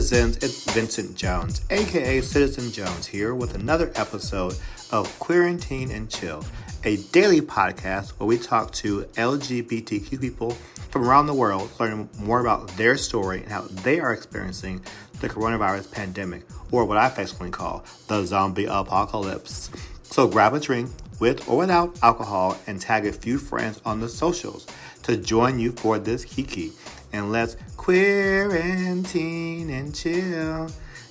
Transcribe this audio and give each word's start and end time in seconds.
Citizens? 0.00 0.38
It's 0.38 0.72
Vincent 0.72 1.14
Jones, 1.14 1.60
aka 1.68 2.22
Citizen 2.22 2.72
Jones, 2.72 3.06
here 3.06 3.34
with 3.34 3.54
another 3.54 3.92
episode 3.96 4.56
of 4.90 5.06
Quarantine 5.18 5.90
and 5.90 6.08
Chill, 6.08 6.42
a 6.84 6.96
daily 7.12 7.42
podcast 7.42 8.12
where 8.12 8.26
we 8.26 8.38
talk 8.38 8.72
to 8.72 9.02
LGBTQ 9.16 10.18
people 10.18 10.52
from 10.88 11.06
around 11.06 11.26
the 11.26 11.34
world, 11.34 11.70
learning 11.78 12.08
more 12.18 12.40
about 12.40 12.68
their 12.78 12.96
story 12.96 13.42
and 13.42 13.52
how 13.52 13.60
they 13.60 14.00
are 14.00 14.14
experiencing 14.14 14.82
the 15.20 15.28
coronavirus 15.28 15.92
pandemic, 15.92 16.44
or 16.70 16.86
what 16.86 16.96
I 16.96 17.08
affectionately 17.08 17.50
call 17.50 17.84
the 18.06 18.24
zombie 18.24 18.64
apocalypse. 18.64 19.68
So 20.04 20.26
grab 20.26 20.54
a 20.54 20.60
drink 20.60 20.90
with 21.18 21.46
or 21.46 21.58
without 21.58 22.02
alcohol 22.02 22.56
and 22.66 22.80
tag 22.80 23.04
a 23.04 23.12
few 23.12 23.36
friends 23.36 23.82
on 23.84 24.00
the 24.00 24.08
socials 24.08 24.66
to 25.02 25.18
join 25.18 25.58
you 25.58 25.72
for 25.72 25.98
this 25.98 26.24
kiki. 26.24 26.72
And 27.12 27.32
let's 27.32 27.56
quarantine 27.80 29.70
and 29.70 29.94
chill. 29.94 30.68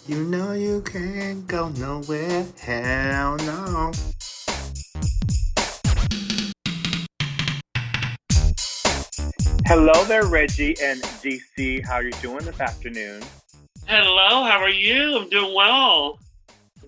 You 0.08 0.24
know 0.26 0.54
you 0.54 0.84
can't 0.84 1.48
go 1.48 1.70
nowhere. 1.70 2.46
Hell 2.62 3.38
no. 3.38 3.92
Hello 9.66 10.04
there, 10.04 10.28
Reggie 10.28 10.76
and 10.84 11.02
DC. 11.02 11.84
How 11.84 11.96
are 11.96 12.04
you 12.04 12.12
doing 12.22 12.46
this 12.46 12.60
afternoon? 12.60 13.24
Hello, 13.88 14.44
how 14.44 14.60
are 14.60 14.70
you? 14.70 15.18
I'm 15.18 15.30
doing 15.30 15.56
well. 15.56 16.20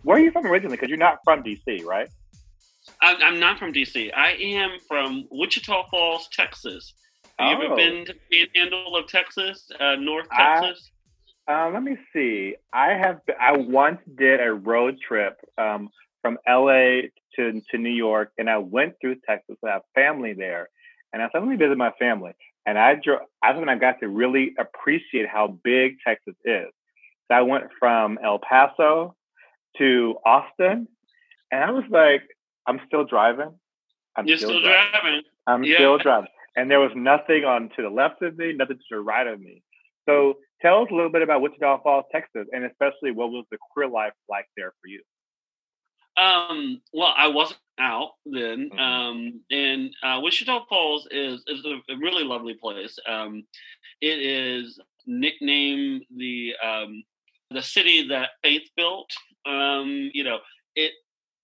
Where 0.03 0.17
are 0.17 0.19
you 0.19 0.29
from 0.29 0.45
originally? 0.45 0.77
Because 0.77 0.89
you're 0.89 0.99
not 0.99 1.17
from 1.23 1.41
DC, 1.41 1.83
right? 1.83 2.07
I'm, 3.01 3.17
I'm 3.23 3.39
not 3.39 3.57
from 3.57 3.73
DC. 3.73 4.11
I 4.15 4.33
am 4.33 4.77
from 4.87 5.25
Wichita 5.31 5.87
Falls, 5.89 6.29
Texas. 6.31 6.93
Have 7.41 7.59
you 7.59 7.65
ever 7.65 7.73
Oh. 7.73 7.75
been 7.75 8.05
to 8.05 8.13
the 8.29 8.45
Panhandle 8.53 8.95
of 8.95 9.07
Texas, 9.07 9.71
uh, 9.79 9.95
North 9.95 10.27
Texas? 10.29 10.91
Uh, 11.47 11.69
let 11.73 11.81
me 11.81 11.97
see. 12.13 12.55
I 12.71 12.89
have. 12.93 13.21
I 13.39 13.53
once 13.57 13.99
did 14.15 14.39
a 14.39 14.53
road 14.53 14.99
trip 15.01 15.39
um, 15.57 15.89
from 16.21 16.37
LA 16.47 17.07
to 17.35 17.61
to 17.71 17.77
New 17.77 17.89
York, 17.89 18.31
and 18.37 18.47
I 18.49 18.57
went 18.59 18.93
through 19.01 19.15
Texas. 19.27 19.57
I 19.65 19.71
have 19.71 19.81
family 19.95 20.33
there, 20.33 20.69
and 21.13 21.21
I 21.21 21.29
suddenly 21.31 21.55
visit 21.55 21.77
my 21.79 21.91
family, 21.97 22.33
and 22.67 22.77
I 22.77 22.93
drove. 22.95 23.21
That's 23.41 23.57
when 23.57 23.69
I 23.69 23.75
got 23.75 23.99
to 24.01 24.07
really 24.07 24.53
appreciate 24.59 25.27
how 25.27 25.47
big 25.63 25.97
Texas 26.05 26.35
is. 26.45 26.67
So 27.27 27.35
I 27.35 27.41
went 27.41 27.65
from 27.79 28.19
El 28.23 28.37
Paso 28.37 29.15
to 29.79 30.17
Austin, 30.23 30.87
and 31.51 31.63
I 31.63 31.71
was 31.71 31.85
like, 31.89 32.21
I'm 32.67 32.79
still 32.85 33.03
driving. 33.03 33.57
I'm 34.15 34.27
You're 34.27 34.37
still 34.37 34.61
driving. 34.61 35.23
I'm 35.47 35.63
Yeah. 35.63 35.77
still 35.77 35.97
driving. 35.97 36.29
And 36.55 36.69
there 36.69 36.79
was 36.79 36.91
nothing 36.95 37.45
on 37.45 37.69
to 37.75 37.81
the 37.81 37.89
left 37.89 38.21
of 38.21 38.37
me, 38.37 38.53
nothing 38.53 38.77
to 38.77 38.95
the 38.95 38.99
right 38.99 39.27
of 39.27 39.39
me. 39.39 39.63
So 40.07 40.35
tell 40.61 40.81
us 40.81 40.87
a 40.91 40.95
little 40.95 41.11
bit 41.11 41.21
about 41.21 41.41
Wichita 41.41 41.81
Falls, 41.81 42.05
Texas, 42.11 42.47
and 42.51 42.65
especially 42.65 43.11
what 43.11 43.31
was 43.31 43.45
the 43.51 43.57
queer 43.71 43.87
life 43.87 44.13
like 44.29 44.47
there 44.57 44.73
for 44.81 44.87
you? 44.87 45.01
Um, 46.17 46.81
well, 46.93 47.13
I 47.15 47.27
wasn't 47.27 47.59
out 47.79 48.11
then. 48.25 48.69
Mhm. 48.69 48.79
Um, 48.79 49.41
and 49.49 49.95
uh, 50.03 50.19
Wichita 50.21 50.65
Falls 50.65 51.07
is, 51.09 51.43
is 51.47 51.65
a, 51.65 51.95
really 51.97 52.23
lovely 52.23 52.53
place. 52.53 52.97
Um, 53.07 53.45
it 54.01 54.19
is 54.19 54.79
nicknamed 55.05 56.05
the 56.15 56.53
um, 56.63 57.03
the 57.49 57.61
city 57.61 58.07
that 58.09 58.31
Faith 58.43 58.69
built. 58.75 59.09
Um, 59.45 60.11
you 60.13 60.23
know, 60.23 60.39
it 60.75 60.91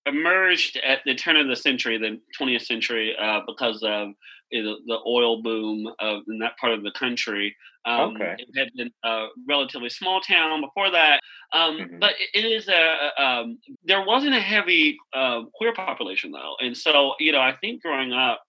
emerged 0.06 0.78
at 0.84 1.00
the 1.04 1.14
turn 1.14 1.36
of 1.36 1.48
the 1.48 1.56
century, 1.56 1.98
the 1.98 2.20
20th 2.40 2.62
century, 2.62 3.14
uh, 3.20 3.40
because 3.46 3.82
of 3.82 4.10
the 4.50 4.98
oil 5.06 5.42
boom 5.42 5.88
of, 5.98 6.22
in 6.28 6.38
that 6.38 6.56
part 6.58 6.72
of 6.72 6.82
the 6.82 6.92
country. 6.92 7.54
Um, 7.84 8.16
Okay. 8.16 8.36
It 8.38 8.48
had 8.58 8.70
been 8.74 8.90
a 9.04 9.28
relatively 9.48 9.88
small 9.88 10.20
town 10.20 10.60
before 10.60 10.90
that, 10.90 11.20
um, 11.52 11.78
Mhm. 11.78 12.00
but 12.00 12.14
it, 12.34 12.44
is 12.44 12.68
a, 12.68 12.72
a- 13.16 13.22
um, 13.22 13.58
there 13.84 14.04
wasn't 14.04 14.34
a 14.34 14.40
heavy 14.40 14.96
uh, 15.14 15.42
queer 15.54 15.72
population 15.72 16.30
though, 16.32 16.54
and 16.60 16.76
so 16.76 17.14
you 17.18 17.32
know 17.32 17.40
I 17.40 17.54
think 17.60 17.82
growing 17.82 18.12
up, 18.12 18.42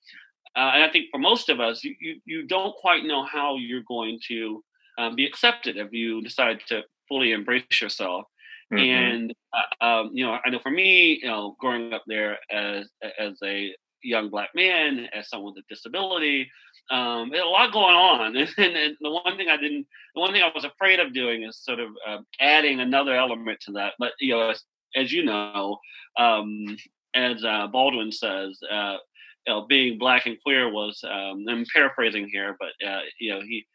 uh, 0.55 0.71
and 0.73 0.83
I 0.83 0.89
think 0.89 1.05
for 1.11 1.19
most 1.19 1.49
of 1.49 1.59
us, 1.59 1.83
you, 1.83 1.95
you 2.01 2.21
you 2.25 2.47
don't 2.47 2.75
quite 2.75 3.03
know 3.05 3.23
how 3.23 3.55
you're 3.57 3.83
going 3.87 4.19
to 4.29 4.63
um, 4.97 5.15
be 5.15 5.25
accepted 5.25 5.77
if 5.77 5.93
you 5.93 6.21
decide 6.21 6.59
to 6.67 6.83
fully 7.07 7.31
embrace 7.31 7.81
yourself. 7.81 8.25
Mhm. 8.73 8.79
And 8.81 9.33
uh, 9.53 9.85
um, 9.85 10.11
you 10.13 10.25
know, 10.25 10.37
I 10.45 10.49
know 10.49 10.59
for 10.59 10.71
me, 10.71 11.19
you 11.21 11.27
know, 11.27 11.55
growing 11.59 11.93
up 11.93 12.03
there 12.07 12.39
as 12.51 12.89
as 13.19 13.37
a 13.43 13.75
young 14.03 14.29
black 14.29 14.49
man, 14.55 15.07
as 15.13 15.29
someone 15.29 15.53
with 15.53 15.63
a 15.63 15.73
disability, 15.73 16.49
um, 16.91 17.31
a 17.33 17.43
lot 17.45 17.71
going 17.71 17.95
on. 17.95 18.35
And, 18.57 18.75
and 18.75 18.97
the 19.01 19.11
one 19.11 19.37
thing 19.37 19.49
I 19.49 19.57
didn't, 19.57 19.87
the 20.15 20.21
one 20.21 20.31
thing 20.33 20.41
I 20.41 20.51
was 20.53 20.65
afraid 20.65 20.99
of 20.99 21.13
doing 21.13 21.43
is 21.43 21.57
sort 21.57 21.79
of 21.79 21.89
uh, 22.07 22.19
adding 22.39 22.79
another 22.79 23.15
element 23.15 23.59
to 23.65 23.71
that. 23.73 23.93
But 23.99 24.13
you 24.19 24.33
know, 24.33 24.49
as, 24.49 24.63
as 24.95 25.11
you 25.11 25.23
know, 25.23 25.77
um, 26.17 26.77
as 27.13 27.43
uh, 27.43 27.67
Baldwin 27.67 28.11
says, 28.11 28.59
uh, 28.71 28.97
you 29.47 29.53
know, 29.53 29.65
being 29.67 29.97
black 29.97 30.25
and 30.25 30.37
queer 30.43 30.71
was. 30.71 31.03
Um, 31.03 31.45
I'm 31.49 31.65
paraphrasing 31.73 32.29
here, 32.31 32.55
but 32.59 32.87
uh, 32.87 33.01
you 33.19 33.33
know, 33.33 33.41
he 33.41 33.65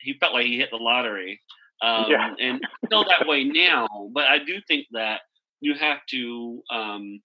he 0.00 0.14
felt 0.14 0.34
like 0.34 0.46
he 0.46 0.58
hit 0.58 0.70
the 0.70 0.76
lottery. 0.76 1.40
Um, 1.82 2.10
Yeah. 2.10 2.34
and 2.38 2.60
I 2.64 2.86
feel 2.88 3.04
that 3.04 3.26
way 3.26 3.44
now, 3.44 3.88
but 4.12 4.24
I 4.24 4.38
do 4.38 4.60
think 4.68 4.86
that 4.92 5.20
you 5.60 5.74
have 5.74 5.98
to 6.10 6.62
um, 6.70 7.20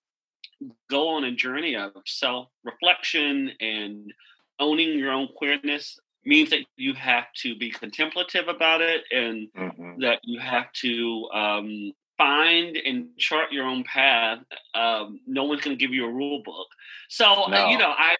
go 0.89 1.09
on 1.09 1.23
a 1.23 1.31
journey 1.31 1.75
of 1.75 1.91
self 2.05 2.49
reflection 2.63 3.51
and 3.59 4.13
owning 4.59 4.97
your 4.97 5.11
own 5.11 5.27
queerness 5.35 5.99
means 6.25 6.49
that 6.49 6.59
you 6.75 6.93
have 6.93 7.25
to 7.41 7.55
be 7.55 7.69
contemplative 7.71 8.47
about 8.47 8.81
it 8.81 9.03
and 9.11 9.47
Mhm. 9.53 9.99
that 10.01 10.19
you 10.23 10.39
have 10.39 10.71
to 10.73 11.29
um, 11.33 11.93
find 12.17 12.75
and 12.77 13.15
chart 13.17 13.51
your 13.51 13.65
own 13.65 13.83
path. 13.83 14.39
Um, 14.73 15.21
no 15.25 15.43
one's 15.45 15.61
going 15.61 15.77
to 15.77 15.79
give 15.79 15.93
you 15.93 16.05
a 16.05 16.11
rule 16.11 16.41
book. 16.43 16.67
So 17.09 17.45
uh, 17.45 17.49
No. 17.49 17.69
you 17.69 17.77
know, 17.77 17.93
I 17.97 18.15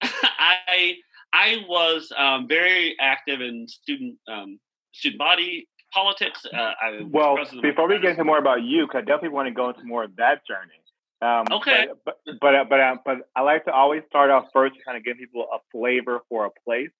I 0.02 0.96
I 1.32 1.64
was 1.68 2.12
um, 2.16 2.48
very 2.48 2.96
active 3.00 3.40
in 3.40 3.66
student 3.68 4.18
um, 4.28 4.58
student 4.92 5.18
body 5.18 5.68
politics. 5.92 6.44
Uh, 6.52 6.72
I 6.82 7.00
Well, 7.08 7.38
before 7.62 7.88
we 7.88 7.98
get 7.98 8.10
into 8.10 8.24
more 8.24 8.38
about 8.38 8.62
you, 8.62 8.86
because 8.86 8.98
I 8.98 9.00
definitely 9.02 9.30
want 9.30 9.48
to 9.48 9.54
go 9.54 9.70
into 9.70 9.84
more 9.84 10.04
of 10.04 10.16
that 10.16 10.46
journey. 10.46 10.80
Um, 11.20 11.46
Okay. 11.50 11.88
But 12.04 12.18
but 12.24 12.38
but, 12.40 12.54
uh, 12.54 12.64
but, 12.68 12.80
uh, 12.80 12.96
but 13.04 13.16
I 13.34 13.42
like 13.42 13.64
to 13.64 13.72
always 13.72 14.02
start 14.08 14.30
off 14.30 14.46
first, 14.52 14.74
kind 14.84 14.96
of 14.96 15.04
give 15.04 15.16
people 15.18 15.46
a 15.52 15.58
flavor 15.72 16.20
for 16.28 16.46
a 16.46 16.50
place. 16.64 16.90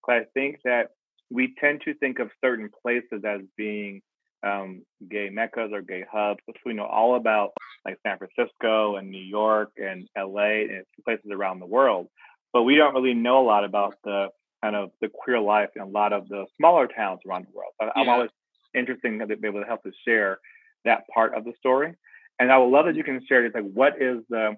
Because 0.00 0.22
I 0.22 0.24
think 0.34 0.58
that 0.64 0.90
we 1.30 1.54
tend 1.60 1.82
to 1.84 1.94
think 1.94 2.18
of 2.18 2.30
certain 2.42 2.70
places 2.82 3.24
as 3.24 3.40
being 3.56 4.02
um, 4.42 4.82
gay 5.08 5.30
meccas 5.30 5.70
or 5.72 5.82
gay 5.82 6.04
hubs, 6.10 6.40
which 6.46 6.58
we 6.66 6.74
know 6.74 6.84
all 6.84 7.14
about, 7.14 7.52
like 7.84 7.98
San 8.06 8.18
Francisco 8.18 8.96
and 8.96 9.10
New 9.10 9.22
York 9.22 9.72
and 9.76 10.08
LA 10.16 10.64
and 10.68 10.84
places 11.04 11.30
around 11.30 11.60
the 11.60 11.66
world. 11.66 12.08
But 12.52 12.62
we 12.62 12.76
don't 12.76 12.94
really 12.94 13.14
know 13.14 13.40
a 13.40 13.46
lot 13.46 13.64
about 13.64 13.94
the 14.04 14.28
kind 14.62 14.76
of 14.76 14.90
the 15.00 15.08
queer 15.08 15.40
life 15.40 15.70
in 15.74 15.82
a 15.82 15.86
lot 15.86 16.12
of 16.12 16.28
the 16.28 16.46
smaller 16.56 16.86
towns 16.86 17.20
around 17.26 17.46
the 17.46 17.56
world. 17.56 17.72
So 17.80 17.90
I'm 17.96 18.08
always 18.08 18.30
interested 18.74 19.18
to 19.18 19.36
be 19.36 19.48
able 19.48 19.60
to 19.60 19.66
help 19.66 19.82
to 19.84 19.92
share 20.06 20.38
that 20.84 21.04
part 21.12 21.34
of 21.34 21.44
the 21.44 21.52
story. 21.58 21.94
And 22.42 22.50
I 22.50 22.58
would 22.58 22.70
love 22.70 22.86
that 22.86 22.96
you 22.96 23.04
can 23.04 23.24
share 23.24 23.44
just 23.44 23.54
like 23.54 23.70
what 23.72 24.02
is 24.02 24.18
the 24.28 24.56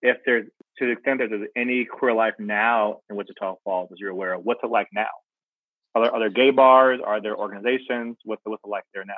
if 0.00 0.18
there's 0.24 0.46
to 0.78 0.86
the 0.86 0.92
extent 0.92 1.18
that 1.18 1.30
there's 1.30 1.48
any 1.56 1.84
queer 1.84 2.14
life 2.14 2.34
now 2.38 3.00
in 3.10 3.16
Wichita 3.16 3.56
Falls, 3.64 3.90
as 3.92 3.98
you're 3.98 4.10
aware 4.10 4.34
of, 4.34 4.44
what's 4.44 4.60
it 4.62 4.70
like 4.70 4.86
now? 4.94 5.06
Are 5.96 6.02
there, 6.02 6.14
are 6.14 6.20
there 6.20 6.30
gay 6.30 6.50
bars? 6.50 7.00
Are 7.04 7.20
there 7.20 7.36
organizations? 7.36 8.18
What's 8.24 8.42
it, 8.46 8.50
what's 8.50 8.62
it 8.64 8.68
like 8.68 8.84
there 8.94 9.04
now? 9.04 9.14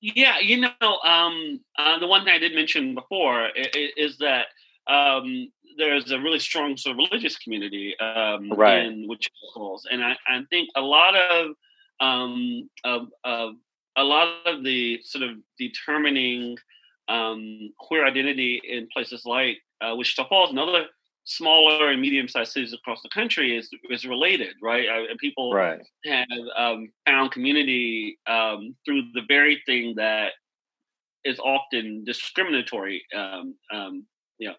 Yeah, 0.00 0.38
you 0.38 0.56
know, 0.56 0.70
um, 1.04 1.60
uh, 1.76 1.98
the 1.98 2.06
one 2.06 2.24
thing 2.24 2.32
I 2.32 2.38
did 2.38 2.54
mention 2.54 2.94
before 2.94 3.48
is, 3.56 3.90
is 3.96 4.18
that 4.18 4.46
um, 4.86 5.50
there's 5.76 6.12
a 6.12 6.18
really 6.18 6.38
strong 6.38 6.78
sort 6.78 6.92
of 6.92 6.98
religious 6.98 7.36
community 7.36 7.98
um, 7.98 8.50
Right. 8.52 8.84
in 8.86 9.06
Wichita 9.06 9.34
Falls, 9.52 9.86
and 9.90 10.02
I, 10.02 10.16
I 10.26 10.40
think 10.48 10.70
a 10.76 10.80
lot 10.80 11.14
of, 11.14 11.50
um, 11.98 12.70
of, 12.84 13.08
of 13.24 13.54
a 13.96 14.04
lot 14.04 14.46
of 14.46 14.62
the 14.64 15.00
sort 15.02 15.28
of 15.28 15.36
determining 15.58 16.56
um, 17.10 17.72
queer 17.78 18.06
identity 18.06 18.60
in 18.66 18.88
places 18.92 19.22
like 19.26 19.56
uh, 19.82 19.94
Wichita 19.96 20.28
Falls 20.28 20.50
and 20.50 20.58
other 20.58 20.84
smaller 21.24 21.90
and 21.90 22.00
medium-sized 22.00 22.52
cities 22.52 22.72
across 22.72 23.00
the 23.02 23.08
country 23.10 23.56
is 23.56 23.68
is 23.90 24.04
related, 24.06 24.54
right? 24.62 24.86
Uh, 24.88 25.04
and 25.10 25.18
people 25.18 25.52
Right. 25.52 25.80
have 26.06 26.26
um, 26.56 26.90
found 27.06 27.30
community 27.32 28.18
um, 28.26 28.74
through 28.84 29.02
the 29.14 29.22
very 29.28 29.62
thing 29.66 29.94
that 29.96 30.32
is 31.24 31.38
often 31.38 32.04
discriminatory. 32.04 33.04
Um, 33.14 33.54
um, 33.72 34.06
you 34.38 34.48
know, 34.48 34.54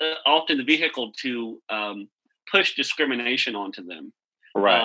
uh, 0.00 0.14
often 0.26 0.58
the 0.58 0.64
vehicle 0.64 1.12
to 1.22 1.60
um, 1.68 2.08
push 2.50 2.76
discrimination 2.76 3.54
onto 3.56 3.84
them. 3.84 4.12
Right. 4.54 4.80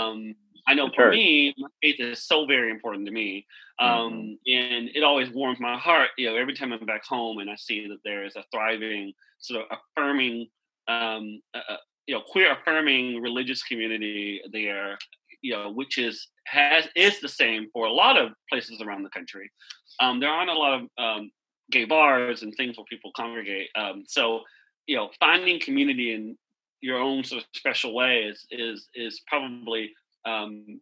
I 0.67 0.73
know 0.73 0.89
for 0.95 1.11
me, 1.11 1.53
my 1.57 1.67
faith 1.81 1.99
is 1.99 2.23
so 2.23 2.45
very 2.45 2.71
important 2.71 3.05
to 3.05 3.11
me, 3.11 3.45
um, 3.79 4.37
and 4.47 4.89
it 4.95 5.03
always 5.03 5.29
warms 5.29 5.59
my 5.59 5.77
heart. 5.77 6.09
You 6.17 6.29
know, 6.29 6.35
every 6.37 6.55
time 6.55 6.73
I'm 6.73 6.85
back 6.85 7.05
home 7.05 7.37
and 7.39 7.49
I 7.49 7.55
see 7.55 7.87
that 7.87 7.99
there 8.03 8.25
is 8.25 8.35
a 8.35 8.43
thriving, 8.51 9.13
sort 9.39 9.61
of 9.61 9.77
affirming, 9.77 10.47
um, 10.87 11.41
uh, 11.53 11.61
uh, 11.69 11.77
you 12.07 12.15
know, 12.15 12.21
queer 12.27 12.53
affirming 12.53 13.21
religious 13.21 13.61
community 13.63 14.41
there. 14.51 14.97
you 15.41 15.53
know, 15.53 15.71
which 15.71 15.99
is 15.99 16.27
has 16.47 16.87
is 16.95 17.19
the 17.19 17.29
same 17.29 17.67
for 17.71 17.85
a 17.85 17.93
lot 17.93 18.17
of 18.17 18.31
places 18.49 18.81
around 18.81 19.03
the 19.03 19.09
country. 19.09 19.51
Um, 19.99 20.19
there 20.19 20.29
aren't 20.29 20.49
a 20.49 20.53
lot 20.53 20.81
of 20.81 20.89
um, 20.97 21.31
gay 21.71 21.85
bars 21.85 22.41
and 22.41 22.53
things 22.55 22.77
where 22.77 22.85
people 22.89 23.11
congregate. 23.15 23.69
Um, 23.75 24.03
so, 24.07 24.41
you 24.87 24.95
know, 24.95 25.09
finding 25.19 25.59
community 25.59 26.13
in 26.13 26.37
your 26.81 26.97
own 26.97 27.23
sort 27.23 27.41
of 27.43 27.47
special 27.55 27.93
way 27.93 28.23
is 28.23 28.45
is 28.49 28.89
is 28.95 29.21
probably 29.27 29.91
um, 30.25 30.79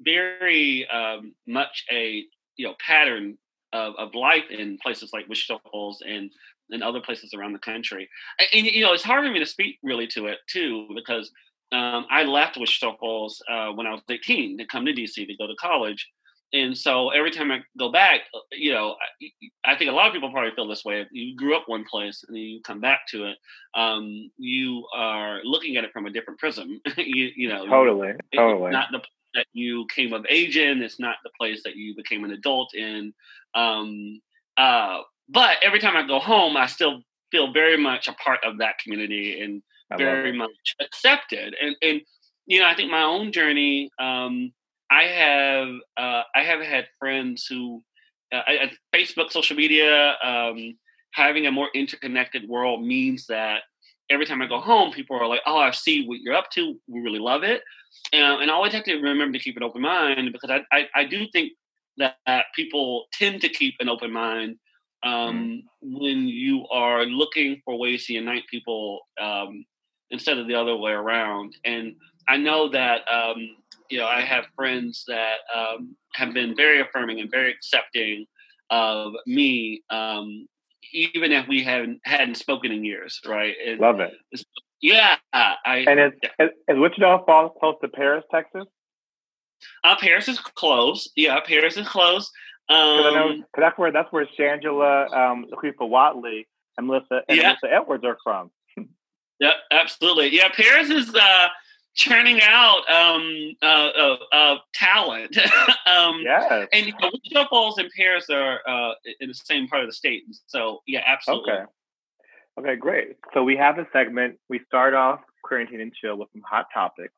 very 0.00 0.88
um, 0.88 1.34
much 1.46 1.84
a 1.90 2.24
you 2.56 2.66
know 2.66 2.74
pattern 2.84 3.38
of, 3.72 3.94
of 3.96 4.14
life 4.14 4.44
in 4.50 4.78
places 4.82 5.10
like 5.12 5.28
Wichita 5.28 5.58
Falls 5.70 6.02
and 6.06 6.30
and 6.70 6.82
other 6.82 7.00
places 7.00 7.34
around 7.34 7.52
the 7.52 7.58
country. 7.58 8.08
And, 8.38 8.48
and, 8.54 8.66
you 8.66 8.82
know, 8.82 8.94
it's 8.94 9.02
hard 9.02 9.24
for 9.24 9.30
me 9.30 9.38
to 9.38 9.46
speak 9.46 9.78
really 9.82 10.06
to 10.08 10.26
it 10.26 10.38
too 10.48 10.88
because 10.94 11.30
um, 11.72 12.06
I 12.10 12.24
left 12.24 12.56
Wichita 12.56 12.96
Falls 12.96 13.42
uh, 13.50 13.68
when 13.72 13.86
I 13.86 13.90
was 13.90 14.00
18 14.08 14.58
to 14.58 14.66
come 14.66 14.86
to 14.86 14.92
DC 14.92 15.14
to 15.14 15.36
go 15.36 15.46
to 15.46 15.54
college. 15.56 16.08
And 16.54 16.78
so 16.78 17.10
every 17.10 17.32
time 17.32 17.50
I 17.50 17.62
go 17.76 17.90
back, 17.90 18.20
uh, 18.32 18.38
you 18.52 18.72
know, 18.72 18.94
I, 19.64 19.72
I 19.72 19.76
think 19.76 19.90
a 19.90 19.92
lot 19.92 20.06
of 20.06 20.12
people 20.12 20.30
probably 20.30 20.52
feel 20.54 20.68
this 20.68 20.84
way. 20.84 21.00
If 21.00 21.08
you 21.10 21.36
grew 21.36 21.56
up 21.56 21.64
one 21.66 21.84
place 21.84 22.24
and 22.26 22.34
then 22.34 22.42
you 22.42 22.60
come 22.62 22.80
back 22.80 23.08
to 23.08 23.26
it, 23.26 23.38
um, 23.74 24.30
you 24.38 24.86
are 24.94 25.40
looking 25.42 25.76
at 25.76 25.82
it 25.82 25.92
from 25.92 26.06
a 26.06 26.10
different 26.10 26.38
prism. 26.38 26.80
you, 26.96 27.32
you 27.34 27.48
know, 27.48 27.66
totally, 27.66 28.12
totally. 28.34 28.70
Not 28.70 28.88
the 28.92 29.02
that 29.34 29.46
you 29.52 29.84
came 29.92 30.12
of 30.12 30.24
age 30.28 30.56
in. 30.56 30.80
It's 30.80 31.00
not 31.00 31.16
the 31.24 31.30
place 31.36 31.62
that 31.64 31.74
you 31.74 31.96
became 31.96 32.22
an 32.22 32.30
adult 32.30 32.72
in. 32.72 33.12
Um, 33.56 34.20
uh, 34.56 34.98
but 35.28 35.56
every 35.60 35.80
time 35.80 35.96
I 35.96 36.06
go 36.06 36.20
home, 36.20 36.56
I 36.56 36.66
still 36.66 37.02
feel 37.32 37.52
very 37.52 37.76
much 37.76 38.06
a 38.06 38.12
part 38.12 38.38
of 38.44 38.58
that 38.58 38.78
community 38.78 39.40
and 39.40 39.60
very 39.98 40.30
much 40.30 40.76
accepted. 40.80 41.56
And 41.60 41.74
and 41.82 42.00
you 42.46 42.60
know, 42.60 42.68
I 42.68 42.76
think 42.76 42.92
my 42.92 43.02
own 43.02 43.32
journey. 43.32 43.90
Um, 43.98 44.52
I 44.94 45.04
have 45.04 45.68
uh, 45.96 46.22
I 46.34 46.42
have 46.42 46.60
had 46.60 46.86
friends 47.00 47.46
who 47.46 47.82
uh, 48.32 48.42
I, 48.46 48.70
Facebook, 48.94 49.32
social 49.32 49.56
media, 49.56 50.14
um, 50.22 50.76
having 51.12 51.46
a 51.46 51.52
more 51.52 51.68
interconnected 51.74 52.48
world 52.48 52.84
means 52.84 53.26
that 53.26 53.62
every 54.08 54.26
time 54.26 54.40
I 54.40 54.46
go 54.46 54.60
home, 54.60 54.92
people 54.92 55.16
are 55.16 55.26
like, 55.26 55.40
"Oh, 55.46 55.58
I 55.58 55.72
see 55.72 56.06
what 56.06 56.20
you're 56.20 56.34
up 56.34 56.50
to. 56.52 56.78
We 56.86 57.00
really 57.00 57.18
love 57.18 57.42
it," 57.42 57.62
and, 58.12 58.42
and 58.42 58.50
I 58.50 58.54
always 58.54 58.72
have 58.72 58.84
to 58.84 58.94
remember 58.94 59.36
to 59.36 59.44
keep 59.44 59.56
an 59.56 59.64
open 59.64 59.82
mind 59.82 60.32
because 60.32 60.50
I 60.50 60.60
I, 60.76 60.88
I 60.94 61.04
do 61.04 61.26
think 61.32 61.52
that, 61.96 62.16
that, 62.26 62.46
people 62.54 63.06
tend 63.12 63.40
to 63.40 63.48
keep 63.48 63.74
an 63.80 63.88
open 63.88 64.12
mind 64.12 64.56
um, 65.04 65.62
mm-hmm. 65.82 65.98
when 65.98 66.28
you 66.28 66.66
are 66.68 67.04
looking 67.04 67.60
for 67.64 67.78
ways 67.78 68.06
to 68.06 68.14
unite 68.14 68.44
people 68.50 69.00
um, 69.20 69.64
instead 70.10 70.38
of 70.38 70.46
the 70.46 70.54
other 70.54 70.76
way 70.76 70.92
around. 70.92 71.56
And 71.64 71.94
I 72.28 72.36
know 72.36 72.68
that 72.70 73.02
um, 73.10 73.56
you 73.90 73.98
know 73.98 74.06
I 74.06 74.20
have 74.20 74.44
friends 74.56 75.04
that 75.08 75.38
um, 75.54 75.96
have 76.14 76.32
been 76.34 76.56
very 76.56 76.80
affirming 76.80 77.20
and 77.20 77.30
very 77.30 77.50
accepting 77.50 78.26
of 78.70 79.12
me, 79.26 79.82
um, 79.90 80.46
even 80.92 81.32
if 81.32 81.46
we 81.48 81.62
haven't 81.62 82.00
hadn't 82.04 82.36
spoken 82.36 82.72
in 82.72 82.84
years, 82.84 83.20
right? 83.26 83.54
And 83.66 83.80
Love 83.80 84.00
it. 84.00 84.12
Yeah, 84.80 85.16
I 85.32 85.84
and 85.88 86.00
it's 86.00 86.16
yeah. 86.22 86.46
is 86.68 86.78
Wichita 86.78 87.24
Falls 87.24 87.52
close 87.58 87.76
to 87.82 87.88
Paris, 87.88 88.24
Texas? 88.30 88.64
Uh, 89.82 89.96
Paris 89.98 90.28
is 90.28 90.38
close. 90.38 91.10
Yeah, 91.16 91.40
Paris 91.40 91.76
is 91.76 91.88
close. 91.88 92.30
Um, 92.68 92.78
I 92.78 93.10
know, 93.14 93.28
cause 93.54 93.58
that's 93.58 93.78
where 93.78 93.92
that's 93.92 94.12
where 94.12 94.26
Shangela, 94.38 95.12
um, 95.12 95.46
Wadley, 95.80 96.46
and 96.76 96.88
Alyssa 96.88 97.20
and 97.28 97.38
yeah. 97.38 97.54
Alyssa 97.54 97.72
Edwards 97.72 98.04
are 98.04 98.18
from. 98.22 98.50
Yeah, 99.40 99.54
absolutely. 99.72 100.28
Yeah, 100.28 100.48
Paris 100.56 100.90
is 100.90 101.12
uh, 101.12 101.48
churning 101.94 102.40
out 102.42 102.82
um, 102.90 103.56
uh, 103.62 103.88
uh, 103.96 104.16
uh 104.32 104.56
talent. 104.74 105.36
um, 105.86 106.20
yeah, 106.24 106.66
and 106.72 106.86
you 106.86 106.92
know, 107.00 107.10
Wichita 107.12 107.48
Falls 107.48 107.78
and 107.78 107.90
Paris 107.96 108.28
are 108.30 108.60
uh, 108.68 108.92
in 109.20 109.28
the 109.28 109.34
same 109.34 109.68
part 109.68 109.82
of 109.82 109.88
the 109.88 109.94
state. 109.94 110.24
So 110.46 110.82
yeah, 110.86 111.02
absolutely. 111.06 111.52
Okay. 111.52 111.64
Okay, 112.56 112.76
great. 112.76 113.16
So 113.32 113.42
we 113.42 113.56
have 113.56 113.78
a 113.78 113.86
segment. 113.92 114.38
We 114.48 114.60
start 114.66 114.94
off 114.94 115.20
quarantine 115.42 115.80
and 115.80 115.92
chill 115.92 116.16
with 116.16 116.28
some 116.32 116.42
hot 116.48 116.66
topics. 116.72 117.12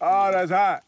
Oh, 0.00 0.30
that's 0.30 0.50
hot. 0.50 0.84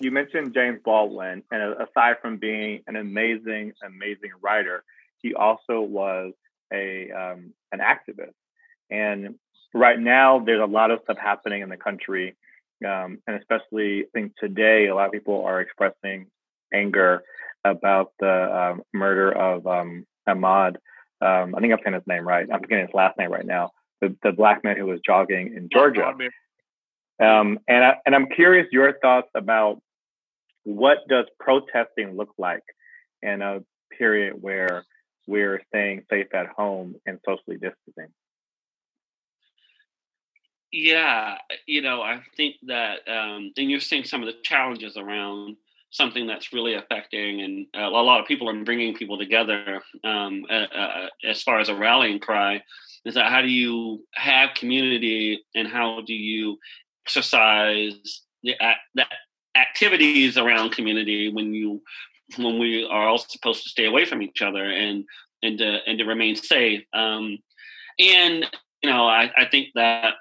You 0.00 0.10
mentioned 0.10 0.54
James 0.54 0.80
Baldwin, 0.84 1.42
and 1.50 1.74
aside 1.74 2.16
from 2.20 2.36
being 2.36 2.82
an 2.86 2.96
amazing, 2.96 3.72
amazing 3.84 4.30
writer, 4.40 4.84
he 5.22 5.34
also 5.34 5.80
was 5.80 6.32
a 6.72 7.10
um, 7.10 7.52
an 7.72 7.80
activist. 7.80 8.34
And 8.90 9.36
right 9.74 9.98
now 9.98 10.38
there's 10.38 10.62
a 10.62 10.72
lot 10.72 10.90
of 10.90 11.00
stuff 11.04 11.18
happening 11.18 11.62
in 11.62 11.68
the 11.68 11.76
country, 11.76 12.36
um, 12.86 13.18
and 13.26 13.36
especially 13.36 14.02
I 14.02 14.06
think 14.14 14.32
today 14.38 14.86
a 14.86 14.94
lot 14.94 15.06
of 15.06 15.12
people 15.12 15.44
are 15.44 15.60
expressing 15.60 16.28
anger 16.72 17.22
about 17.64 18.12
the 18.20 18.72
um, 18.72 18.82
murder 18.92 19.32
of 19.32 19.66
um, 19.66 20.06
Ahmaud. 20.28 20.76
Um, 21.20 21.54
I 21.54 21.60
think 21.60 21.72
I'm 21.72 21.78
saying 21.84 21.94
his 21.94 22.06
name 22.06 22.26
right. 22.26 22.46
I'm 22.52 22.60
forgetting 22.60 22.86
his 22.86 22.94
last 22.94 23.18
name 23.18 23.32
right 23.32 23.46
now. 23.46 23.70
The, 24.00 24.14
the 24.22 24.32
black 24.32 24.64
man 24.64 24.76
who 24.76 24.86
was 24.86 25.00
jogging 25.04 25.54
in 25.56 25.68
Georgia. 25.72 26.12
Um, 27.20 27.58
and 27.68 27.84
I, 27.84 27.96
and 28.04 28.14
I'm 28.14 28.26
curious 28.28 28.66
your 28.70 28.98
thoughts 28.98 29.28
about 29.34 29.80
what 30.64 30.98
does 31.08 31.26
protesting 31.38 32.16
look 32.16 32.30
like 32.36 32.64
in 33.22 33.40
a 33.40 33.60
period 33.96 34.34
where 34.40 34.84
we're 35.26 35.62
staying 35.68 36.02
safe 36.10 36.26
at 36.34 36.48
home 36.48 36.96
and 37.06 37.18
socially 37.26 37.56
distancing. 37.56 38.12
Yeah, 40.76 41.36
you 41.66 41.82
know, 41.82 42.02
I 42.02 42.20
think 42.36 42.56
that, 42.66 43.06
um, 43.06 43.52
and 43.56 43.70
you're 43.70 43.78
seeing 43.78 44.02
some 44.02 44.22
of 44.22 44.26
the 44.26 44.34
challenges 44.42 44.96
around 44.96 45.56
something 45.90 46.26
that's 46.26 46.52
really 46.52 46.74
affecting, 46.74 47.42
and 47.42 47.66
a 47.74 47.88
lot 47.88 48.20
of 48.20 48.26
people 48.26 48.50
are 48.50 48.64
bringing 48.64 48.92
people 48.92 49.16
together 49.16 49.80
um, 50.02 50.44
uh, 50.50 50.66
uh, 50.76 51.06
as 51.22 51.44
far 51.44 51.60
as 51.60 51.68
a 51.68 51.76
rallying 51.76 52.18
cry. 52.18 52.60
Is 53.04 53.14
that 53.14 53.30
how 53.30 53.40
do 53.40 53.46
you 53.46 54.04
have 54.14 54.54
community, 54.56 55.44
and 55.54 55.68
how 55.68 56.00
do 56.04 56.12
you 56.12 56.58
exercise 57.06 58.22
the, 58.42 58.56
the 58.96 59.06
activities 59.54 60.36
around 60.36 60.72
community 60.72 61.32
when 61.32 61.54
you 61.54 61.82
when 62.36 62.58
we 62.58 62.84
are 62.84 63.06
all 63.06 63.18
supposed 63.18 63.62
to 63.62 63.68
stay 63.68 63.84
away 63.84 64.06
from 64.06 64.22
each 64.22 64.42
other 64.42 64.64
and 64.64 65.04
and 65.44 65.58
to, 65.58 65.78
and 65.86 66.00
to 66.00 66.04
remain 66.04 66.34
safe. 66.34 66.82
Um, 66.92 67.38
and 68.00 68.44
you 68.82 68.90
know, 68.90 69.06
I, 69.06 69.30
I 69.36 69.44
think 69.44 69.68
that 69.76 70.14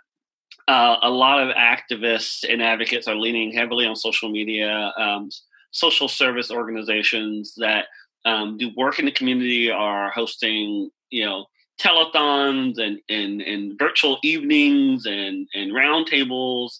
uh, 0.68 0.98
a 1.02 1.10
lot 1.10 1.42
of 1.42 1.56
activists 1.56 2.44
and 2.48 2.62
advocates 2.62 3.08
are 3.08 3.16
leaning 3.16 3.52
heavily 3.52 3.86
on 3.86 3.96
social 3.96 4.30
media. 4.30 4.94
Um, 4.98 5.30
social 5.72 6.08
service 6.08 6.52
organizations 6.52 7.54
that 7.58 7.86
um, 8.26 8.58
do 8.58 8.72
work 8.78 9.00
in 9.00 9.06
the 9.06 9.12
community 9.12 9.70
are 9.70 10.12
hosting, 10.12 10.90
you 11.10 11.26
know, 11.26 11.46
telethons 11.82 12.80
and, 12.80 13.00
and, 13.10 13.42
and 13.42 13.78
virtual 13.78 14.20
evenings 14.24 15.06
and, 15.06 15.48
and 15.54 15.72
roundtables. 15.72 16.72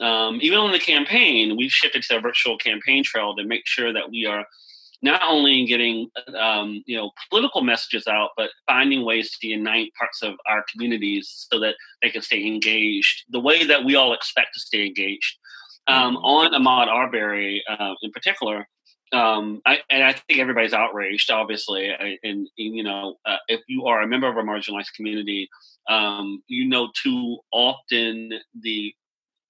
Um, 0.00 0.38
even 0.42 0.58
on 0.58 0.72
the 0.72 0.78
campaign, 0.78 1.56
we've 1.56 1.70
shifted 1.70 2.02
to 2.02 2.16
a 2.16 2.20
virtual 2.20 2.58
campaign 2.58 3.04
trail 3.04 3.34
to 3.36 3.44
make 3.44 3.66
sure 3.66 3.92
that 3.92 4.10
we 4.10 4.26
are 4.26 4.44
not 5.02 5.22
only 5.26 5.60
in 5.60 5.66
getting 5.66 6.10
um, 6.38 6.82
you 6.86 6.96
know 6.96 7.10
political 7.30 7.62
messages 7.62 8.06
out, 8.06 8.30
but 8.36 8.50
finding 8.66 9.04
ways 9.04 9.36
to 9.38 9.46
unite 9.48 9.92
parts 9.98 10.22
of 10.22 10.34
our 10.46 10.64
communities 10.70 11.46
so 11.50 11.58
that 11.60 11.74
they 12.02 12.10
can 12.10 12.22
stay 12.22 12.46
engaged 12.46 13.24
the 13.30 13.40
way 13.40 13.64
that 13.64 13.84
we 13.84 13.94
all 13.96 14.12
expect 14.12 14.54
to 14.54 14.60
stay 14.60 14.86
engaged. 14.86 15.36
Um, 15.86 16.14
mm-hmm. 16.14 16.24
on 16.24 16.52
Ahmaud 16.52 16.88
Arbery 16.88 17.64
uh, 17.68 17.94
in 18.02 18.10
particular, 18.12 18.68
um, 19.12 19.60
I, 19.66 19.78
and 19.90 20.04
I 20.04 20.12
think 20.12 20.38
everybody's 20.38 20.74
outraged, 20.74 21.30
obviously. 21.30 21.90
I, 21.90 22.18
and, 22.22 22.48
you 22.56 22.84
know, 22.84 23.16
uh, 23.24 23.38
if 23.48 23.60
you 23.66 23.86
are 23.86 24.02
a 24.02 24.06
member 24.06 24.28
of 24.28 24.36
a 24.36 24.42
marginalized 24.42 24.92
community, 24.94 25.48
um, 25.88 26.42
you 26.46 26.68
know 26.68 26.90
too 27.02 27.38
often 27.52 28.30
the 28.60 28.94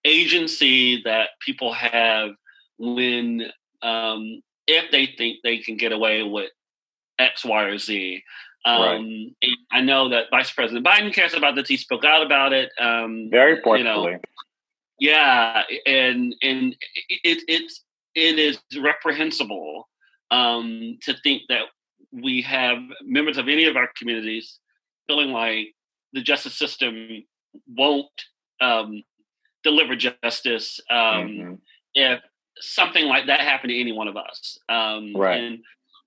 agency 0.04 1.02
that 1.04 1.30
people 1.44 1.72
have 1.72 2.30
when 2.78 3.42
um, 3.82 4.40
if 4.70 4.90
they 4.90 5.06
think 5.18 5.38
they 5.42 5.58
can 5.58 5.76
get 5.76 5.92
away 5.92 6.22
with 6.22 6.50
X, 7.18 7.44
Y, 7.44 7.62
or 7.64 7.78
Z. 7.78 8.22
Um, 8.64 8.80
right. 8.82 9.56
I 9.72 9.80
know 9.80 10.10
that 10.10 10.26
Vice 10.30 10.50
President 10.50 10.86
Biden 10.86 11.12
cares 11.12 11.34
about 11.34 11.54
this. 11.54 11.68
He 11.68 11.76
spoke 11.76 12.04
out 12.04 12.24
about 12.24 12.52
it. 12.52 12.70
Um, 12.78 13.28
Very 13.30 13.60
forcefully. 13.62 13.78
You 13.78 14.12
know, 14.12 14.18
yeah, 14.98 15.62
and 15.86 16.34
and 16.42 16.76
it, 17.08 17.42
it's 17.48 17.84
it 18.14 18.38
is 18.38 18.58
reprehensible 18.78 19.88
um, 20.30 20.98
to 21.02 21.14
think 21.22 21.42
that 21.48 21.62
we 22.12 22.42
have 22.42 22.78
members 23.02 23.38
of 23.38 23.48
any 23.48 23.64
of 23.64 23.76
our 23.76 23.88
communities 23.96 24.58
feeling 25.08 25.30
like 25.30 25.74
the 26.12 26.20
justice 26.20 26.58
system 26.58 27.24
won't 27.66 28.08
um, 28.60 29.02
deliver 29.62 29.96
justice 29.96 30.80
um, 30.90 30.98
mm-hmm. 30.98 31.54
if 31.94 32.20
something 32.60 33.06
like 33.06 33.26
that 33.26 33.40
happened 33.40 33.70
to 33.70 33.80
any 33.80 33.92
one 33.92 34.08
of 34.08 34.16
us. 34.16 34.58
Um, 34.68 35.12
right. 35.14 35.40
And, 35.40 35.58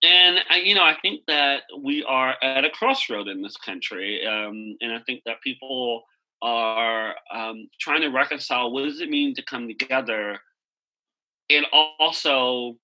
and 0.04 0.40
I, 0.50 0.58
you 0.58 0.76
know, 0.76 0.84
I 0.84 0.98
think 1.02 1.22
that 1.28 1.64
we 1.82 2.04
are 2.04 2.36
at 2.42 2.66
a 2.66 2.70
crossroad 2.70 3.28
in 3.28 3.42
this 3.42 3.58
country, 3.58 4.26
um, 4.28 4.76
and 4.82 4.92
I 4.92 5.00
think 5.06 5.22
that 5.26 5.42
people 5.42 6.04
are 6.42 7.16
um, 7.34 7.70
trying 7.80 8.02
to 8.02 8.10
reconcile 8.10 8.72
what 8.72 8.84
does 8.84 9.00
it 9.00 9.10
mean 9.10 9.34
to 9.36 9.42
come 9.44 9.68
together 9.68 10.38
and 11.50 11.66
also 11.72 12.76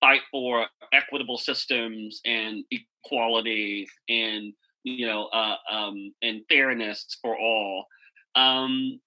fight 0.00 0.22
for 0.30 0.66
equitable 0.92 1.38
systems 1.38 2.20
and 2.24 2.64
equality 2.70 3.88
and 4.08 4.52
you 4.82 5.06
know 5.06 5.26
uh, 5.26 5.56
um, 5.70 6.12
and 6.22 6.42
fairness 6.48 7.06
for 7.22 7.38
all. 7.38 7.86
Um, 8.34 9.00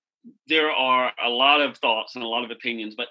there 0.48 0.72
are 0.72 1.12
a 1.24 1.30
lot 1.30 1.62
of 1.62 1.78
thoughts 1.78 2.16
and 2.16 2.24
a 2.24 2.28
lot 2.28 2.44
of 2.44 2.52
opinions, 2.52 2.96
but 2.96 3.08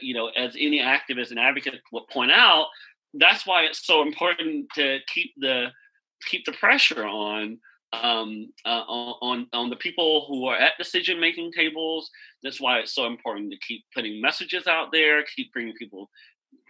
you 0.00 0.14
know, 0.14 0.28
as 0.28 0.56
any 0.58 0.80
activist 0.80 1.30
and 1.30 1.38
advocate 1.38 1.80
will 1.92 2.06
point 2.10 2.32
out, 2.32 2.66
that's 3.14 3.46
why 3.46 3.62
it's 3.62 3.86
so 3.86 4.02
important 4.02 4.66
to 4.74 4.98
keep 5.12 5.32
the 5.36 5.68
keep 6.26 6.44
the 6.44 6.52
pressure 6.52 7.04
on 7.04 7.58
um, 7.92 8.48
uh, 8.64 8.82
on 8.88 9.46
on 9.52 9.70
the 9.70 9.76
people 9.76 10.26
who 10.28 10.46
are 10.46 10.56
at 10.56 10.72
decision 10.78 11.20
making 11.20 11.52
tables. 11.52 12.10
That's 12.42 12.60
why 12.60 12.78
it's 12.78 12.94
so 12.94 13.06
important 13.06 13.52
to 13.52 13.58
keep 13.58 13.84
putting 13.94 14.20
messages 14.20 14.66
out 14.66 14.88
there, 14.92 15.24
keep 15.36 15.52
bringing 15.52 15.74
people 15.74 16.10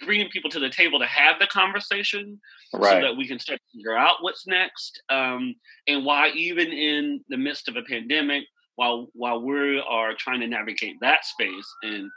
bringing 0.04 0.28
people 0.30 0.50
to 0.50 0.58
the 0.58 0.70
table 0.70 0.98
to 0.98 1.06
have 1.06 1.38
the 1.38 1.46
conversation 1.46 2.40
right. 2.72 2.90
so 2.90 3.00
that 3.00 3.16
we 3.16 3.28
can 3.28 3.38
start 3.38 3.60
to 3.60 3.78
figure 3.78 3.96
out 3.96 4.16
what's 4.22 4.46
next 4.46 5.02
um, 5.10 5.54
and 5.86 6.04
why 6.04 6.30
even 6.30 6.68
in 6.68 7.22
the 7.28 7.36
midst 7.36 7.68
of 7.68 7.76
a 7.76 7.82
pandemic 7.82 8.44
while 8.76 9.08
while 9.12 9.40
we 9.40 9.78
are 9.88 10.14
trying 10.18 10.40
to 10.40 10.46
navigate 10.46 10.96
that 11.00 11.24
space 11.24 11.66
and 11.82 12.10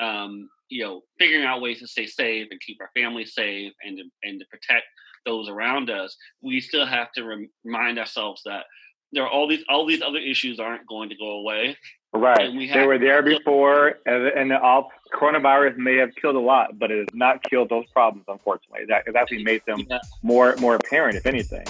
um, 0.00 0.48
you 0.68 0.84
know 0.84 1.02
figuring 1.18 1.44
out 1.44 1.60
ways 1.60 1.80
to 1.80 1.86
stay 1.86 2.06
safe 2.06 2.48
and 2.50 2.60
keep 2.60 2.78
our 2.80 2.90
families 2.96 3.34
safe 3.34 3.72
and 3.84 3.98
to, 3.98 4.04
and 4.22 4.40
to 4.40 4.46
protect 4.46 4.84
those 5.24 5.48
around 5.48 5.90
us 5.90 6.16
we 6.42 6.60
still 6.60 6.86
have 6.86 7.10
to 7.12 7.24
remind 7.64 7.98
ourselves 7.98 8.42
that 8.44 8.64
there 9.12 9.24
are 9.24 9.28
all 9.28 9.48
these 9.48 9.64
all 9.68 9.86
these 9.86 10.02
other 10.02 10.18
issues 10.18 10.58
aren't 10.60 10.86
going 10.86 11.08
to 11.08 11.16
go 11.16 11.38
away. 11.38 11.76
Right. 12.12 12.50
We 12.52 12.72
they 12.72 12.86
were 12.86 12.98
there 12.98 13.22
before 13.22 13.98
and, 14.06 14.26
and 14.28 14.52
all, 14.52 14.90
coronavirus 15.14 15.76
may 15.76 15.96
have 15.96 16.10
killed 16.20 16.36
a 16.36 16.40
lot 16.40 16.78
but 16.78 16.90
it 16.90 16.98
has 16.98 17.08
not 17.12 17.42
killed 17.44 17.68
those 17.68 17.84
problems 17.92 18.24
unfortunately. 18.28 18.86
That 18.88 19.02
has 19.06 19.14
actually 19.14 19.44
made 19.44 19.62
them 19.66 19.84
yeah. 19.88 19.98
more 20.22 20.56
more 20.56 20.76
apparent 20.76 21.16
if 21.16 21.26
anything 21.26 21.66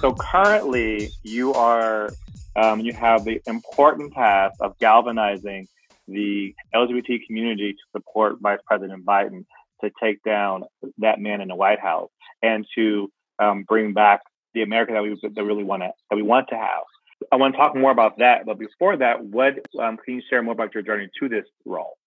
So 0.00 0.14
currently, 0.14 1.10
you 1.22 1.52
are 1.52 2.08
um, 2.56 2.80
you 2.80 2.94
have 2.94 3.26
the 3.26 3.42
important 3.46 4.14
task 4.14 4.56
of 4.60 4.78
galvanizing 4.78 5.68
the 6.08 6.54
LGBT 6.74 7.26
community 7.26 7.74
to 7.74 7.78
support 7.92 8.40
Vice 8.40 8.60
President 8.66 9.04
Biden 9.04 9.44
to 9.82 9.90
take 10.02 10.22
down 10.22 10.64
that 10.98 11.20
man 11.20 11.42
in 11.42 11.48
the 11.48 11.54
White 11.54 11.80
House 11.80 12.08
and 12.42 12.66
to 12.74 13.12
um, 13.38 13.64
bring 13.64 13.92
back 13.92 14.22
the 14.54 14.62
America 14.62 14.94
that 14.94 15.02
we 15.02 15.18
that 15.22 15.44
really 15.44 15.64
want 15.64 15.82
to 15.82 15.90
that 16.08 16.16
we 16.16 16.22
want 16.22 16.48
to 16.48 16.56
have. 16.56 16.84
I 17.30 17.36
want 17.36 17.52
to 17.52 17.58
talk 17.58 17.76
more 17.76 17.90
about 17.90 18.16
that, 18.20 18.46
but 18.46 18.58
before 18.58 18.96
that, 18.96 19.22
what 19.22 19.58
um, 19.78 19.98
can 19.98 20.14
you 20.14 20.22
share 20.30 20.42
more 20.42 20.54
about 20.54 20.72
your 20.72 20.82
journey 20.82 21.10
to 21.20 21.28
this 21.28 21.44
role? 21.66 21.98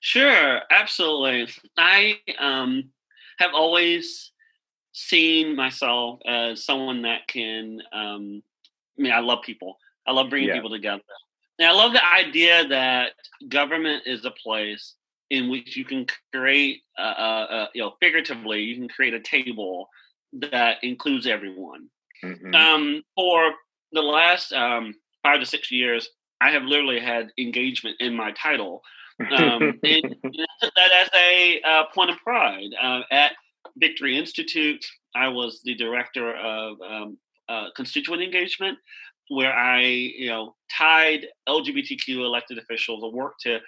Sure, 0.00 0.60
absolutely. 0.72 1.54
I 1.78 2.18
um, 2.40 2.90
have 3.38 3.54
always 3.54 4.32
seen 4.94 5.54
myself 5.56 6.20
as 6.24 6.64
someone 6.64 7.02
that 7.02 7.26
can. 7.28 7.82
Um, 7.92 8.42
I 8.98 9.02
mean, 9.02 9.12
I 9.12 9.20
love 9.20 9.40
people. 9.42 9.76
I 10.06 10.12
love 10.12 10.30
bringing 10.30 10.48
yeah. 10.48 10.54
people 10.54 10.70
together. 10.70 11.02
And 11.58 11.68
I 11.68 11.72
love 11.72 11.92
the 11.92 12.04
idea 12.04 12.66
that 12.68 13.12
government 13.48 14.04
is 14.06 14.24
a 14.24 14.30
place 14.30 14.94
in 15.30 15.50
which 15.50 15.76
you 15.76 15.84
can 15.84 16.06
create, 16.32 16.82
uh, 16.98 17.02
uh, 17.02 17.66
you 17.74 17.82
know, 17.82 17.94
figuratively, 18.00 18.62
you 18.62 18.76
can 18.76 18.88
create 18.88 19.14
a 19.14 19.20
table 19.20 19.88
that 20.32 20.76
includes 20.82 21.26
everyone. 21.26 21.88
Mm-hmm. 22.22 22.54
Um, 22.54 23.02
for 23.16 23.52
the 23.92 24.02
last 24.02 24.52
um, 24.52 24.94
five 25.22 25.40
to 25.40 25.46
six 25.46 25.70
years, 25.70 26.08
I 26.40 26.50
have 26.50 26.62
literally 26.64 27.00
had 27.00 27.30
engagement 27.38 27.96
in 28.00 28.14
my 28.14 28.32
title. 28.32 28.82
Um, 29.20 29.78
and, 29.82 30.16
that 30.22 30.90
as 30.92 31.08
a 31.18 31.60
uh, 31.62 31.84
point 31.94 32.10
of 32.10 32.16
pride. 32.18 32.70
Uh, 32.80 33.00
at 33.10 33.32
Victory 33.76 34.18
Institute. 34.18 34.84
I 35.14 35.28
was 35.28 35.60
the 35.64 35.74
director 35.74 36.34
of 36.36 36.76
um, 36.80 37.18
uh, 37.48 37.66
constituent 37.76 38.22
engagement, 38.22 38.78
where 39.28 39.52
I, 39.52 39.82
you 39.82 40.28
know, 40.28 40.54
tied 40.76 41.26
LGBTQ 41.48 42.08
elected 42.08 42.58
officials 42.58 43.02
or 43.02 43.12
worked 43.12 43.40
to 43.42 43.58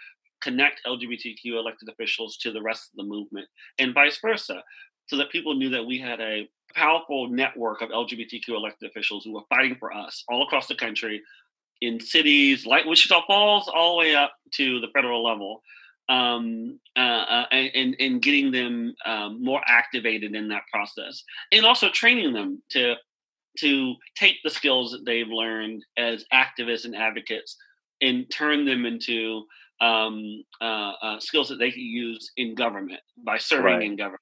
connect 0.42 0.82
LGBTQ 0.86 1.36
elected 1.46 1.88
officials 1.88 2.36
to 2.38 2.52
the 2.52 2.62
rest 2.62 2.90
of 2.92 2.96
the 2.96 3.10
movement, 3.10 3.48
and 3.78 3.94
vice 3.94 4.18
versa, 4.20 4.62
so 5.06 5.16
that 5.16 5.30
people 5.30 5.54
knew 5.54 5.70
that 5.70 5.84
we 5.84 5.98
had 5.98 6.20
a 6.20 6.48
powerful 6.74 7.28
network 7.28 7.80
of 7.80 7.90
LGBTQ 7.90 8.48
elected 8.48 8.90
officials 8.90 9.24
who 9.24 9.32
were 9.32 9.42
fighting 9.48 9.76
for 9.78 9.92
us 9.92 10.24
all 10.28 10.42
across 10.42 10.66
the 10.66 10.74
country 10.74 11.22
in 11.80 12.00
cities 12.00 12.66
like 12.66 12.84
Wichita 12.84 13.22
Falls, 13.26 13.68
all 13.68 13.96
the 13.96 14.00
way 14.00 14.14
up 14.14 14.32
to 14.54 14.80
the 14.80 14.88
federal 14.94 15.24
level 15.24 15.62
um, 16.08 16.78
uh, 16.96 17.00
uh, 17.00 17.46
and, 17.50 17.96
and 17.98 18.22
getting 18.22 18.52
them 18.52 18.94
um, 19.04 19.42
more 19.42 19.60
activated 19.66 20.34
in 20.34 20.48
that 20.48 20.62
process, 20.72 21.22
and 21.52 21.66
also 21.66 21.88
training 21.90 22.32
them 22.32 22.62
to 22.70 22.94
to 23.58 23.94
take 24.16 24.36
the 24.44 24.50
skills 24.50 24.92
that 24.92 25.04
they've 25.06 25.28
learned 25.28 25.82
as 25.96 26.24
activists 26.32 26.84
and 26.84 26.94
advocates 26.94 27.56
and 28.02 28.30
turn 28.30 28.66
them 28.66 28.84
into 28.84 29.44
um, 29.80 30.44
uh, 30.60 30.92
uh, 31.02 31.20
skills 31.20 31.48
that 31.48 31.56
they 31.56 31.70
can 31.70 31.82
use 31.82 32.32
in 32.36 32.54
government 32.54 33.00
by 33.24 33.38
serving 33.38 33.64
right. 33.64 33.82
in 33.82 33.96
government, 33.96 34.20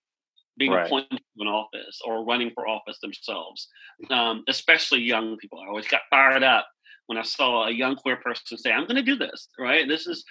being 0.57 0.73
right. 0.73 0.87
appointed 0.87 1.19
to 1.19 1.43
an 1.43 1.49
office 1.49 2.01
or 2.07 2.25
running 2.25 2.51
for 2.55 2.69
office 2.69 2.99
themselves. 3.01 3.69
Um, 4.11 4.45
especially 4.49 5.01
young 5.01 5.37
people, 5.37 5.59
I 5.61 5.69
always 5.69 5.89
got 5.89 6.03
fired 6.11 6.43
up 6.43 6.67
when 7.07 7.19
I 7.19 7.23
saw 7.23 7.67
a 7.67 7.71
young 7.71 7.97
queer 7.97 8.17
person 8.17 8.57
say, 8.59 8.73
"I'm 8.73 8.87
going 8.87 8.97
to 8.97 9.03
do 9.03 9.17
this." 9.17 9.49
Right? 9.59 9.87
This 9.87 10.07
is 10.07 10.25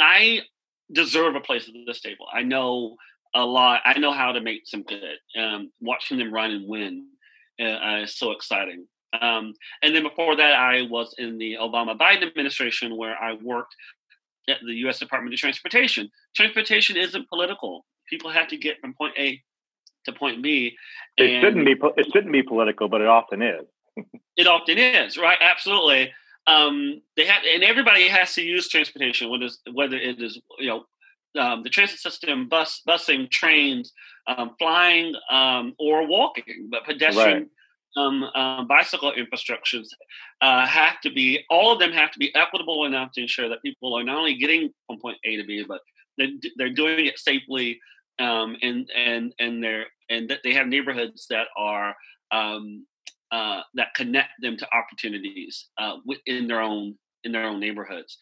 I 0.00 0.40
deserve 0.92 1.34
a 1.34 1.40
place 1.40 1.68
at 1.68 1.74
this 1.86 2.00
table. 2.00 2.26
I 2.32 2.42
know 2.42 2.96
a 3.34 3.44
lot. 3.44 3.80
I 3.84 3.98
know 3.98 4.12
how 4.12 4.32
to 4.32 4.40
make 4.40 4.62
some 4.66 4.82
good. 4.82 5.18
Um, 5.38 5.70
watching 5.80 6.18
them 6.18 6.32
run 6.32 6.50
and 6.50 6.68
win 6.68 7.06
uh, 7.60 8.02
is 8.02 8.16
so 8.16 8.32
exciting. 8.32 8.86
Um, 9.20 9.54
and 9.82 9.94
then 9.94 10.02
before 10.02 10.36
that, 10.36 10.54
I 10.54 10.82
was 10.82 11.14
in 11.18 11.38
the 11.38 11.56
Obama 11.60 11.96
Biden 11.96 12.26
administration 12.26 12.96
where 12.96 13.16
I 13.16 13.34
worked 13.42 13.74
at 14.48 14.58
the 14.64 14.74
U.S. 14.74 14.98
Department 14.98 15.34
of 15.34 15.40
Transportation. 15.40 16.10
Transportation 16.34 16.96
isn't 16.96 17.28
political. 17.28 17.84
People 18.08 18.30
have 18.30 18.48
to 18.48 18.56
get 18.56 18.80
from 18.80 18.94
point 18.94 19.14
A 19.18 19.42
to 20.04 20.12
point 20.12 20.42
B. 20.42 20.76
It 21.16 21.40
shouldn't 21.40 21.64
be. 21.64 21.72
It 21.96 22.06
shouldn't 22.12 22.32
be 22.32 22.42
political, 22.42 22.88
but 22.88 23.00
it 23.00 23.08
often 23.08 23.42
is. 23.42 23.64
it 24.36 24.46
often 24.46 24.78
is, 24.78 25.16
right? 25.16 25.38
Absolutely 25.40 26.12
um, 26.46 27.02
they 27.16 27.26
have, 27.26 27.42
and 27.52 27.64
everybody 27.64 28.08
has 28.08 28.34
to 28.34 28.42
use 28.42 28.68
transportation, 28.68 29.30
whether 29.30 29.46
it's, 29.46 29.58
whether 29.72 29.96
it 29.96 30.20
is 30.20 30.40
you 30.58 30.68
know 30.68 30.84
um, 31.40 31.62
the 31.62 31.70
transit 31.70 31.98
system, 31.98 32.48
bus, 32.48 32.82
busing, 32.88 33.30
trains, 33.30 33.92
um, 34.26 34.52
flying, 34.58 35.14
um, 35.30 35.74
or 35.78 36.06
walking, 36.06 36.68
but 36.70 36.84
pedestrian. 36.84 37.38
Right. 37.38 37.48
Um, 37.98 38.24
um, 38.34 38.66
bicycle 38.66 39.10
infrastructures 39.16 39.86
uh, 40.42 40.66
have 40.66 41.00
to 41.00 41.10
be 41.10 41.42
all 41.48 41.72
of 41.72 41.78
them 41.78 41.92
have 41.92 42.10
to 42.10 42.18
be 42.18 42.30
equitable 42.34 42.84
enough 42.84 43.12
to 43.12 43.22
ensure 43.22 43.48
that 43.48 43.62
people 43.62 43.98
are 43.98 44.04
not 44.04 44.18
only 44.18 44.34
getting 44.34 44.68
from 44.86 45.00
point 45.00 45.16
A 45.24 45.36
to 45.36 45.44
B, 45.44 45.64
but 45.66 45.80
they're, 46.18 46.28
they're 46.58 46.74
doing 46.74 47.06
it 47.06 47.18
safely, 47.18 47.80
and 48.18 48.90
and 48.94 49.32
and 49.38 49.64
they're 49.64 49.86
and 50.10 50.28
that 50.28 50.40
they 50.44 50.52
have 50.52 50.66
neighborhoods 50.66 51.26
that 51.30 51.46
are 51.56 51.96
um, 52.32 52.84
uh, 53.32 53.60
that 53.74 53.94
connect 53.94 54.30
them 54.40 54.56
to 54.56 54.66
opportunities 54.74 55.68
uh, 55.78 55.96
in 56.26 56.46
their 56.48 56.60
own 56.60 56.96
in 57.24 57.32
their 57.32 57.44
own 57.44 57.60
neighborhoods. 57.60 58.16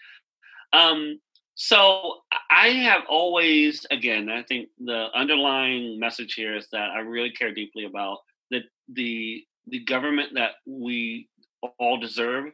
Um, 0.72 1.20
so 1.56 2.16
I 2.50 2.68
have 2.68 3.02
always, 3.08 3.86
again, 3.90 4.28
I 4.28 4.42
think 4.42 4.68
the 4.78 5.06
underlying 5.14 6.00
message 6.00 6.34
here 6.34 6.56
is 6.56 6.66
that 6.72 6.90
I 6.90 6.98
really 6.98 7.30
care 7.30 7.52
deeply 7.52 7.84
about 7.84 8.18
the 8.50 8.62
the 8.92 9.44
the 9.68 9.80
government 9.84 10.30
that 10.34 10.52
we 10.66 11.28
all 11.78 11.98
deserve, 11.98 12.46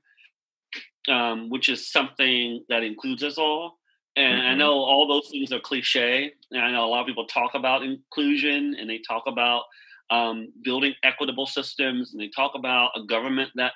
um, 1.08 1.48
which 1.50 1.68
is 1.68 1.90
something 1.90 2.64
that 2.68 2.82
includes 2.82 3.22
us 3.22 3.38
all. 3.38 3.78
And 4.16 4.40
mm-hmm. 4.40 4.48
I 4.48 4.54
know 4.54 4.74
all 4.74 5.08
those 5.08 5.28
things 5.30 5.52
are 5.52 5.60
cliche. 5.60 6.32
And 6.50 6.60
I 6.60 6.70
know 6.70 6.84
a 6.84 6.88
lot 6.88 7.00
of 7.00 7.06
people 7.06 7.26
talk 7.26 7.54
about 7.54 7.82
inclusion 7.82 8.76
and 8.78 8.88
they 8.88 8.98
talk 8.98 9.24
about 9.26 9.62
um, 10.10 10.52
building 10.62 10.94
equitable 11.02 11.46
systems, 11.46 12.12
and 12.12 12.20
they 12.20 12.28
talk 12.28 12.52
about 12.54 12.90
a 12.96 13.04
government 13.04 13.50
that 13.54 13.72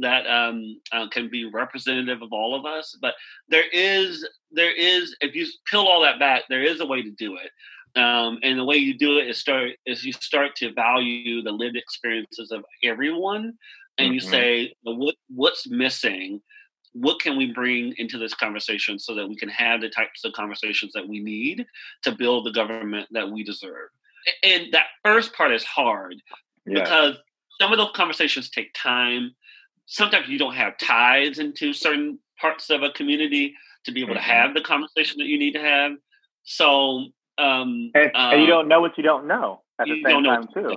that 0.00 0.26
um, 0.28 0.80
uh, 0.92 1.08
can 1.08 1.28
be 1.28 1.44
representative 1.44 2.22
of 2.22 2.32
all 2.32 2.54
of 2.54 2.64
us. 2.64 2.96
But 3.00 3.14
there 3.48 3.68
is 3.72 4.26
there 4.50 4.74
is 4.74 5.16
if 5.20 5.34
you 5.34 5.46
peel 5.70 5.80
all 5.80 6.02
that 6.02 6.18
back, 6.18 6.42
there 6.48 6.62
is 6.62 6.80
a 6.80 6.86
way 6.86 7.02
to 7.02 7.10
do 7.10 7.36
it. 7.36 7.50
Um, 7.98 8.38
and 8.42 8.58
the 8.58 8.64
way 8.64 8.76
you 8.76 8.96
do 8.96 9.18
it 9.18 9.28
is 9.28 9.38
start 9.38 9.70
is 9.86 10.04
you 10.04 10.12
start 10.12 10.54
to 10.56 10.72
value 10.72 11.42
the 11.42 11.50
lived 11.50 11.76
experiences 11.76 12.52
of 12.52 12.64
everyone, 12.84 13.54
and 13.96 14.06
mm-hmm. 14.06 14.14
you 14.14 14.20
say 14.20 14.74
what 14.82 15.14
what's 15.28 15.68
missing 15.68 16.40
what 16.92 17.20
can 17.20 17.36
we 17.36 17.52
bring 17.52 17.94
into 17.98 18.18
this 18.18 18.34
conversation 18.34 18.98
so 18.98 19.14
that 19.14 19.28
we 19.28 19.36
can 19.36 19.48
have 19.48 19.80
the 19.80 19.90
types 19.90 20.24
of 20.24 20.32
conversations 20.32 20.92
that 20.94 21.06
we 21.06 21.20
need 21.20 21.66
to 22.02 22.12
build 22.12 22.46
the 22.46 22.50
government 22.50 23.06
that 23.12 23.30
we 23.30 23.44
deserve 23.44 23.90
and 24.42 24.72
that 24.72 24.86
first 25.04 25.34
part 25.34 25.52
is 25.52 25.64
hard 25.64 26.16
yeah. 26.66 26.82
because 26.82 27.16
some 27.60 27.72
of 27.72 27.78
those 27.78 27.90
conversations 27.94 28.50
take 28.50 28.72
time. 28.74 29.34
sometimes 29.86 30.28
you 30.28 30.38
don't 30.38 30.54
have 30.54 30.78
ties 30.78 31.38
into 31.38 31.72
certain 31.72 32.18
parts 32.40 32.70
of 32.70 32.82
a 32.82 32.90
community 32.90 33.54
to 33.84 33.92
be 33.92 34.02
able 34.02 34.14
mm-hmm. 34.14 34.18
to 34.18 34.22
have 34.22 34.54
the 34.54 34.60
conversation 34.60 35.18
that 35.18 35.26
you 35.26 35.38
need 35.38 35.52
to 35.52 35.60
have. 35.60 35.92
So, 36.44 37.06
um, 37.38 37.90
and, 37.94 38.10
uh, 38.14 38.30
and 38.32 38.40
you 38.42 38.46
don't 38.46 38.68
know 38.68 38.80
what 38.80 38.96
you 38.96 39.02
don't 39.02 39.26
know 39.26 39.62
at 39.80 39.86
the 39.86 40.02
same 40.04 40.24
time 40.24 40.46
too. 40.52 40.76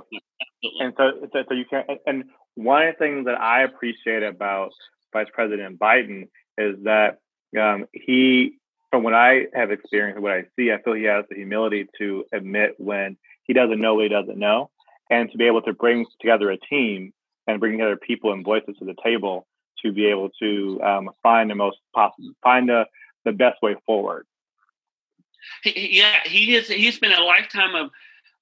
And 0.80 0.94
so, 0.96 1.12
so, 1.32 1.44
so 1.48 1.54
you 1.54 1.64
can't. 1.68 1.86
And 2.06 2.24
one 2.54 2.86
of 2.86 2.94
the 2.94 2.98
things 2.98 3.26
that 3.26 3.40
I 3.40 3.62
appreciate 3.62 4.22
about 4.22 4.72
Vice 5.12 5.26
President 5.32 5.78
Biden 5.78 6.28
is 6.56 6.76
that 6.84 7.18
um, 7.58 7.86
he, 7.92 8.54
from 8.90 9.02
what 9.02 9.14
I 9.14 9.46
have 9.54 9.70
experienced, 9.70 10.16
and 10.16 10.22
what 10.22 10.32
I 10.32 10.44
see, 10.56 10.72
I 10.72 10.80
feel 10.82 10.94
he 10.94 11.04
has 11.04 11.24
the 11.28 11.36
humility 11.36 11.86
to 11.98 12.24
admit 12.32 12.74
when 12.78 13.16
he 13.52 13.60
doesn't 13.60 13.80
know 13.80 13.94
what 13.94 14.04
he 14.04 14.08
doesn't 14.08 14.38
know, 14.38 14.70
and 15.10 15.30
to 15.30 15.36
be 15.36 15.46
able 15.46 15.60
to 15.62 15.74
bring 15.74 16.06
together 16.20 16.50
a 16.50 16.56
team 16.56 17.12
and 17.46 17.60
bring 17.60 17.72
together 17.72 17.96
people 17.96 18.32
and 18.32 18.42
voices 18.42 18.76
to 18.78 18.86
the 18.86 18.94
table 19.04 19.46
to 19.84 19.92
be 19.92 20.06
able 20.06 20.30
to 20.40 20.80
um, 20.82 21.10
find 21.22 21.50
the 21.50 21.54
most 21.54 21.76
possible, 21.94 22.30
find 22.42 22.68
the, 22.68 22.86
the 23.26 23.32
best 23.32 23.60
way 23.62 23.76
forward. 23.84 24.26
Yeah, 25.64 26.20
he 26.24 26.54
is. 26.54 26.68
He's 26.68 26.98
been 26.98 27.12
a 27.12 27.22
lifetime 27.22 27.74
of 27.74 27.90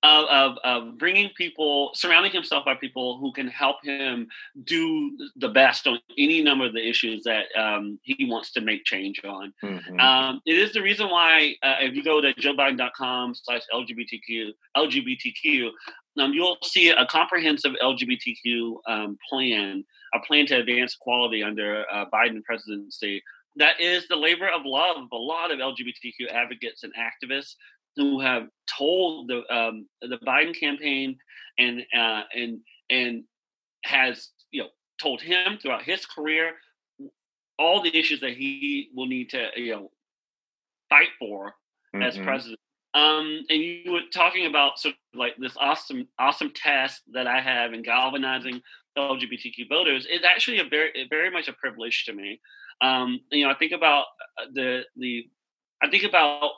of, 0.02 0.24
of, 0.28 0.58
of, 0.64 0.98
bringing 0.98 1.30
people, 1.36 1.90
surrounding 1.94 2.32
himself 2.32 2.64
by 2.64 2.74
people 2.74 3.18
who 3.18 3.32
can 3.32 3.48
help 3.48 3.76
him 3.82 4.28
do 4.64 5.16
the 5.36 5.48
best 5.48 5.86
on 5.86 5.98
any 6.16 6.42
number 6.42 6.66
of 6.66 6.72
the 6.72 6.88
issues 6.88 7.22
that 7.24 7.46
um, 7.56 7.98
he 8.02 8.24
wants 8.24 8.52
to 8.52 8.60
make 8.60 8.84
change 8.84 9.20
on. 9.24 9.52
Mm-hmm. 9.62 10.00
Um, 10.00 10.40
it 10.46 10.56
is 10.56 10.72
the 10.72 10.82
reason 10.82 11.08
why, 11.08 11.54
uh, 11.62 11.76
if 11.80 11.94
you 11.94 12.02
go 12.02 12.20
to 12.20 12.32
joebiden.com 12.34 13.34
slash 13.34 13.62
LGBTQ, 13.72 14.52
LGBTQ, 14.76 15.70
um, 16.18 16.32
you'll 16.32 16.58
see 16.62 16.88
a 16.90 17.06
comprehensive 17.06 17.72
LGBTQ 17.82 18.76
um, 18.86 19.18
plan, 19.28 19.84
a 20.14 20.20
plan 20.20 20.46
to 20.46 20.56
advance 20.56 20.96
equality 21.00 21.42
under 21.42 21.84
uh, 21.92 22.06
Biden 22.12 22.42
presidency 22.42 23.22
that 23.56 23.80
is 23.80 24.06
the 24.08 24.16
labor 24.16 24.48
of 24.48 24.62
love 24.64 24.96
of 24.96 25.08
a 25.12 25.16
lot 25.16 25.50
of 25.50 25.58
LGBTQ 25.58 26.30
advocates 26.32 26.84
and 26.84 26.92
activists 26.94 27.56
who 27.96 28.20
have 28.20 28.48
told 28.78 29.28
the 29.28 29.42
um, 29.54 29.86
the 30.00 30.18
Biden 30.18 30.58
campaign 30.58 31.18
and 31.58 31.82
uh, 31.96 32.22
and 32.34 32.60
and 32.88 33.24
has 33.84 34.30
you 34.50 34.62
know 34.62 34.68
told 35.00 35.20
him 35.20 35.58
throughout 35.60 35.82
his 35.82 36.06
career 36.06 36.52
all 37.58 37.82
the 37.82 37.96
issues 37.96 38.20
that 38.20 38.32
he 38.32 38.90
will 38.94 39.06
need 39.06 39.30
to 39.30 39.48
you 39.56 39.72
know 39.72 39.90
fight 40.88 41.08
for 41.18 41.54
mm-hmm. 41.94 42.02
as 42.02 42.16
president. 42.18 42.58
Um, 42.92 43.44
and 43.48 43.62
you 43.62 43.92
were 43.92 44.00
talking 44.12 44.46
about 44.46 44.80
sort 44.80 44.94
of 44.94 45.18
like 45.18 45.36
this 45.38 45.56
awesome 45.58 46.08
awesome 46.18 46.52
task 46.54 47.02
that 47.12 47.26
I 47.26 47.40
have 47.40 47.72
in 47.72 47.82
galvanizing 47.82 48.60
LGBTQ 48.98 49.68
voters. 49.68 50.06
It's 50.10 50.24
actually 50.24 50.58
a 50.58 50.64
very 50.64 51.06
very 51.08 51.30
much 51.30 51.48
a 51.48 51.52
privilege 51.52 52.04
to 52.06 52.12
me. 52.12 52.40
Um, 52.80 53.20
you 53.30 53.44
know, 53.44 53.50
I 53.50 53.54
think 53.54 53.72
about 53.72 54.06
uh, 54.40 54.46
the 54.52 54.82
the 54.96 55.28
I 55.82 55.88
think 55.88 56.04
about 56.04 56.50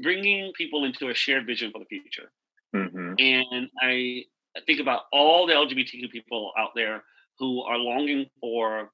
bringing 0.00 0.52
people 0.52 0.84
into 0.84 1.08
a 1.08 1.14
shared 1.14 1.46
vision 1.46 1.70
for 1.72 1.78
the 1.78 1.84
future. 1.86 2.30
Mm-hmm. 2.74 3.14
And 3.18 3.70
I 3.82 4.24
think 4.66 4.80
about 4.80 5.02
all 5.12 5.46
the 5.46 5.54
LGBTQ 5.54 6.10
people 6.10 6.52
out 6.58 6.70
there 6.74 7.04
who 7.38 7.62
are 7.62 7.78
longing 7.78 8.26
for, 8.40 8.90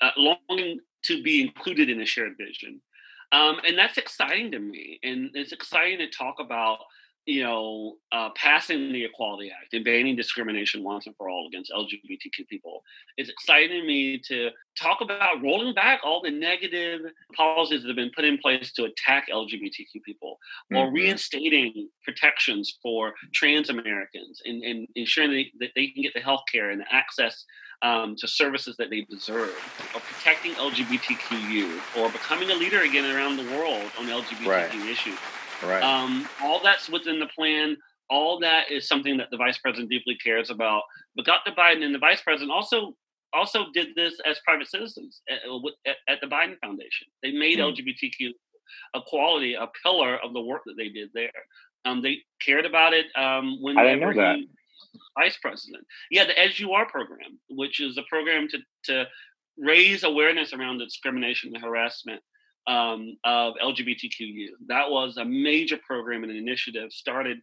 uh, 0.00 0.10
longing 0.16 0.80
to 1.04 1.22
be 1.22 1.42
included 1.42 1.90
in 1.90 2.00
a 2.00 2.06
shared 2.06 2.36
vision. 2.38 2.80
Um, 3.32 3.60
and 3.66 3.76
that's 3.76 3.98
exciting 3.98 4.52
to 4.52 4.58
me. 4.58 4.98
And 5.02 5.30
it's 5.34 5.52
exciting 5.52 5.98
to 5.98 6.08
talk 6.08 6.36
about 6.40 6.78
you 7.26 7.42
know, 7.42 7.96
uh, 8.12 8.28
passing 8.36 8.92
the 8.92 9.04
Equality 9.04 9.50
Act 9.50 9.72
and 9.72 9.84
banning 9.84 10.14
discrimination 10.14 10.84
once 10.84 11.06
and 11.06 11.16
for 11.16 11.30
all 11.30 11.46
against 11.48 11.72
LGBTQ 11.72 12.46
people. 12.48 12.82
It's 13.16 13.30
exciting 13.30 13.80
to 13.80 13.86
me 13.86 14.20
to 14.28 14.50
talk 14.78 15.00
about 15.00 15.42
rolling 15.42 15.74
back 15.74 16.00
all 16.04 16.20
the 16.20 16.30
negative 16.30 17.00
policies 17.34 17.82
that 17.82 17.88
have 17.88 17.96
been 17.96 18.10
put 18.14 18.26
in 18.26 18.36
place 18.38 18.72
to 18.74 18.84
attack 18.84 19.28
LGBTQ 19.32 20.02
people, 20.04 20.38
mm-hmm. 20.70 20.76
or 20.76 20.92
reinstating 20.92 21.88
protections 22.04 22.78
for 22.82 23.14
trans 23.32 23.70
Americans 23.70 24.42
and, 24.44 24.62
and 24.62 24.86
ensuring 24.94 25.30
that 25.30 25.36
they, 25.36 25.52
that 25.60 25.70
they, 25.74 25.86
can 25.88 26.02
get 26.02 26.12
the 26.12 26.20
health 26.20 26.42
care 26.52 26.70
and 26.70 26.80
the 26.80 26.94
access 26.94 27.44
um, 27.80 28.16
to 28.16 28.28
services 28.28 28.76
that 28.78 28.90
they 28.90 29.02
deserve, 29.02 29.54
or 29.94 30.00
protecting 30.00 30.52
LGBTQ 30.52 31.50
youth, 31.50 31.82
or 31.98 32.10
becoming 32.10 32.50
a 32.50 32.54
leader 32.54 32.82
again 32.82 33.14
around 33.14 33.36
the 33.36 33.56
world 33.56 33.90
on 33.98 34.06
LGBTQ 34.06 34.46
right. 34.46 34.74
issues. 34.74 35.18
Right. 35.66 35.82
Um, 35.82 36.28
all 36.42 36.60
that's 36.62 36.88
within 36.88 37.18
the 37.18 37.26
plan. 37.26 37.76
All 38.10 38.38
that 38.40 38.70
is 38.70 38.86
something 38.86 39.16
that 39.16 39.28
the 39.30 39.36
vice 39.36 39.58
president 39.58 39.90
deeply 39.90 40.16
cares 40.16 40.50
about. 40.50 40.82
But 41.16 41.24
Dr. 41.24 41.52
Biden 41.52 41.82
and 41.84 41.94
the 41.94 41.98
vice 41.98 42.20
president 42.20 42.52
also 42.52 42.94
also 43.32 43.66
did 43.74 43.88
this 43.96 44.14
as 44.24 44.38
private 44.44 44.68
citizens 44.68 45.20
at, 45.28 45.38
at, 45.86 45.96
at 46.08 46.20
the 46.20 46.26
Biden 46.26 46.56
Foundation. 46.60 47.08
They 47.22 47.32
made 47.32 47.58
mm. 47.58 47.74
LGBTQ 47.74 48.30
equality 48.94 49.54
a 49.54 49.68
pillar 49.82 50.18
of 50.22 50.32
the 50.32 50.40
work 50.40 50.62
that 50.66 50.76
they 50.76 50.88
did 50.88 51.10
there. 51.14 51.30
Um, 51.84 52.00
they 52.00 52.18
cared 52.40 52.64
about 52.64 52.94
it 52.94 53.06
um, 53.16 53.58
when 53.60 53.76
I 53.76 53.84
didn't 53.84 54.00
know 54.00 54.14
that. 54.14 54.38
vice 55.18 55.36
president. 55.38 55.84
Yeah, 56.10 56.24
the 56.24 56.38
As 56.38 56.58
You 56.58 56.72
Are 56.72 56.86
program, 56.86 57.38
which 57.50 57.80
is 57.80 57.98
a 57.98 58.02
program 58.08 58.48
to 58.48 58.58
to 58.84 59.06
raise 59.58 60.02
awareness 60.02 60.52
around 60.52 60.78
discrimination 60.78 61.52
and 61.54 61.62
harassment 61.62 62.22
um, 62.66 63.16
of 63.24 63.54
LGBTQ 63.62 64.18
youth. 64.18 64.58
That 64.68 64.90
was 64.90 65.16
a 65.16 65.24
major 65.24 65.78
program 65.86 66.22
and 66.22 66.32
an 66.32 66.38
initiative 66.38 66.92
started 66.92 67.38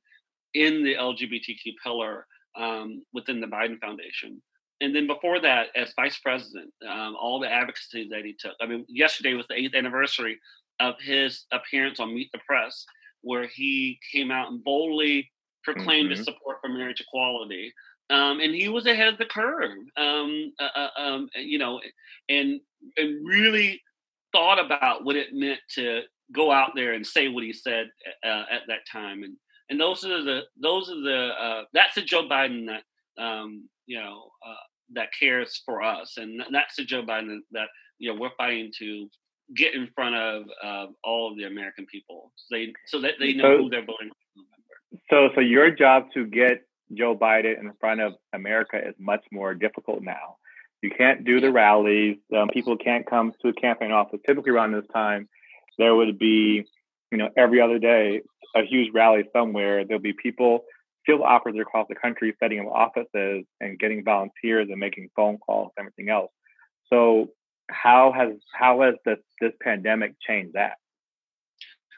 in 0.53 0.83
the 0.83 0.95
LGBTQ 0.95 1.73
pillar 1.83 2.27
um, 2.57 3.03
within 3.13 3.39
the 3.39 3.47
Biden 3.47 3.79
Foundation. 3.79 4.41
And 4.81 4.95
then 4.95 5.05
before 5.05 5.39
that, 5.41 5.67
as 5.75 5.93
vice 5.95 6.17
president, 6.17 6.73
um, 6.89 7.15
all 7.19 7.39
the 7.39 7.51
advocacy 7.51 8.09
that 8.09 8.25
he 8.25 8.35
took. 8.37 8.53
I 8.59 8.65
mean, 8.65 8.83
yesterday 8.89 9.35
was 9.35 9.45
the 9.47 9.55
eighth 9.55 9.75
anniversary 9.75 10.39
of 10.79 10.95
his 10.99 11.45
appearance 11.51 11.99
on 11.99 12.15
Meet 12.15 12.31
the 12.31 12.39
Press, 12.47 12.83
where 13.21 13.45
he 13.45 13.99
came 14.11 14.31
out 14.31 14.51
and 14.51 14.63
boldly 14.63 15.31
proclaimed 15.63 16.09
mm-hmm. 16.09 16.17
his 16.17 16.25
support 16.25 16.57
for 16.61 16.69
marriage 16.69 16.99
equality. 16.99 17.71
Um, 18.09 18.39
and 18.39 18.53
he 18.53 18.67
was 18.67 18.87
ahead 18.87 19.07
of 19.07 19.19
the 19.19 19.25
curve, 19.25 19.77
um, 19.95 20.51
uh, 20.59 20.69
uh, 20.75 20.89
um, 20.97 21.29
you 21.35 21.57
know, 21.57 21.79
and 22.27 22.59
and 22.97 23.25
really 23.25 23.81
thought 24.31 24.63
about 24.63 25.03
what 25.03 25.15
it 25.15 25.33
meant 25.33 25.59
to 25.75 26.01
go 26.33 26.51
out 26.51 26.71
there 26.75 26.93
and 26.93 27.05
say 27.05 27.27
what 27.27 27.43
he 27.43 27.53
said 27.53 27.89
uh, 28.25 28.43
at 28.51 28.61
that 28.67 28.79
time, 28.91 29.23
and 29.23 29.35
and 29.69 29.79
those 29.79 30.03
are 30.03 30.23
the 30.23 30.41
those 30.61 30.89
are 30.89 31.01
the 31.01 31.29
uh, 31.39 31.63
that's 31.73 31.95
the 31.95 32.01
Joe 32.01 32.27
Biden 32.27 32.67
that 32.67 33.23
um, 33.23 33.67
you 33.85 33.99
know 33.99 34.29
uh, 34.45 34.55
that 34.93 35.09
cares 35.17 35.61
for 35.65 35.81
us, 35.81 36.17
and 36.17 36.41
that's 36.51 36.75
the 36.75 36.85
Joe 36.85 37.03
Biden 37.03 37.39
that 37.51 37.67
you 37.99 38.13
know 38.13 38.19
we're 38.19 38.35
fighting 38.37 38.71
to 38.79 39.09
get 39.55 39.73
in 39.73 39.89
front 39.93 40.15
of 40.15 40.43
all 41.03 41.31
of 41.31 41.37
the 41.37 41.43
American 41.43 41.85
people, 41.85 42.31
so 42.35 42.55
they 42.55 42.73
so 42.87 43.01
that 43.01 43.15
they 43.19 43.33
know 43.33 43.57
so, 43.57 43.63
who 43.63 43.69
they're 43.69 43.85
voting 43.85 44.09
for. 44.09 44.17
So, 45.09 45.29
so 45.35 45.41
your 45.41 45.71
job 45.71 46.05
to 46.13 46.25
get 46.25 46.63
Joe 46.93 47.15
Biden 47.15 47.59
in 47.59 47.71
front 47.79 48.01
of 48.01 48.13
America 48.33 48.77
is 48.77 48.95
much 48.99 49.23
more 49.31 49.53
difficult 49.53 50.01
now 50.01 50.37
you 50.81 50.89
can't 50.89 51.23
do 51.23 51.39
the 51.39 51.51
rallies. 51.51 52.17
Um, 52.35 52.49
people 52.49 52.77
can't 52.77 53.05
come 53.05 53.33
to 53.41 53.49
a 53.49 53.53
campaign 53.53 53.91
office. 53.91 54.19
Typically 54.25 54.51
around 54.51 54.73
this 54.73 54.85
time, 54.93 55.29
there 55.77 55.95
would 55.95 56.17
be, 56.17 56.65
you 57.11 57.17
know, 57.17 57.29
every 57.37 57.61
other 57.61 57.79
day 57.79 58.21
a 58.55 58.63
huge 58.63 58.93
rally 58.93 59.23
somewhere. 59.33 59.85
There'll 59.85 60.01
be 60.01 60.13
people, 60.13 60.65
field 61.05 61.21
operatives 61.21 61.61
across 61.61 61.87
the 61.87 61.95
country 61.95 62.35
setting 62.39 62.59
up 62.59 62.67
offices 62.67 63.45
and 63.59 63.79
getting 63.79 64.03
volunteers 64.03 64.67
and 64.69 64.79
making 64.79 65.09
phone 65.15 65.37
calls, 65.37 65.71
and 65.77 65.85
everything 65.85 66.09
else. 66.09 66.31
So 66.89 67.29
how 67.69 68.11
has 68.11 68.33
how 68.53 68.81
has 68.81 68.95
this 69.05 69.19
this 69.39 69.53
pandemic 69.61 70.15
changed 70.19 70.53
that? 70.53 70.73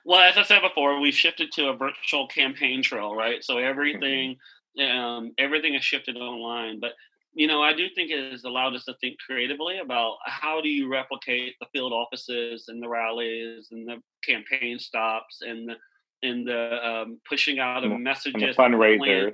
Well, 0.05 0.19
as 0.19 0.37
I 0.37 0.43
said 0.43 0.61
before, 0.61 0.99
we've 0.99 1.13
shifted 1.13 1.51
to 1.53 1.69
a 1.69 1.75
virtual 1.75 2.27
campaign 2.27 2.83
trail, 2.83 3.15
right? 3.15 3.43
So 3.43 3.57
everything 3.57 4.37
mm-hmm. 4.77 4.97
um, 4.97 5.31
everything 5.37 5.75
is 5.75 5.83
shifted 5.83 6.17
online. 6.17 6.79
But 6.79 6.91
you 7.35 7.47
know, 7.47 7.63
I 7.63 7.73
do 7.73 7.87
think 7.95 8.11
it 8.11 8.31
has 8.31 8.43
allowed 8.43 8.75
us 8.75 8.85
to 8.85 8.95
think 9.01 9.17
creatively 9.19 9.79
about 9.79 10.17
how 10.25 10.61
do 10.61 10.69
you 10.69 10.87
replicate 10.91 11.55
the 11.59 11.67
field 11.73 11.91
offices 11.91 12.65
and 12.67 12.81
the 12.81 12.87
rallies 12.87 13.69
and 13.71 13.87
the 13.87 14.01
campaign 14.23 14.77
stops 14.79 15.39
and 15.41 15.67
the 15.67 15.75
and 16.21 16.47
the 16.47 16.87
um, 16.87 17.19
pushing 17.27 17.59
out 17.59 17.83
of 17.83 17.91
messages, 17.99 18.41
and 18.41 18.41
the 18.41 18.53
fundraisers, 18.53 19.33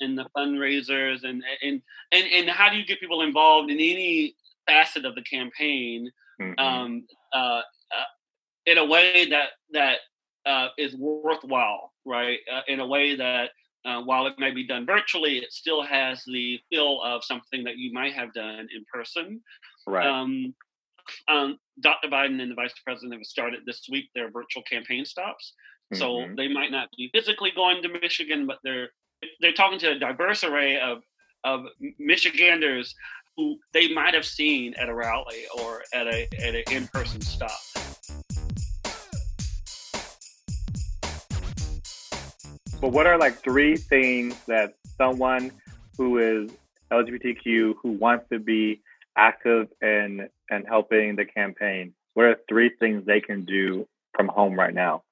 and 0.00 0.18
the 0.18 0.26
fundraisers, 0.36 1.24
and 1.24 1.42
and 1.62 1.82
and 2.12 2.26
and 2.32 2.48
how 2.48 2.70
do 2.70 2.76
you 2.76 2.86
get 2.86 2.98
people 3.00 3.22
involved 3.22 3.70
in 3.70 3.76
any 3.76 4.34
facet 4.66 5.04
of 5.04 5.14
the 5.14 5.22
campaign 5.22 6.10
mm-hmm. 6.40 6.58
um, 6.58 7.04
uh, 7.34 7.60
uh, 7.60 7.62
in 8.66 8.78
a 8.78 8.84
way 8.84 9.26
that 9.28 9.50
that 9.72 9.98
uh, 10.46 10.68
is 10.78 10.94
worthwhile, 10.96 11.92
right? 12.04 12.38
Uh, 12.50 12.60
in 12.68 12.80
a 12.80 12.86
way 12.86 13.16
that 13.16 13.50
uh, 13.88 14.02
while 14.02 14.26
it 14.26 14.34
may 14.38 14.50
be 14.50 14.66
done 14.66 14.84
virtually, 14.84 15.38
it 15.38 15.52
still 15.52 15.82
has 15.82 16.22
the 16.26 16.60
feel 16.68 17.00
of 17.02 17.24
something 17.24 17.64
that 17.64 17.78
you 17.78 17.92
might 17.92 18.12
have 18.12 18.34
done 18.34 18.68
in 18.74 18.84
person. 18.92 19.40
Right. 19.86 20.06
Um, 20.06 20.54
um, 21.26 21.58
Dr. 21.80 22.08
Biden 22.08 22.42
and 22.42 22.50
the 22.50 22.54
vice 22.54 22.74
president 22.84 23.14
have 23.14 23.24
started 23.24 23.60
this 23.64 23.86
week 23.90 24.10
their 24.14 24.30
virtual 24.30 24.62
campaign 24.62 25.06
stops. 25.06 25.54
Mm-hmm. 25.92 26.00
So 26.00 26.26
they 26.36 26.48
might 26.48 26.70
not 26.70 26.88
be 26.98 27.08
physically 27.14 27.50
going 27.54 27.82
to 27.82 27.88
Michigan, 27.88 28.46
but 28.46 28.58
they're 28.62 28.90
they're 29.40 29.52
talking 29.52 29.78
to 29.80 29.92
a 29.92 29.98
diverse 29.98 30.44
array 30.44 30.78
of 30.78 30.98
of 31.44 31.64
Michiganders 31.98 32.94
who 33.38 33.56
they 33.72 33.92
might 33.94 34.12
have 34.12 34.26
seen 34.26 34.74
at 34.74 34.90
a 34.90 34.94
rally 34.94 35.44
or 35.58 35.82
at 35.94 36.06
a 36.06 36.28
at 36.42 36.54
an 36.54 36.64
in-person 36.70 37.22
stop. 37.22 37.77
But 42.80 42.92
what 42.92 43.06
are 43.06 43.18
like 43.18 43.42
three 43.42 43.76
things 43.76 44.36
that 44.46 44.74
someone 44.96 45.50
who 45.96 46.18
is 46.18 46.50
LGBTQ 46.92 47.74
who 47.82 47.92
wants 47.92 48.28
to 48.30 48.38
be 48.38 48.82
active 49.16 49.68
and 49.82 50.28
and 50.48 50.66
helping 50.66 51.16
the 51.16 51.24
campaign, 51.24 51.92
what 52.14 52.26
are 52.26 52.36
three 52.48 52.70
things 52.78 53.04
they 53.04 53.20
can 53.20 53.44
do 53.44 53.86
from 54.14 54.28
home 54.28 54.58
right 54.58 54.72
now? 54.72 55.02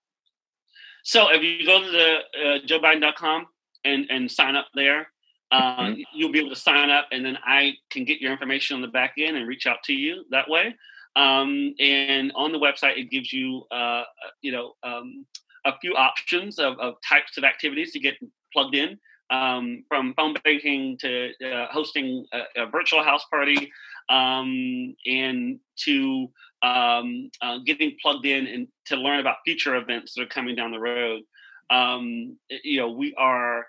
So 1.03 1.33
if 1.33 1.43
you 1.43 1.67
go 1.67 1.81
to 1.81 1.91
the 1.91 2.17
uh, 2.41 2.59
joebiden.com 2.67 3.47
and 3.85 4.07
and 4.11 4.31
sign 4.31 4.55
up 4.55 4.69
there, 4.75 5.09
uh, 5.51 5.79
mm-hmm. 5.79 6.01
you'll 6.15 6.33
be 6.33 6.39
able 6.39 6.51
to 6.51 6.57
sign 6.57 6.91
up, 6.91 7.09
and 7.11 7.25
then 7.25 7.37
I 7.45 7.75
can 7.91 8.05
get 8.05 8.21
your 8.21 8.31
information 8.31 8.77
on 8.77 8.83
the 8.83 8.89
back 8.89 9.15
end 9.19 9.37
and 9.37 9.47
reach 9.47 9.67
out 9.67 9.83
to 9.85 9.93
you 9.93 10.25
that 10.31 10.49
way. 10.49 10.75
Um, 11.17 11.75
and 11.81 12.31
on 12.37 12.53
the 12.53 12.59
website, 12.59 12.99
it 12.99 13.11
gives 13.11 13.33
you, 13.33 13.65
uh, 13.71 14.05
you 14.43 14.53
know, 14.53 14.75
um, 14.83 15.25
a 15.67 15.79
few 15.81 15.95
options 15.95 16.59
of, 16.59 16.79
of, 16.79 16.95
types 17.07 17.37
of 17.37 17.45
activities 17.45 17.93
to 17.93 17.99
get 17.99 18.15
plugged 18.53 18.75
in, 18.75 18.99
um, 19.31 19.85
from 19.89 20.15
phone 20.15 20.35
banking 20.45 20.97
to 20.99 21.31
uh, 21.45 21.67
hosting 21.71 22.25
a, 22.33 22.63
a, 22.63 22.67
virtual 22.71 23.03
house 23.03 23.25
party, 23.31 23.71
um, 24.09 24.95
and 25.05 25.59
to 25.77 26.29
um, 26.63 27.31
uh, 27.43 27.59
getting 27.67 27.97
plugged 28.01 28.25
in 28.25 28.47
and 28.47 28.69
to 28.87 28.97
learn 28.97 29.21
about 29.21 29.37
future 29.45 29.77
events 29.77 30.15
that 30.15 30.23
are 30.23 30.27
coming 30.27 30.55
down 30.55 30.71
the 30.71 30.79
road. 30.79 31.23
Um, 31.71 32.39
you 32.63 32.81
know, 32.81 32.91
we 32.91 33.15
are 33.19 33.67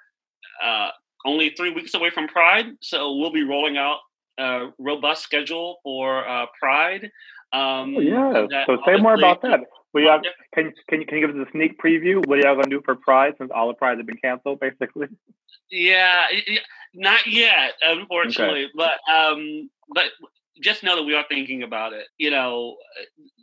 uh, 0.63 0.89
only 1.25 1.49
three 1.57 1.71
weeks 1.71 1.93
away 1.95 2.11
from 2.11 2.27
Pride, 2.27 2.67
so 2.81 3.15
we'll 3.15 3.33
be 3.33 3.43
rolling 3.43 3.77
out 3.77 3.97
a 4.39 4.67
robust 4.77 5.23
schedule 5.23 5.79
for 5.83 6.27
uh, 6.27 6.45
Pride. 6.59 7.05
Um, 7.53 7.95
oh, 7.97 7.99
yeah. 7.99 8.65
So 8.65 8.77
say 8.85 8.97
more 8.97 9.15
about 9.15 9.41
that. 9.41 9.61
Y'all, 10.03 10.21
can, 10.53 10.73
can, 10.87 11.01
you, 11.01 11.05
can 11.05 11.17
you 11.17 11.27
give 11.27 11.35
us 11.35 11.47
a 11.47 11.51
sneak 11.51 11.79
preview? 11.79 12.25
What 12.25 12.39
are 12.39 12.41
y'all 12.41 12.55
going 12.55 12.69
to 12.69 12.69
do 12.69 12.81
for 12.83 12.95
Pride 12.95 13.33
since 13.37 13.51
all 13.53 13.67
the 13.67 13.73
Prides 13.73 13.99
have 13.99 14.07
been 14.07 14.17
canceled, 14.17 14.59
basically? 14.59 15.07
Yeah, 15.69 16.25
not 16.93 17.27
yet, 17.27 17.73
unfortunately. 17.81 18.65
Okay. 18.65 18.73
But 18.75 18.99
um, 19.11 19.69
but 19.93 20.05
just 20.61 20.83
know 20.83 20.95
that 20.95 21.03
we 21.03 21.13
are 21.13 21.25
thinking 21.29 21.63
about 21.63 21.93
it. 21.93 22.05
You 22.17 22.31
know, 22.31 22.77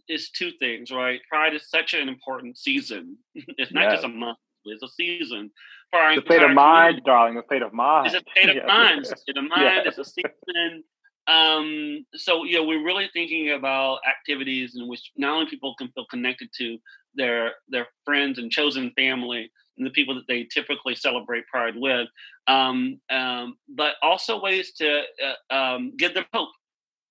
it's 0.08 0.30
two 0.30 0.50
things, 0.58 0.90
right? 0.90 1.20
Pride 1.28 1.54
is 1.54 1.68
such 1.68 1.94
an 1.94 2.08
important 2.08 2.58
season. 2.58 3.18
It's 3.58 3.72
not 3.72 3.90
just 3.90 4.04
a 4.04 4.08
month; 4.08 4.38
it's 4.64 4.82
a 4.82 4.88
season 4.88 5.50
for 5.90 6.00
our 6.00 6.16
the 6.16 6.22
state 6.22 6.42
of 6.42 6.52
mind, 6.52 7.02
darling. 7.04 7.34
The 7.34 7.42
state 7.44 7.62
of 7.62 7.72
mind. 7.84 8.06
It's 8.06 8.16
a 8.16 8.30
state 8.30 8.56
of 8.56 8.66
mind. 8.66 9.00
It's 9.00 9.12
a 9.12 9.16
state 9.16 9.36
of 9.36 9.44
mind. 9.44 9.86
It's 9.86 9.98
a 9.98 10.04
season. 10.04 10.84
Um, 11.26 12.04
so 12.14 12.44
you 12.44 12.58
know, 12.58 12.64
we're 12.64 12.84
really 12.84 13.08
thinking 13.12 13.50
about 13.50 14.00
activities 14.08 14.76
in 14.76 14.88
which 14.88 15.12
not 15.16 15.34
only 15.34 15.46
people 15.50 15.74
can 15.76 15.88
feel 15.88 16.06
connected 16.10 16.48
to 16.58 16.78
their 17.14 17.52
their 17.68 17.86
friends 18.04 18.38
and 18.38 18.50
chosen 18.50 18.90
family 18.96 19.50
and 19.76 19.86
the 19.86 19.90
people 19.90 20.14
that 20.14 20.26
they 20.28 20.44
typically 20.44 20.94
celebrate 20.94 21.46
Pride 21.46 21.74
with, 21.76 22.08
um, 22.46 23.00
um, 23.10 23.56
but 23.68 23.94
also 24.02 24.40
ways 24.40 24.72
to 24.74 25.02
uh, 25.50 25.54
um, 25.54 25.92
give 25.96 26.14
them 26.14 26.24
hope. 26.32 26.50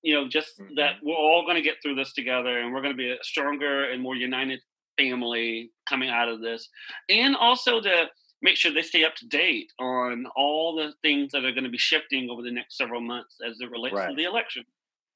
You 0.02 0.15
know, 0.15 0.28
just 0.28 0.60
mm-hmm. 0.60 0.76
that 0.76 0.95
we're 1.02 1.15
all 1.15 1.43
going 1.43 1.56
to 1.56 1.62
get 1.62 1.78
through 1.82 1.95
this 1.95 2.13
together, 2.13 2.60
and 2.60 2.73
we're 2.73 2.82
going 2.82 2.93
to 2.93 2.97
be 2.97 3.12
a 3.12 3.23
stronger 3.23 3.89
and 3.89 4.02
more 4.02 4.15
united 4.15 4.60
family 4.97 5.71
coming 5.89 6.10
out 6.10 6.30
of 6.30 6.41
this, 6.41 6.69
and 7.10 7.36
also 7.36 7.82
to 7.82 8.06
make 8.43 8.58
sure 8.58 8.71
they 8.71 8.82
stay 8.84 9.06
up 9.06 9.15
to 9.15 9.27
date 9.27 9.71
on 9.79 10.25
all 10.36 10.75
the 10.75 10.93
things 11.01 11.32
that 11.32 11.45
are 11.45 11.51
going 11.53 11.63
to 11.63 11.69
be 11.69 11.77
shifting 11.77 12.29
over 12.29 12.43
the 12.43 12.51
next 12.51 12.77
several 12.77 13.01
months 13.01 13.38
as 13.47 13.60
it 13.62 13.71
relates 13.71 13.95
right. 13.95 14.10
to 14.10 14.15
the 14.15 14.25
election. 14.25 14.65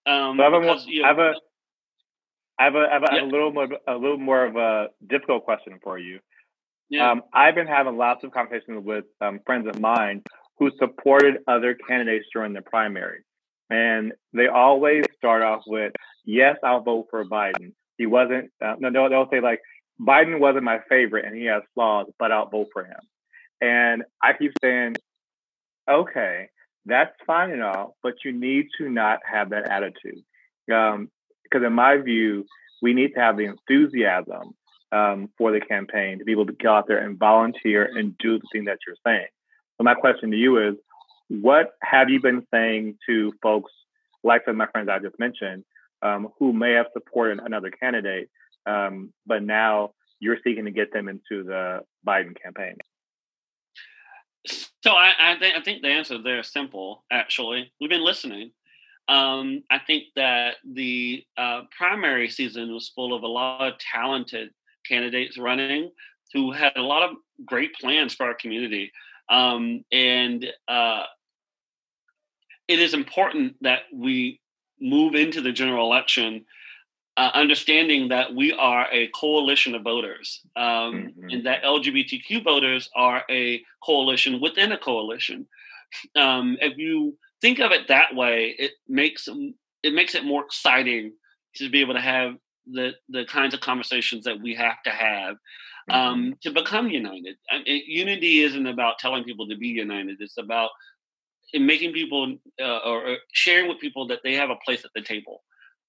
Um, 0.07 0.37
so 0.37 0.43
I, 0.43 0.49
have 0.49 0.61
because, 0.61 0.85
a, 0.85 0.89
you 0.89 1.01
know, 1.01 1.05
I 1.05 1.09
have 1.09 1.19
a, 1.19 1.33
I 2.59 2.63
have 2.63 2.75
a, 2.75 2.79
I 2.79 2.93
have 2.93 3.03
a, 3.03 3.15
yeah. 3.15 3.23
a, 3.23 3.27
little 3.27 3.51
more, 3.51 3.67
a 3.87 3.95
little 3.95 4.17
more 4.17 4.45
of 4.45 4.55
a 4.55 4.87
difficult 5.05 5.43
question 5.43 5.77
for 5.83 5.99
you. 5.99 6.19
Yeah. 6.89 7.11
Um, 7.11 7.23
I've 7.33 7.53
been 7.53 7.67
having 7.67 7.97
lots 7.97 8.23
of 8.23 8.31
conversations 8.31 8.83
with 8.83 9.03
um, 9.19 9.41
friends 9.45 9.67
of 9.67 9.79
mine 9.79 10.23
who 10.57 10.71
supported 10.79 11.39
other 11.47 11.75
candidates 11.75 12.25
during 12.33 12.53
the 12.53 12.61
primary, 12.61 13.19
and 13.69 14.13
they 14.33 14.47
always 14.47 15.03
start 15.17 15.43
off 15.43 15.63
with, 15.67 15.91
"Yes, 16.23 16.55
I'll 16.63 16.81
vote 16.81 17.07
for 17.09 17.25
Biden." 17.25 17.73
He 17.97 18.05
wasn't. 18.05 18.51
Uh, 18.63 18.75
no, 18.79 18.89
they'll, 18.89 19.09
they'll 19.09 19.29
say 19.29 19.41
like, 19.41 19.59
"Biden 19.99 20.39
wasn't 20.39 20.63
my 20.63 20.79
favorite, 20.87 21.25
and 21.25 21.35
he 21.35 21.45
has 21.45 21.61
flaws, 21.75 22.07
but 22.17 22.31
I'll 22.31 22.47
vote 22.47 22.69
for 22.71 22.85
him." 22.85 23.01
And 23.61 24.03
I 24.21 24.33
keep 24.33 24.53
saying, 24.61 24.97
okay, 25.89 26.49
that's 26.85 27.13
fine 27.25 27.51
and 27.51 27.63
all, 27.63 27.95
but 28.03 28.13
you 28.23 28.31
need 28.31 28.67
to 28.77 28.89
not 28.89 29.19
have 29.29 29.49
that 29.49 29.69
attitude. 29.69 30.23
Um, 30.73 31.09
because 31.43 31.65
in 31.65 31.73
my 31.73 31.97
view, 31.97 32.45
we 32.81 32.93
need 32.93 33.13
to 33.13 33.19
have 33.19 33.37
the 33.37 33.45
enthusiasm 33.45 34.53
um, 34.91 35.29
for 35.37 35.51
the 35.51 35.59
campaign 35.59 36.19
to 36.19 36.25
be 36.25 36.31
able 36.31 36.45
to 36.45 36.53
go 36.53 36.73
out 36.73 36.87
there 36.87 36.99
and 36.99 37.17
volunteer 37.17 37.85
and 37.85 38.17
do 38.17 38.37
the 38.37 38.47
thing 38.51 38.65
that 38.65 38.79
you're 38.85 38.95
saying. 39.05 39.27
So 39.77 39.83
my 39.83 39.93
question 39.93 40.31
to 40.31 40.37
you 40.37 40.67
is, 40.69 40.75
what 41.29 41.71
have 41.81 42.09
you 42.09 42.21
been 42.21 42.45
saying 42.53 42.97
to 43.07 43.33
folks 43.41 43.71
like 44.23 44.43
some 44.45 44.51
of 44.53 44.57
my 44.57 44.67
friends 44.67 44.89
I 44.89 44.99
just 44.99 45.19
mentioned, 45.19 45.63
um, 46.01 46.29
who 46.39 46.53
may 46.53 46.73
have 46.73 46.87
supported 46.93 47.39
another 47.43 47.71
candidate, 47.71 48.29
um, 48.65 49.13
but 49.25 49.43
now 49.43 49.91
you're 50.19 50.37
seeking 50.43 50.65
to 50.65 50.71
get 50.71 50.93
them 50.93 51.07
into 51.07 51.43
the 51.43 51.81
Biden 52.05 52.35
campaign? 52.41 52.75
So 54.83 54.91
I, 54.91 55.11
I, 55.19 55.35
th- 55.37 55.55
I 55.55 55.61
think 55.61 55.81
the 55.81 55.89
answer 55.89 56.21
there 56.21 56.39
is 56.39 56.51
simple. 56.51 57.03
Actually, 57.11 57.71
we've 57.79 57.89
been 57.89 58.05
listening. 58.05 58.51
Um, 59.07 59.63
I 59.71 59.79
think 59.79 60.03
that 60.15 60.55
the 60.69 61.23
uh, 61.37 61.61
primary 61.75 62.29
season 62.29 62.73
was 62.73 62.89
full 62.89 63.15
of 63.15 63.23
a 63.23 63.27
lot 63.27 63.67
of 63.67 63.79
talented 63.79 64.49
candidates 64.85 65.37
running 65.37 65.91
who 66.33 66.51
had 66.51 66.73
a 66.75 66.81
lot 66.81 67.03
of 67.03 67.15
great 67.45 67.73
plans 67.75 68.13
for 68.13 68.25
our 68.25 68.33
community. 68.33 68.91
Um, 69.29 69.83
and 69.91 70.45
uh, 70.67 71.03
it 72.67 72.79
is 72.79 72.93
important 72.93 73.55
that 73.61 73.81
we 73.93 74.41
move 74.79 75.15
into 75.15 75.41
the 75.41 75.51
general 75.51 75.85
election 75.85 76.45
uh, 77.17 77.31
understanding 77.33 78.09
that 78.09 78.33
we 78.33 78.53
are 78.53 78.87
a 78.91 79.07
coalition 79.07 79.73
of 79.73 79.81
voters 79.81 80.41
um, 80.55 80.63
mm-hmm. 80.63 81.29
and 81.31 81.45
that 81.47 81.63
LGBTQ 81.63 82.43
voters 82.43 82.89
are 82.95 83.23
a 83.29 83.63
coalition 83.83 84.39
within 84.39 84.71
a 84.71 84.77
coalition. 84.77 85.47
Um, 86.15 86.57
if 86.61 86.77
you 86.77 87.17
think 87.41 87.59
of 87.59 87.71
it 87.71 87.87
that 87.87 88.15
way, 88.15 88.55
it 88.59 88.71
makes 88.87 89.27
it 89.83 89.93
makes 89.93 90.13
it 90.13 90.25
more 90.25 90.45
exciting 90.45 91.13
to 91.55 91.69
be 91.69 91.81
able 91.81 91.95
to 91.95 92.01
have 92.01 92.35
the 92.71 92.91
the 93.09 93.25
kinds 93.25 93.55
of 93.55 93.61
conversations 93.61 94.23
that 94.25 94.39
we 94.39 94.53
have 94.53 94.83
to 94.83 94.91
have 94.91 95.37
um, 95.89 96.21
mm-hmm. 96.21 96.31
to 96.43 96.51
become 96.51 96.89
united. 96.89 97.35
I 97.49 97.63
mean, 97.63 97.83
unity 97.87 98.41
isn't 98.41 98.67
about 98.67 98.99
telling 98.99 99.23
people 99.23 99.47
to 99.47 99.57
be 99.57 99.69
united; 99.69 100.17
it's 100.19 100.37
about 100.37 100.69
making 101.53 101.93
people 101.93 102.37
uh, 102.61 102.77
or 102.85 103.17
sharing 103.33 103.67
with 103.69 103.79
people 103.79 104.05
that 104.09 104.19
they 104.23 104.35
have 104.35 104.51
a 104.51 104.57
place 104.63 104.85
at 104.85 104.91
the 104.93 105.01
table 105.01 105.41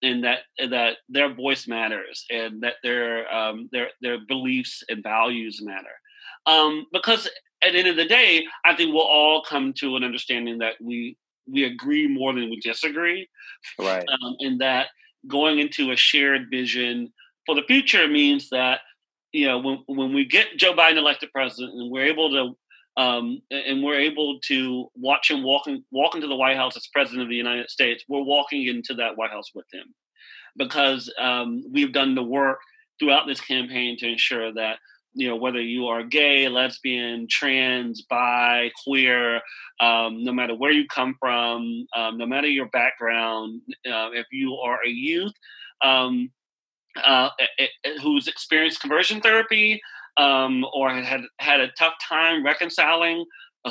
and 0.03 0.25
that 0.25 0.41
that 0.71 0.97
their 1.09 1.33
voice 1.33 1.67
matters 1.67 2.25
and 2.31 2.63
that 2.63 2.75
their 2.83 3.33
um, 3.35 3.69
their 3.73 3.89
their 4.01 4.19
beliefs 4.27 4.83
and 4.89 5.03
values 5.03 5.61
matter. 5.63 5.87
Um, 6.47 6.87
because 6.93 7.29
at 7.63 7.73
the 7.73 7.79
end 7.79 7.89
of 7.89 7.97
the 7.97 8.05
day, 8.05 8.47
I 8.65 8.75
think 8.75 8.93
we'll 8.93 9.03
all 9.03 9.43
come 9.43 9.73
to 9.79 9.97
an 9.97 10.05
understanding 10.05 10.59
that 10.59 10.75
we 10.81 11.17
we 11.51 11.65
agree 11.65 12.07
more 12.07 12.33
than 12.33 12.51
we 12.51 12.61
disagree, 12.61 13.29
right? 13.79 14.07
Um, 14.23 14.37
and 14.41 14.61
that 14.61 14.89
going 15.27 15.59
into 15.59 15.91
a 15.91 15.97
shared 15.97 16.49
vision 16.51 17.13
for 17.47 17.55
the 17.55 17.63
future 17.63 18.07
means 18.07 18.51
that 18.51 18.81
you 19.33 19.47
know 19.47 19.59
when 19.59 19.83
when 19.87 20.13
we 20.15 20.25
get 20.25 20.57
Joe 20.57 20.75
Biden 20.75 20.97
elected 20.97 21.33
president 21.33 21.75
and 21.75 21.91
we're 21.91 22.07
able 22.07 22.31
to 22.31 22.57
um, 22.99 23.41
and 23.53 23.83
we're 23.83 24.01
able 24.01 24.41
to 24.49 24.91
watch 24.97 25.31
him 25.31 25.45
walking 25.45 25.85
walk 25.93 26.17
into 26.17 26.27
the 26.27 26.35
White 26.35 26.57
House 26.57 26.77
as 26.77 26.89
president 26.89 27.23
of 27.23 27.29
the 27.29 27.37
United 27.37 27.71
States. 27.71 28.05
We're 28.09 28.25
walking 28.25 28.67
into 28.67 28.93
that 28.95 29.17
White 29.17 29.31
House 29.31 29.53
with 29.55 29.67
him 29.73 29.95
because 30.57 31.11
um, 31.17 31.63
we've 31.73 31.93
done 31.93 32.17
the 32.17 32.25
work 32.25 32.59
throughout 32.99 33.29
this 33.29 33.41
campaign 33.41 33.97
to 33.99 34.09
ensure 34.09 34.53
that 34.55 34.79
you 35.15 35.29
know 35.29 35.37
whether 35.37 35.63
you 35.63 35.87
are 35.87 36.03
gay, 36.03 36.49
lesbian, 36.49 37.29
trans, 37.31 38.03
bi, 38.03 38.73
queer, 38.85 39.37
um, 39.79 40.25
no 40.25 40.33
matter 40.33 40.57
where 40.57 40.73
you 40.73 40.85
come 40.89 41.15
from, 41.21 41.87
um, 41.97 42.19
no 42.19 42.27
matter 42.27 42.49
your 42.49 42.69
background, 42.71 43.61
uh, 43.87 44.11
if 44.13 44.27
you 44.33 44.55
are 44.57 44.81
a 44.85 44.91
youth. 44.91 45.33
Um, 45.83 46.33
uh, 47.05 47.29
who's 48.03 48.27
experienced 48.27 48.81
conversion 48.81 49.21
therapy, 49.21 49.81
um, 50.19 50.65
or 50.73 50.91
had 50.91 51.23
had 51.39 51.61
a 51.61 51.73
tough 51.79 51.95
time 52.07 52.45
reconciling 52.45 53.25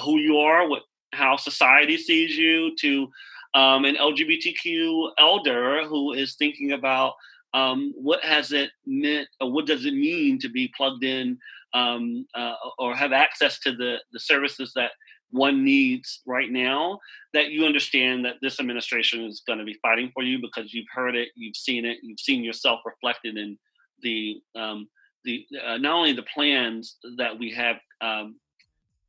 who 0.03 0.17
you 0.17 0.37
are 0.37 0.69
with 0.69 0.83
how 1.13 1.35
society 1.35 1.97
sees 1.97 2.37
you 2.37 2.75
to 2.77 3.07
um, 3.53 3.85
an 3.85 3.95
LGBTQ 3.95 5.11
elder 5.17 5.85
who 5.87 6.13
is 6.13 6.35
thinking 6.35 6.73
about 6.73 7.13
um, 7.53 7.93
what 7.95 8.23
has 8.23 8.51
it 8.51 8.69
meant 8.85 9.27
or 9.41 9.51
what 9.51 9.65
does 9.65 9.85
it 9.85 9.93
mean 9.93 10.37
to 10.39 10.49
be 10.49 10.71
plugged 10.75 11.03
in 11.03 11.37
um, 11.73 12.25
uh, 12.35 12.53
or 12.77 12.95
have 12.95 13.13
access 13.13 13.59
to 13.59 13.71
the, 13.71 13.97
the 14.11 14.19
services 14.19 14.71
that 14.75 14.91
one 15.31 15.63
needs 15.63 16.21
right 16.25 16.51
now, 16.51 16.99
that 17.33 17.49
you 17.49 17.65
understand 17.65 18.23
that 18.25 18.35
this 18.41 18.59
administration 18.59 19.25
is 19.25 19.43
going 19.45 19.59
to 19.59 19.65
be 19.65 19.77
fighting 19.81 20.09
for 20.13 20.23
you 20.23 20.39
because 20.39 20.73
you've 20.73 20.87
heard 20.93 21.15
it, 21.15 21.29
you've 21.35 21.55
seen 21.55 21.85
it, 21.85 21.97
you've 22.01 22.19
seen 22.19 22.43
yourself 22.43 22.79
reflected 22.85 23.37
in 23.37 23.57
the 24.01 24.39
um, 24.55 24.87
the 25.27 25.45
uh, 25.63 25.77
not 25.77 25.93
only 25.93 26.13
the 26.13 26.23
plans 26.23 26.95
that 27.17 27.37
we 27.37 27.51
have 27.51 27.75
um, 28.01 28.35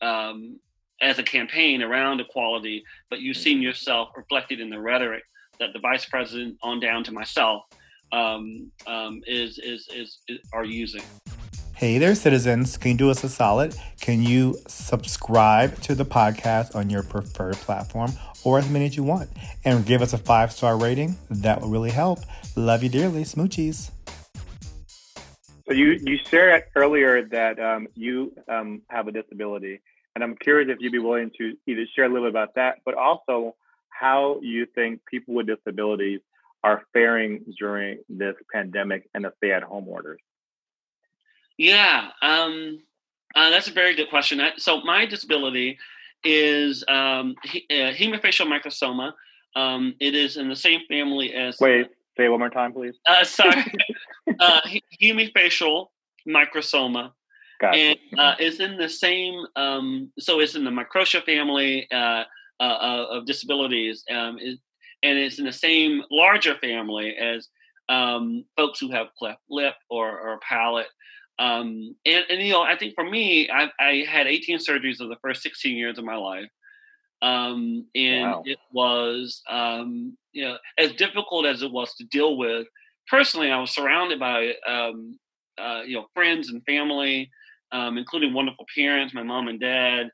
um, 0.03 0.59
as 1.01 1.19
a 1.19 1.23
campaign 1.23 1.81
around 1.81 2.21
equality, 2.21 2.85
but 3.09 3.21
you've 3.21 3.37
seen 3.37 3.63
yourself 3.63 4.11
reflected 4.17 4.61
in 4.61 4.69
the 4.69 4.79
rhetoric 4.79 5.23
that 5.61 5.73
the 5.73 5.79
vice 5.79 6.05
president 6.05 6.57
on 6.63 6.81
down 6.81 7.05
to 7.05 7.13
myself 7.13 7.63
um, 8.13 8.71
um, 8.87 9.21
is, 9.27 9.59
is, 9.59 9.89
is, 9.95 10.19
is 10.29 10.41
are 10.53 10.65
using. 10.65 11.03
Hey 11.75 11.99
there, 11.99 12.17
citizens. 12.17 12.77
Can 12.77 12.93
you 12.93 12.97
do 12.97 13.11
us 13.11 13.23
a 13.23 13.29
solid? 13.29 13.77
Can 14.01 14.21
you 14.21 14.57
subscribe 14.67 15.81
to 15.83 15.95
the 15.95 16.05
podcast 16.05 16.75
on 16.75 16.91
your 16.91 17.05
preferred 17.05 17.55
platform 17.55 18.11
or 18.43 18.59
as 18.59 18.69
many 18.69 18.87
as 18.87 18.97
you 18.97 19.05
want 19.05 19.31
and 19.65 19.87
give 19.87 20.03
us 20.03 20.13
a 20.13 20.19
five 20.19 20.51
star 20.51 20.77
rating? 20.77 21.17
That 21.31 21.61
will 21.61 21.69
really 21.69 21.93
help. 21.93 22.19
Love 22.57 22.83
you 22.83 22.89
dearly. 22.89 23.23
Smoochies. 23.23 23.93
So 25.69 25.75
you, 25.75 25.99
you 26.03 26.19
shared 26.31 26.65
earlier 26.75 27.29
that 27.29 27.61
um, 27.61 27.89
you 27.95 28.33
um, 28.49 28.81
have 28.89 29.07
a 29.07 29.13
disability. 29.13 29.83
And 30.15 30.25
I'm 30.25 30.35
curious 30.37 30.71
if 30.71 30.79
you'd 30.81 30.93
be 30.93 30.99
willing 30.99 31.31
to 31.37 31.57
either 31.67 31.85
share 31.95 32.07
a 32.07 32.09
little 32.09 32.25
bit 32.25 32.31
about 32.31 32.55
that, 32.55 32.79
but 32.87 32.95
also 32.95 33.55
how 33.91 34.41
you 34.43 34.67
think 34.75 35.05
people 35.05 35.35
with 35.35 35.47
disabilities 35.47 36.21
are 36.65 36.83
faring 36.95 37.45
during 37.59 37.99
this 38.09 38.35
pandemic 38.51 39.11
and 39.15 39.25
the 39.25 39.33
stay 39.37 39.53
at 39.53 39.63
home 39.63 39.89
orders. 39.89 40.21
Yeah, 41.59 42.09
um, 42.23 42.81
uh, 43.35 43.51
that's 43.51 43.69
a 43.69 43.73
very 43.73 43.95
good 43.95 44.09
question. 44.09 44.41
So 44.57 44.81
my 44.83 45.05
disability 45.05 45.79
is 46.25 46.83
um, 46.89 47.35
he, 47.45 47.67
uh, 47.71 47.93
hemifacial 47.93 48.47
microsomia. 48.47 49.13
Um, 49.55 49.95
it 50.01 50.15
is 50.15 50.37
in 50.37 50.49
the 50.49 50.57
same 50.57 50.81
family 50.89 51.35
as. 51.35 51.61
Wait, 51.61 51.89
say 52.17 52.25
it 52.25 52.29
one 52.29 52.41
more 52.41 52.51
time, 52.51 52.73
please. 52.73 52.95
Uh, 53.07 53.25
sorry, 53.25 53.65
uh, 54.41 54.61
hemifacial 55.03 55.87
microsomia. 56.27 57.13
Gotcha. 57.61 57.79
And 57.79 57.99
uh, 58.17 58.35
it's 58.39 58.61
in 58.61 58.77
the 58.77 58.89
same. 58.89 59.45
Um, 59.57 60.13
so 60.19 60.41
it's 60.41 60.55
in 60.55 60.65
the 60.65 60.71
microtia 60.71 61.25
family 61.25 61.89
uh, 61.91 62.25
uh, 62.61 62.63
uh, 62.63 63.07
of 63.11 63.27
disabilities, 63.27 64.05
um, 64.11 64.39
it, 64.41 64.59
and 65.03 65.19
it's 65.19 65.39
in 65.39 65.45
the 65.45 65.53
same 65.53 66.03
larger 66.11 66.57
family 66.57 67.15
as 67.17 67.49
um, 67.89 68.45
folks 68.57 68.81
who 68.81 68.91
have 68.91 69.15
cleft 69.19 69.41
lip 69.49 69.75
or, 69.89 70.19
or 70.19 70.41
palate. 70.41 70.89
Um, 71.39 71.95
and, 72.05 72.25
and, 72.29 72.43
you 72.43 72.53
know, 72.53 72.63
I 72.63 72.77
think 72.77 72.95
for 72.95 73.09
me, 73.09 73.49
I, 73.49 73.71
I, 73.79 74.05
had 74.09 74.27
18 74.27 74.59
surgeries 74.59 74.99
of 74.99 75.09
the 75.09 75.17
first 75.23 75.43
16 75.43 75.77
years 75.77 75.99
of 75.99 76.05
my 76.05 76.17
life. 76.17 76.49
Um, 77.23 77.87
and 77.95 78.31
wow. 78.31 78.43
it 78.45 78.59
was, 78.73 79.41
um, 79.49 80.17
you 80.33 80.45
know, 80.45 80.57
as 80.79 80.93
difficult 80.95 81.47
as 81.47 81.63
it 81.63 81.71
was 81.71 81.95
to 81.95 82.05
deal 82.05 82.37
with. 82.37 82.67
Personally, 83.11 83.51
I 83.51 83.61
was 83.61 83.71
surrounded 83.75 84.19
by, 84.19 84.55
um, 84.67 85.19
uh, 85.59 85.83
you 85.87 85.97
know, 85.97 86.07
friends 86.15 86.51
and 86.51 86.63
family, 86.65 87.31
um, 87.73 87.99
including 87.99 88.33
wonderful 88.33 88.67
parents, 88.75 89.15
my 89.15 89.23
mom 89.23 89.49
and 89.49 89.61
dad. 89.61 90.11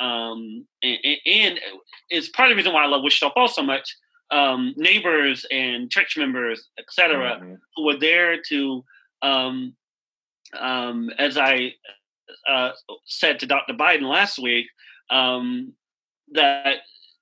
Um, 0.00 0.66
and, 0.82 0.98
and, 1.26 1.60
it's 2.10 2.28
part 2.30 2.50
of 2.50 2.52
the 2.52 2.56
reason 2.56 2.72
why 2.72 2.82
I 2.82 2.88
love 2.88 3.02
Wichita 3.02 3.32
Falls 3.32 3.54
so 3.54 3.62
much. 3.62 3.94
neighbors 4.76 5.46
and 5.52 5.90
church 5.90 6.16
members, 6.16 6.68
etc., 6.78 7.36
mm-hmm. 7.36 7.54
who 7.76 7.84
were 7.84 7.98
there 7.98 8.40
to 8.48 8.84
um, 9.22 9.74
um, 10.58 11.10
as 11.18 11.36
I 11.36 11.74
uh, 12.48 12.70
said 13.04 13.38
to 13.40 13.46
Dr. 13.46 13.74
Biden 13.74 14.02
last 14.02 14.38
week, 14.38 14.66
um, 15.10 15.72
that 16.32 16.78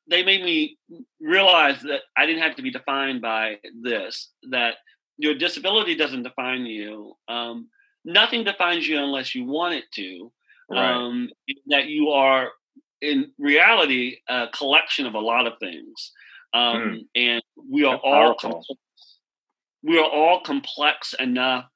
they 0.08 0.22
made 0.22 0.42
me 0.42 0.78
realize 1.20 1.80
that 1.82 2.02
I 2.16 2.26
didn't 2.26 2.42
have 2.42 2.56
to 2.56 2.62
be 2.62 2.70
defined 2.70 3.20
by 3.20 3.58
this, 3.82 4.30
that 4.50 4.76
your 5.18 5.34
disability 5.34 5.94
doesn't 5.94 6.22
define 6.22 6.66
you. 6.66 7.14
Um, 7.28 7.68
nothing 8.04 8.44
defines 8.44 8.86
you 8.86 8.98
unless 8.98 9.34
you 9.34 9.44
want 9.44 9.74
it 9.74 9.84
to. 9.94 10.32
Right. 10.68 10.92
Um, 10.92 11.30
that 11.68 11.86
you 11.86 12.10
are, 12.10 12.50
in 13.00 13.32
reality, 13.38 14.18
a 14.28 14.48
collection 14.52 15.06
of 15.06 15.14
a 15.14 15.20
lot 15.20 15.46
of 15.46 15.54
things. 15.60 16.12
Um, 16.52 16.76
mm. 16.76 17.00
And 17.14 17.42
we 17.70 17.84
are 17.84 17.94
That's 17.94 18.04
all 18.04 18.34
complex, 18.34 18.80
we 19.82 19.98
are 19.98 20.10
all 20.10 20.40
complex 20.40 21.14
enough 21.18 21.66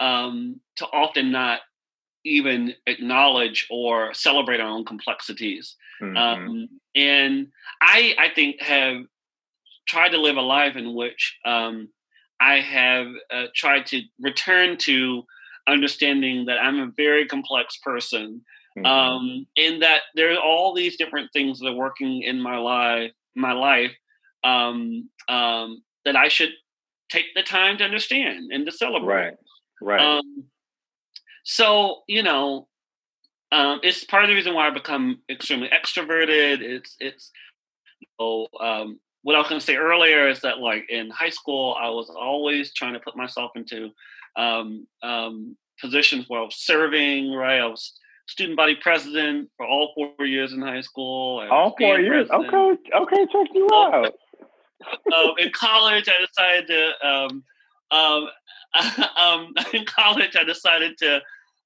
um, 0.00 0.60
to 0.76 0.86
often 0.86 1.32
not 1.32 1.60
even 2.24 2.74
acknowledge 2.86 3.66
or 3.70 4.12
celebrate 4.12 4.60
our 4.60 4.68
own 4.68 4.84
complexities. 4.84 5.76
Mm-hmm. 6.02 6.16
Um, 6.16 6.68
and 6.94 7.48
I, 7.80 8.14
I 8.18 8.28
think, 8.34 8.60
have 8.60 9.02
tried 9.86 10.10
to 10.10 10.20
live 10.20 10.36
a 10.36 10.42
life 10.42 10.76
in 10.76 10.94
which 10.94 11.38
um, 11.44 11.88
I 12.40 12.60
have 12.60 13.06
uh, 13.30 13.46
tried 13.54 13.86
to 13.86 14.02
return 14.20 14.76
to 14.78 15.24
understanding 15.68 16.46
that 16.46 16.58
I'm 16.58 16.78
a 16.80 16.92
very 16.96 17.26
complex 17.26 17.78
person, 17.78 18.42
mm-hmm. 18.76 18.86
um, 18.86 19.46
and 19.56 19.82
that 19.82 20.02
there 20.14 20.32
are 20.32 20.38
all 20.38 20.74
these 20.74 20.96
different 20.96 21.32
things 21.32 21.58
that 21.60 21.68
are 21.68 21.74
working 21.74 22.22
in 22.22 22.40
my 22.40 22.58
life, 22.58 23.12
my 23.34 23.52
life, 23.52 23.92
um, 24.44 25.08
um, 25.28 25.82
that 26.04 26.16
I 26.16 26.28
should 26.28 26.50
take 27.10 27.26
the 27.34 27.42
time 27.42 27.78
to 27.78 27.84
understand 27.84 28.50
and 28.52 28.66
to 28.66 28.72
celebrate. 28.72 29.24
Right. 29.24 29.34
Right. 29.80 30.00
Um, 30.00 30.44
so 31.44 32.02
you 32.06 32.22
know, 32.22 32.68
um, 33.52 33.80
it's 33.82 34.04
part 34.04 34.24
of 34.24 34.28
the 34.28 34.34
reason 34.34 34.54
why 34.54 34.68
I 34.68 34.70
become 34.70 35.20
extremely 35.30 35.68
extroverted. 35.68 36.60
It's 36.60 36.96
it's 37.00 37.30
know, 38.18 38.46
um, 38.60 39.00
what 39.26 39.34
I 39.34 39.38
was 39.40 39.48
going 39.48 39.58
to 39.58 39.66
say 39.66 39.74
earlier 39.74 40.28
is 40.28 40.38
that 40.42 40.60
like 40.60 40.88
in 40.88 41.10
high 41.10 41.30
school, 41.30 41.76
I 41.80 41.88
was 41.88 42.08
always 42.10 42.72
trying 42.72 42.92
to 42.92 43.00
put 43.00 43.16
myself 43.16 43.50
into 43.56 43.90
um, 44.36 44.86
um, 45.02 45.56
positions 45.80 46.26
where 46.28 46.42
I 46.42 46.44
was 46.44 46.54
serving. 46.54 47.32
Right, 47.32 47.58
I 47.58 47.66
was 47.66 47.98
student 48.28 48.56
body 48.56 48.76
president 48.80 49.50
for 49.56 49.66
all 49.66 49.90
four 49.96 50.24
years 50.24 50.52
in 50.52 50.62
high 50.62 50.80
school. 50.80 51.44
All 51.50 51.74
four 51.76 51.98
years. 51.98 52.28
President. 52.28 52.54
Okay, 52.54 52.96
okay, 52.96 53.26
check 53.32 53.48
you 53.52 53.68
out. 53.74 54.14
Uh, 55.12 55.34
in 55.38 55.50
college, 55.50 56.08
I 56.08 56.24
decided 56.24 56.68
to 56.68 57.08
um, 57.08 57.44
um, 57.90 58.28
um, 59.16 59.54
in 59.72 59.84
college, 59.86 60.36
I 60.36 60.44
decided 60.44 60.98
to 60.98 61.20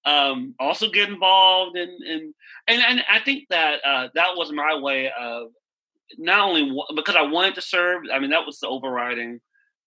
um, 0.07 0.55
also 0.59 0.89
get 0.89 1.11
involved 1.11 1.77
in, 1.77 1.91
in 2.07 2.33
and, 2.69 2.83
and 2.83 3.05
I 3.07 3.21
think 3.21 3.49
that 3.51 3.81
uh, 3.85 4.09
that 4.15 4.31
was 4.35 4.51
my 4.51 4.79
way 4.79 5.13
of 5.21 5.49
not 6.19 6.49
only 6.49 6.73
because 6.95 7.17
I 7.17 7.23
wanted 7.23 7.55
to 7.57 7.61
serve. 7.63 8.03
I 8.13 8.19
mean, 8.19 8.31
that 8.31 8.47
was 8.47 8.59
the 8.61 8.69
overriding 8.69 9.41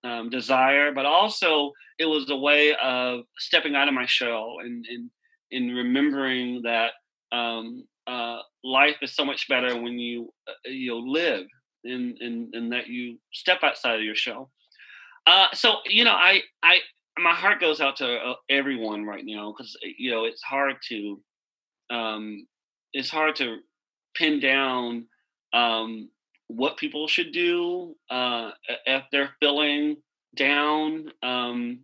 um, 0.04 0.30
desire, 0.30 0.92
but 0.94 1.06
also 1.06 1.72
it 2.00 2.06
was 2.06 2.30
a 2.30 2.36
way 2.36 2.76
of 2.82 3.22
stepping 3.38 3.76
out 3.76 3.88
of 3.88 3.94
my 3.94 4.06
shell 4.06 4.58
and 4.64 4.86
and, 4.90 5.10
and 5.52 5.76
remembering 5.76 6.62
that 6.64 6.92
um, 7.32 7.86
uh, 8.08 8.40
life 8.64 8.98
is 9.02 9.16
so 9.16 9.26
much 9.26 9.48
better 9.48 9.80
when 9.82 10.00
you 10.00 10.30
uh, 10.48 10.70
you 10.70 10.96
live 11.10 11.46
and, 11.84 12.18
and 12.20 12.54
and 12.54 12.72
that 12.72 12.88
you 12.88 13.20
step 13.34 13.60
outside 13.64 13.96
of 13.96 14.04
your 14.04 14.16
shell. 14.16 14.52
Uh, 15.26 15.48
so 15.54 15.76
you 15.86 16.04
know, 16.04 16.12
I 16.14 16.42
I 16.62 16.80
my 17.18 17.34
heart 17.34 17.62
goes 17.62 17.80
out 17.80 17.98
to 17.98 18.16
uh, 18.16 18.36
everyone 18.50 19.06
right 19.06 19.24
now 19.26 19.54
because 19.56 19.76
uh, 19.84 19.90
you 19.98 20.12
know 20.12 20.26
it's 20.26 20.42
hard 20.42 20.76
to 20.90 21.22
um, 21.90 22.46
it's 22.94 23.10
hard 23.10 23.36
to 23.38 23.58
pin 24.16 24.40
down 24.40 25.06
um, 25.54 26.10
what 26.56 26.78
people 26.78 27.08
should 27.08 27.32
do 27.32 27.96
uh, 28.10 28.52
if 28.86 29.04
they're 29.12 29.36
feeling 29.40 29.98
down. 30.36 31.12
Um, 31.22 31.80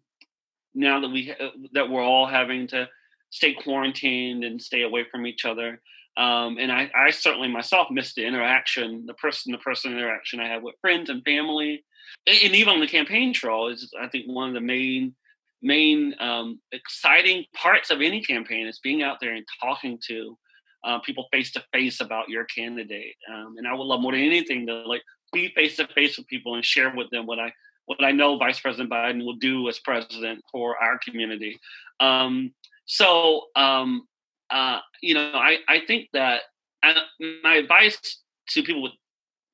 now 0.75 0.99
that 0.99 1.09
we 1.09 1.31
uh, 1.31 1.49
that 1.73 1.89
we're 1.89 2.03
all 2.03 2.27
having 2.27 2.67
to 2.67 2.87
stay 3.31 3.53
quarantined 3.53 4.43
and 4.43 4.61
stay 4.61 4.83
away 4.83 5.05
from 5.11 5.25
each 5.25 5.45
other. 5.45 5.81
Um, 6.17 6.57
and 6.57 6.71
I, 6.71 6.89
I 6.95 7.11
certainly 7.11 7.47
myself 7.47 7.87
missed 7.91 8.15
the 8.15 8.25
interaction, 8.25 9.05
the 9.05 9.13
person 9.13 9.51
to 9.53 9.57
person 9.59 9.93
interaction 9.93 10.39
I 10.39 10.47
had 10.47 10.63
with 10.63 10.75
friends 10.81 11.09
and 11.09 11.23
family 11.23 11.83
and 12.27 12.55
even 12.55 12.73
on 12.73 12.79
the 12.79 12.87
campaign 12.87 13.33
trail 13.33 13.67
is 13.67 13.91
I 13.99 14.07
think 14.07 14.25
one 14.27 14.49
of 14.49 14.53
the 14.53 14.61
main 14.61 15.15
main 15.61 16.15
um, 16.19 16.59
exciting 16.71 17.45
parts 17.53 17.89
of 17.89 18.01
any 18.01 18.21
campaign 18.21 18.67
is 18.67 18.79
being 18.79 19.03
out 19.03 19.17
there 19.19 19.33
and 19.33 19.45
talking 19.61 19.99
to 20.07 20.37
uh, 20.83 20.99
people 20.99 21.27
face 21.31 21.51
to 21.51 21.63
face 21.73 22.01
about 22.01 22.29
your 22.29 22.45
candidate. 22.45 23.15
Um, 23.31 23.55
and 23.57 23.67
I 23.67 23.73
would 23.73 23.83
love 23.83 24.01
more 24.01 24.11
than 24.11 24.21
anything 24.21 24.67
to 24.67 24.83
like 24.85 25.01
be 25.33 25.49
face 25.55 25.75
to 25.77 25.87
face 25.87 26.17
with 26.17 26.27
people 26.27 26.55
and 26.55 26.65
share 26.65 26.93
with 26.95 27.09
them 27.11 27.25
what 27.25 27.39
I 27.39 27.51
what 27.85 28.03
I 28.03 28.11
know 28.11 28.37
Vice 28.37 28.59
President 28.59 28.89
Biden 28.89 29.25
will 29.25 29.35
do 29.35 29.67
as 29.67 29.79
president 29.79 30.43
for 30.51 30.77
our 30.77 30.99
community. 30.99 31.59
Um, 31.99 32.53
so 32.85 33.47
um, 33.55 34.07
uh, 34.49 34.79
you 35.01 35.13
know, 35.13 35.31
I 35.33 35.57
I 35.67 35.81
think 35.85 36.09
that 36.13 36.41
I, 36.83 36.91
uh, 36.91 36.99
my 37.43 37.55
advice 37.55 38.21
to 38.49 38.63
people 38.63 38.81
with 38.81 38.93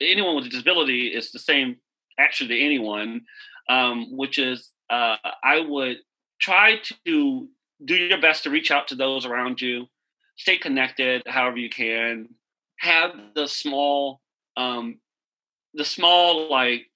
anyone 0.00 0.36
with 0.36 0.46
a 0.46 0.48
disability 0.48 1.08
is 1.08 1.32
the 1.32 1.38
same 1.38 1.76
actually 2.18 2.48
to 2.48 2.60
anyone, 2.60 3.22
um, 3.68 4.16
which 4.16 4.38
is 4.38 4.70
uh, 4.90 5.16
I 5.42 5.60
would 5.60 5.98
try 6.40 6.80
to 7.06 7.48
do 7.84 7.94
your 7.94 8.20
best 8.20 8.44
to 8.44 8.50
reach 8.50 8.70
out 8.70 8.88
to 8.88 8.94
those 8.94 9.26
around 9.26 9.60
you, 9.60 9.86
stay 10.36 10.58
connected 10.58 11.22
however 11.26 11.56
you 11.56 11.70
can, 11.70 12.28
have 12.78 13.10
the 13.34 13.46
small, 13.46 14.20
um, 14.56 14.98
the 15.74 15.84
small 15.84 16.50
like 16.50 16.86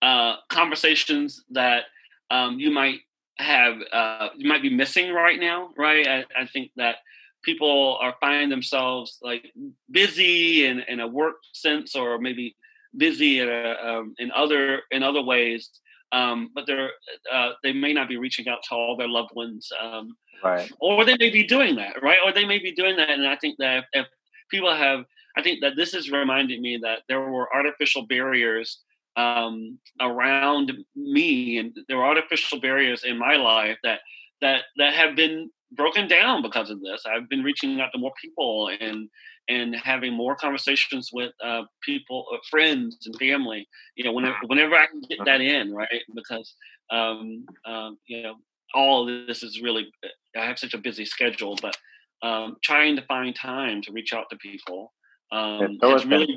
uh, 0.00 0.36
conversations 0.48 1.44
that 1.50 1.84
um, 2.30 2.58
you 2.58 2.70
might 2.70 3.00
have 3.38 3.76
uh, 3.92 4.28
you 4.36 4.48
might 4.48 4.62
be 4.62 4.74
missing 4.74 5.12
right 5.12 5.40
now, 5.40 5.70
right? 5.76 6.06
I, 6.06 6.24
I 6.38 6.46
think 6.46 6.70
that 6.76 6.96
people 7.42 7.98
are 8.00 8.14
finding 8.20 8.48
themselves 8.48 9.18
like 9.22 9.52
busy 9.90 10.66
in, 10.66 10.80
in 10.88 11.00
a 11.00 11.06
work 11.06 11.36
sense 11.52 11.94
or 11.94 12.18
maybe 12.18 12.56
busy 12.96 13.40
in, 13.40 13.48
a, 13.48 13.74
um, 13.84 14.14
in 14.18 14.30
other 14.32 14.82
in 14.90 15.02
other 15.02 15.22
ways 15.22 15.70
um, 16.12 16.50
but 16.54 16.66
they're 16.66 16.90
uh, 17.32 17.50
they 17.62 17.72
may 17.72 17.92
not 17.92 18.08
be 18.08 18.16
reaching 18.16 18.48
out 18.48 18.62
to 18.62 18.74
all 18.74 18.96
their 18.96 19.08
loved 19.08 19.30
ones 19.34 19.70
um, 19.82 20.14
right 20.42 20.72
or 20.80 21.04
they 21.04 21.16
may 21.18 21.30
be 21.30 21.44
doing 21.44 21.76
that 21.76 22.02
right 22.02 22.18
or 22.24 22.32
they 22.32 22.44
may 22.44 22.58
be 22.58 22.72
doing 22.72 22.96
that 22.96 23.10
and 23.10 23.26
i 23.26 23.36
think 23.36 23.56
that 23.58 23.84
if, 23.92 24.06
people 24.50 24.74
have 24.74 25.04
i 25.36 25.42
think 25.42 25.60
that 25.60 25.72
this 25.76 25.92
has 25.92 26.10
reminded 26.10 26.60
me 26.60 26.78
that 26.82 27.00
there 27.08 27.20
were 27.20 27.54
artificial 27.54 28.06
barriers 28.06 28.80
um, 29.14 29.78
around 30.00 30.72
me 30.96 31.58
and 31.58 31.76
there 31.86 31.98
were 31.98 32.04
artificial 32.04 32.60
barriers 32.60 33.04
in 33.04 33.18
my 33.18 33.36
life 33.36 33.76
that 33.82 34.00
that 34.40 34.62
that 34.78 34.94
have 34.94 35.14
been 35.14 35.50
broken 35.74 36.06
down 36.06 36.42
because 36.42 36.70
of 36.70 36.80
this. 36.80 37.04
I've 37.06 37.28
been 37.28 37.42
reaching 37.42 37.80
out 37.80 37.90
to 37.92 37.98
more 37.98 38.12
people 38.20 38.70
and 38.80 39.08
and 39.48 39.74
having 39.74 40.12
more 40.12 40.36
conversations 40.36 41.10
with 41.12 41.32
uh, 41.44 41.62
people, 41.82 42.26
uh, 42.32 42.38
friends, 42.48 42.98
and 43.06 43.16
family. 43.18 43.66
You 43.96 44.04
know, 44.04 44.12
whenever 44.12 44.36
whenever 44.46 44.74
I 44.74 44.86
can 44.86 45.00
get 45.00 45.24
that 45.24 45.40
in, 45.40 45.74
right? 45.74 46.02
Because 46.14 46.54
um, 46.90 47.46
um, 47.64 47.98
you 48.06 48.22
know, 48.22 48.34
all 48.74 49.08
of 49.08 49.26
this 49.26 49.42
is 49.42 49.60
really. 49.60 49.90
I 50.36 50.44
have 50.44 50.58
such 50.58 50.74
a 50.74 50.78
busy 50.78 51.04
schedule, 51.04 51.58
but 51.60 51.76
um, 52.22 52.56
trying 52.62 52.96
to 52.96 53.02
find 53.02 53.34
time 53.34 53.82
to 53.82 53.92
reach 53.92 54.12
out 54.12 54.30
to 54.30 54.36
people 54.36 54.92
um, 55.32 55.78
so 55.80 55.96
is 55.96 56.06
really 56.06 56.34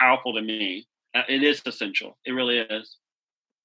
powerful 0.00 0.34
to 0.34 0.42
me. 0.42 0.86
Uh, 1.14 1.22
it 1.28 1.42
is 1.42 1.62
essential. 1.66 2.16
It 2.24 2.32
really 2.32 2.58
is. 2.58 2.96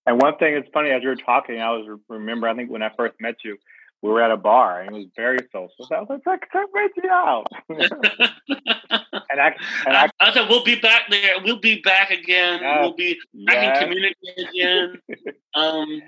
And 0.05 0.21
one 0.21 0.37
thing, 0.37 0.53
it's 0.55 0.69
funny 0.73 0.89
as 0.91 1.01
you 1.01 1.09
were 1.09 1.15
talking, 1.15 1.59
I 1.59 1.71
was 1.71 1.99
remember. 2.07 2.47
I 2.47 2.55
think 2.55 2.69
when 2.69 2.83
I 2.83 2.91
first 2.97 3.15
met 3.19 3.35
you, 3.43 3.57
we 4.01 4.09
were 4.09 4.21
at 4.21 4.31
a 4.31 4.37
bar 4.37 4.81
and 4.81 4.95
it 4.95 4.99
was 4.99 5.07
very 5.15 5.39
social. 5.51 5.85
So 5.87 5.95
I 5.95 6.01
was 6.01 6.21
like, 6.25 6.41
check 6.53 6.67
Reggie 6.73 7.09
out. 7.09 7.47
and 7.69 9.41
I, 9.41 9.55
and 9.85 9.97
I, 9.97 10.09
I, 10.19 10.33
said, 10.33 10.47
we'll 10.47 10.63
be 10.63 10.79
back 10.79 11.03
there. 11.09 11.33
We'll 11.43 11.59
be 11.59 11.81
back 11.81 12.09
again. 12.09 12.59
Yes, 12.61 12.77
we'll 12.81 12.95
be 12.95 13.17
back 13.45 13.55
yes. 13.55 13.77
in 13.77 13.83
community 13.83 14.15
again. 14.37 15.01
um, 15.53 16.01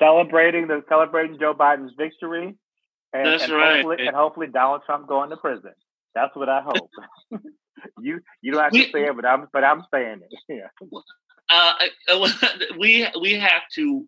celebrating 0.00 0.66
the 0.66 0.82
celebrating 0.88 1.38
Joe 1.38 1.54
Biden's 1.54 1.92
victory. 1.96 2.56
And, 3.12 3.26
that's 3.26 3.44
and 3.44 3.52
right. 3.52 3.76
Hopefully, 3.76 4.06
and 4.06 4.16
hopefully 4.16 4.46
Donald 4.52 4.82
Trump 4.86 5.08
going 5.08 5.30
to 5.30 5.36
prison. 5.36 5.72
That's 6.14 6.34
what 6.34 6.48
I 6.48 6.62
hope. 6.62 6.90
you 8.00 8.20
you 8.40 8.52
don't 8.52 8.62
have 8.62 8.72
we, 8.72 8.86
to 8.86 8.92
say 8.92 9.04
it, 9.04 9.16
but 9.16 9.24
I'm 9.24 9.46
but 9.52 9.64
I'm 9.64 9.84
saying 9.92 10.20
it. 10.22 10.38
Yeah. 10.48 10.88
Uh, 11.52 12.28
we 12.78 13.08
we 13.20 13.34
have 13.34 13.62
to 13.74 14.06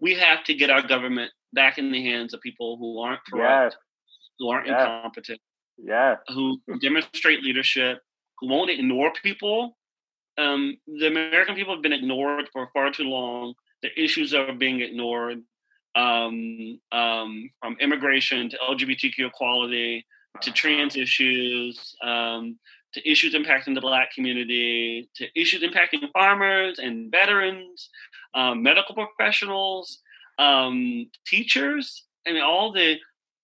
we 0.00 0.14
have 0.14 0.44
to 0.44 0.54
get 0.54 0.70
our 0.70 0.82
government 0.82 1.30
back 1.52 1.78
in 1.78 1.90
the 1.90 2.02
hands 2.02 2.34
of 2.34 2.40
people 2.40 2.76
who 2.76 2.98
aren't 3.00 3.20
corrupt, 3.30 3.74
yes. 3.74 3.80
who 4.38 4.50
aren't 4.50 4.66
yes. 4.66 4.80
incompetent, 4.80 5.40
yeah, 5.78 6.16
who 6.28 6.60
demonstrate 6.80 7.42
leadership, 7.42 8.00
who 8.38 8.48
won't 8.48 8.70
ignore 8.70 9.12
people. 9.22 9.78
Um, 10.36 10.76
the 10.86 11.06
American 11.06 11.54
people 11.54 11.74
have 11.74 11.82
been 11.82 11.92
ignored 11.92 12.48
for 12.52 12.68
far 12.74 12.90
too 12.90 13.04
long. 13.04 13.54
The 13.84 14.02
issues 14.02 14.30
that 14.30 14.48
are 14.48 14.54
being 14.54 14.80
ignored, 14.80 15.42
um, 15.94 16.80
um, 16.90 17.50
from 17.60 17.76
immigration 17.80 18.48
to 18.48 18.58
LGBTQ 18.58 19.26
equality 19.26 20.06
to 20.40 20.50
trans 20.50 20.96
issues, 20.96 21.94
um, 22.02 22.58
to 22.94 23.10
issues 23.10 23.34
impacting 23.34 23.74
the 23.74 23.80
Black 23.80 24.12
community, 24.12 25.08
to 25.16 25.26
issues 25.38 25.62
impacting 25.62 26.10
farmers 26.12 26.78
and 26.78 27.10
veterans, 27.10 27.90
um, 28.34 28.62
medical 28.62 28.94
professionals, 28.94 29.98
um, 30.38 31.10
teachers. 31.26 32.04
I 32.26 32.32
mean, 32.32 32.42
all 32.42 32.72
the 32.72 32.96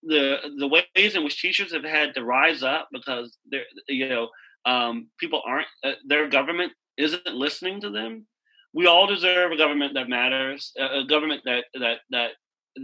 the 0.02 0.38
the 0.58 0.66
ways 0.66 1.14
in 1.14 1.22
which 1.22 1.40
teachers 1.40 1.72
have 1.74 1.84
had 1.84 2.14
to 2.14 2.24
rise 2.24 2.62
up 2.62 2.88
because 2.92 3.36
they're 3.50 3.64
you 3.88 4.08
know 4.08 4.28
um, 4.64 5.08
people 5.18 5.42
aren't 5.46 5.68
uh, 5.84 5.92
their 6.06 6.28
government 6.28 6.72
isn't 6.96 7.26
listening 7.26 7.80
to 7.82 7.90
them. 7.90 8.26
We 8.72 8.86
all 8.86 9.06
deserve 9.06 9.52
a 9.52 9.56
government 9.56 9.94
that 9.94 10.08
matters, 10.08 10.72
a 10.78 11.04
government 11.04 11.42
that 11.44 11.64
that 11.74 11.98
that 12.10 12.30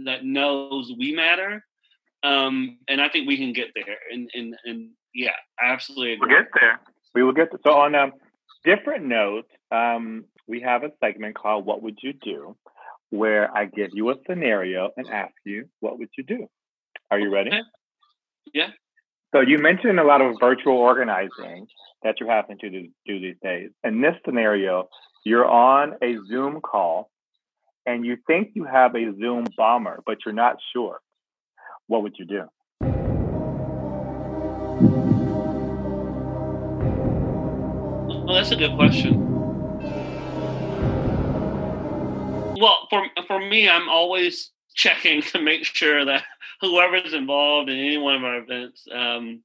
that 0.05 0.25
knows 0.25 0.91
we 0.97 1.13
matter, 1.13 1.63
um, 2.23 2.77
and 2.87 3.01
I 3.01 3.09
think 3.09 3.27
we 3.27 3.37
can 3.37 3.53
get 3.53 3.69
there. 3.73 3.97
And 4.11 4.29
and 4.33 4.55
and 4.65 4.89
yeah, 5.13 5.31
I 5.59 5.71
absolutely 5.71 6.13
agree. 6.13 6.33
We'll 6.33 6.43
get 6.43 6.51
there. 6.59 6.79
We 7.15 7.23
will 7.23 7.33
get 7.33 7.51
there. 7.51 7.59
So 7.65 7.73
on 7.73 7.95
a 7.95 8.11
different 8.65 9.05
note, 9.05 9.49
um, 9.71 10.25
we 10.45 10.61
have 10.61 10.83
a 10.83 10.91
segment 10.99 11.35
called 11.35 11.65
"What 11.65 11.81
Would 11.81 11.99
You 12.01 12.13
Do," 12.13 12.57
where 13.09 13.55
I 13.55 13.65
give 13.65 13.91
you 13.93 14.09
a 14.11 14.15
scenario 14.27 14.91
and 14.97 15.07
ask 15.09 15.33
you, 15.45 15.69
what 15.79 15.97
would 15.99 16.09
you 16.17 16.23
do? 16.23 16.47
Are 17.09 17.19
you 17.19 17.31
ready? 17.31 17.51
Yeah. 18.53 18.69
So 19.33 19.41
you 19.41 19.57
mentioned 19.57 19.99
a 19.99 20.03
lot 20.03 20.21
of 20.21 20.35
virtual 20.39 20.77
organizing 20.77 21.67
that 22.03 22.19
you're 22.19 22.31
having 22.31 22.57
to 22.59 22.69
do, 22.69 22.89
do 23.05 23.19
these 23.19 23.35
days. 23.41 23.71
In 23.83 24.01
this 24.01 24.15
scenario, 24.25 24.89
you're 25.23 25.47
on 25.47 25.95
a 26.01 26.17
Zoom 26.27 26.61
call 26.61 27.09
and 27.85 28.05
you 28.05 28.17
think 28.27 28.51
you 28.53 28.65
have 28.65 28.95
a 28.95 29.13
Zoom 29.17 29.45
bomber, 29.55 30.01
but 30.05 30.19
you're 30.25 30.33
not 30.33 30.57
sure. 30.73 30.99
What 31.87 32.03
would 32.03 32.15
you 32.17 32.25
do? 32.25 32.43
Well, 38.25 38.35
that's 38.35 38.51
a 38.51 38.57
good 38.57 38.75
question. 38.75 39.25
Well, 42.59 42.87
for 42.89 43.05
for 43.27 43.39
me, 43.39 43.69
I'm 43.69 43.87
always 43.87 44.51
checking 44.75 45.21
to 45.33 45.39
make 45.41 45.63
sure 45.63 46.03
that 46.03 46.23
whoever's 46.61 47.13
involved 47.13 47.69
in 47.69 47.77
any 47.77 47.97
one 47.97 48.15
of 48.15 48.23
our 48.23 48.37
events 48.37 48.85
um, 48.93 49.43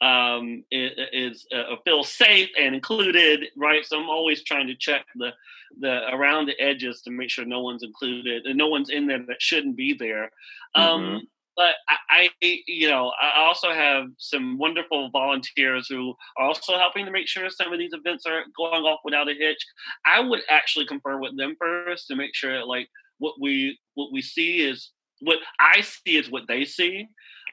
um, 0.00 0.64
is, 0.70 1.46
uh, 1.54 1.76
feels 1.84 2.10
safe 2.12 2.48
and 2.58 2.74
included, 2.74 3.46
right? 3.56 3.84
So 3.84 4.00
I'm 4.00 4.08
always 4.08 4.42
trying 4.44 4.66
to 4.68 4.74
check 4.76 5.04
the 5.16 5.32
the 5.78 6.08
around 6.12 6.46
the 6.46 6.60
edges 6.60 7.00
to 7.02 7.10
make 7.10 7.30
sure 7.30 7.44
no 7.44 7.60
one's 7.60 7.84
included 7.84 8.44
and 8.44 8.58
no 8.58 8.66
one's 8.66 8.90
in 8.90 9.06
there 9.06 9.24
that 9.28 9.40
shouldn't 9.40 9.76
be 9.76 9.92
there. 9.92 10.30
Um, 10.74 11.00
mm-hmm. 11.00 11.16
But 11.56 11.74
I, 11.88 12.30
I, 12.42 12.58
you 12.66 12.88
know, 12.88 13.12
I 13.20 13.40
also 13.40 13.70
have 13.70 14.06
some 14.16 14.56
wonderful 14.56 15.10
volunteers 15.10 15.88
who 15.88 16.14
are 16.38 16.46
also 16.46 16.78
helping 16.78 17.04
to 17.04 17.10
make 17.10 17.28
sure 17.28 17.50
some 17.50 17.72
of 17.72 17.78
these 17.78 17.92
events 17.92 18.24
are 18.24 18.44
going 18.56 18.84
off 18.84 19.00
without 19.04 19.28
a 19.28 19.34
hitch. 19.34 19.62
I 20.06 20.20
would 20.20 20.40
actually 20.48 20.86
confer 20.86 21.18
with 21.18 21.36
them 21.36 21.56
first 21.58 22.06
to 22.06 22.16
make 22.16 22.34
sure, 22.34 22.64
like, 22.64 22.88
what 23.18 23.34
we 23.38 23.78
what 23.94 24.10
we 24.10 24.22
see 24.22 24.60
is 24.60 24.90
what 25.20 25.38
I 25.58 25.82
see 25.82 26.16
is 26.16 26.30
what 26.30 26.44
they 26.48 26.64
see. 26.64 27.06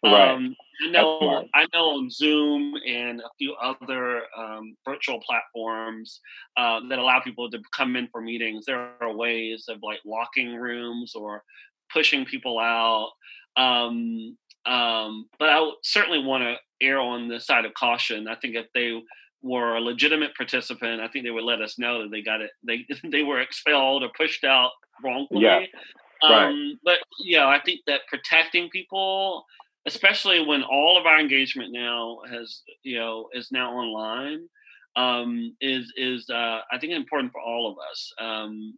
Right. 0.03 0.31
Um, 0.31 0.55
I 0.86 0.90
know 0.90 1.46
I 1.54 1.66
know 1.74 1.98
on 1.98 2.10
Zoom 2.10 2.76
and 2.86 3.20
a 3.20 3.30
few 3.38 3.54
other 3.56 4.22
um, 4.38 4.76
virtual 4.86 5.20
platforms 5.22 6.20
uh, 6.56 6.82
that 6.90 7.00
allow 7.00 7.20
people 7.20 7.50
to 7.50 7.60
come 7.76 7.96
in 7.96 8.08
for 8.12 8.22
meetings. 8.22 8.66
There 8.66 8.92
are 9.02 9.16
ways 9.16 9.66
of 9.70 9.78
like 9.82 10.00
locking 10.06 10.56
rooms 10.56 11.13
or 11.16 11.44
pushing 11.92 12.26
people 12.26 12.60
out. 12.60 13.12
Um, 13.56 14.38
um, 14.66 15.28
but 15.40 15.50
I 15.50 15.72
certainly 15.84 16.23
want 16.23 16.44
to 16.44 16.56
err 16.86 17.00
on 17.00 17.28
the 17.28 17.40
side 17.40 17.65
of 17.65 17.73
caution. 17.73 18.28
I 18.28 18.36
think 18.36 18.56
if 18.56 18.67
they 18.73 19.02
were 19.42 19.75
a 19.75 19.82
legitimate 19.82 20.36
participant, 20.36 21.02
I 21.02 21.08
think 21.08 21.25
they 21.25 21.32
would 21.32 21.44
let 21.44 21.62
us 21.62 21.80
know 21.80 22.04
that 22.04 22.12
they 22.12 22.21
got 22.21 22.42
it. 22.42 22.52
They 22.63 22.86
they 23.10 23.23
were 23.23 23.42
expelled 23.42 24.04
or 24.04 24.10
pushed 24.15 24.44
out 24.44 24.71
wrongfully. 25.04 25.44
Yeah. 25.44 25.65
Um, 26.23 26.32
right. 26.32 26.73
But 26.84 27.00
yeah, 27.19 27.48
I 27.48 27.60
think 27.63 27.82
that 27.88 28.02
protecting 28.10 28.69
people, 28.69 29.46
especially 29.88 30.46
when 30.46 30.62
all 30.63 31.00
of 31.00 31.06
our 31.06 31.19
engagement 31.19 31.71
now 31.71 32.19
has 32.29 32.62
you 32.83 33.00
know 33.00 33.29
is 33.33 33.52
now 33.52 33.73
online, 33.73 34.48
um, 34.96 35.56
is 35.62 35.92
is 35.96 36.29
uh, 36.29 36.60
I 36.71 36.77
think 36.79 36.94
important 36.94 37.31
for 37.31 37.42
all 37.42 37.71
of 37.71 37.77
us. 37.90 38.13
Um, 38.19 38.77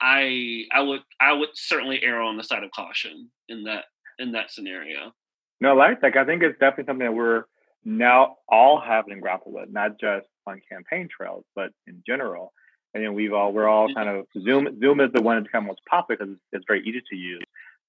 I 0.00 0.64
I 0.72 0.82
would 0.82 1.00
I 1.20 1.32
would 1.32 1.48
certainly 1.54 2.02
err 2.02 2.20
on 2.20 2.36
the 2.36 2.44
side 2.44 2.62
of 2.62 2.70
caution 2.70 3.30
in 3.48 3.64
that 3.64 3.86
in 4.18 4.32
that 4.32 4.52
scenario. 4.52 5.12
No, 5.60 5.74
like 5.74 6.02
like 6.02 6.16
I 6.16 6.24
think 6.24 6.42
it's 6.42 6.58
definitely 6.58 6.84
something 6.84 7.06
that 7.06 7.14
we're 7.14 7.44
now 7.84 8.36
all 8.48 8.80
having 8.80 9.14
to 9.14 9.20
grapple 9.20 9.52
with, 9.52 9.70
not 9.70 9.98
just 9.98 10.26
on 10.46 10.60
campaign 10.70 11.08
trails, 11.14 11.44
but 11.56 11.70
in 11.86 12.02
general. 12.06 12.52
And 12.92 13.02
know, 13.02 13.12
we've 13.12 13.32
all 13.32 13.52
we're 13.52 13.68
all 13.68 13.92
kind 13.92 14.08
of 14.08 14.26
Zoom. 14.40 14.78
Zoom 14.80 15.00
is 15.00 15.10
the 15.12 15.22
one 15.22 15.36
that's 15.36 15.50
kind 15.50 15.64
of 15.64 15.68
most 15.68 15.80
popular 15.88 16.16
because 16.16 16.34
it's, 16.34 16.42
it's 16.52 16.64
very 16.68 16.80
easy 16.86 17.02
to 17.10 17.16
use, 17.16 17.42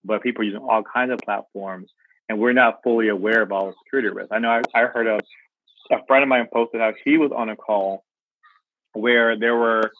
but 0.03 0.23
people 0.23 0.41
are 0.41 0.45
using 0.45 0.61
all 0.61 0.83
kinds 0.83 1.11
of 1.11 1.19
platforms, 1.19 1.91
and 2.29 2.39
we're 2.39 2.53
not 2.53 2.79
fully 2.83 3.09
aware 3.09 3.41
of 3.41 3.51
all 3.51 3.67
the 3.67 3.73
security 3.83 4.09
risks. 4.09 4.31
I 4.31 4.39
know 4.39 4.49
I, 4.49 4.61
I 4.73 4.85
heard 4.85 5.07
of 5.07 5.21
a 5.91 6.05
friend 6.07 6.23
of 6.23 6.29
mine 6.29 6.47
posted 6.51 6.81
how 6.81 6.93
he 7.03 7.17
was 7.17 7.31
on 7.35 7.49
a 7.49 7.55
call 7.55 8.03
where 8.93 9.37
there 9.37 9.55
were 9.55 9.91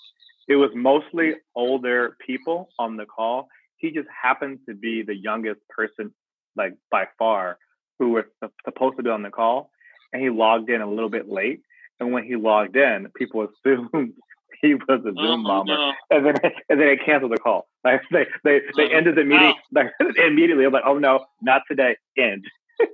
it 0.47 0.55
was 0.55 0.69
mostly 0.75 1.33
older 1.55 2.15
people 2.25 2.69
on 2.77 2.97
the 2.97 3.05
call. 3.05 3.47
He 3.77 3.91
just 3.91 4.07
happened 4.09 4.59
to 4.69 4.75
be 4.75 5.01
the 5.01 5.15
youngest 5.15 5.59
person, 5.69 6.13
like 6.55 6.75
by 6.91 7.07
far, 7.17 7.57
who 7.99 8.11
was 8.11 8.25
supposed 8.63 8.97
to 8.97 9.03
be 9.03 9.09
on 9.09 9.23
the 9.23 9.29
call, 9.31 9.71
and 10.13 10.21
he 10.21 10.29
logged 10.29 10.69
in 10.69 10.81
a 10.81 10.89
little 10.89 11.09
bit 11.09 11.27
late. 11.27 11.61
and 11.99 12.11
when 12.11 12.23
he 12.23 12.35
logged 12.35 12.75
in, 12.75 13.07
people 13.15 13.47
assumed 13.47 14.13
he 14.61 14.75
was 14.75 15.01
a 15.01 15.13
Zoom 15.13 15.15
Oh, 15.17 15.43
bomber, 15.43 15.73
no. 15.75 15.93
and 16.11 16.25
then 16.25 16.35
and 16.69 16.79
then 16.79 16.87
they 16.87 16.97
canceled 16.97 17.31
the 17.31 17.37
call. 17.37 17.67
Like 17.85 18.01
they 18.11 18.25
they, 18.43 18.61
they 18.75 18.93
Oh, 18.93 18.97
ended 18.97 19.15
the 19.15 19.23
meeting 19.23 19.53
wow. 19.71 19.83
like 19.83 19.93
immediately. 20.17 20.65
I'm 20.65 20.73
like, 20.73 20.83
oh 20.85 20.97
no, 20.97 21.25
not 21.41 21.61
today. 21.69 21.95
End. 22.17 22.45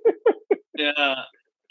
Yeah. 0.78 1.16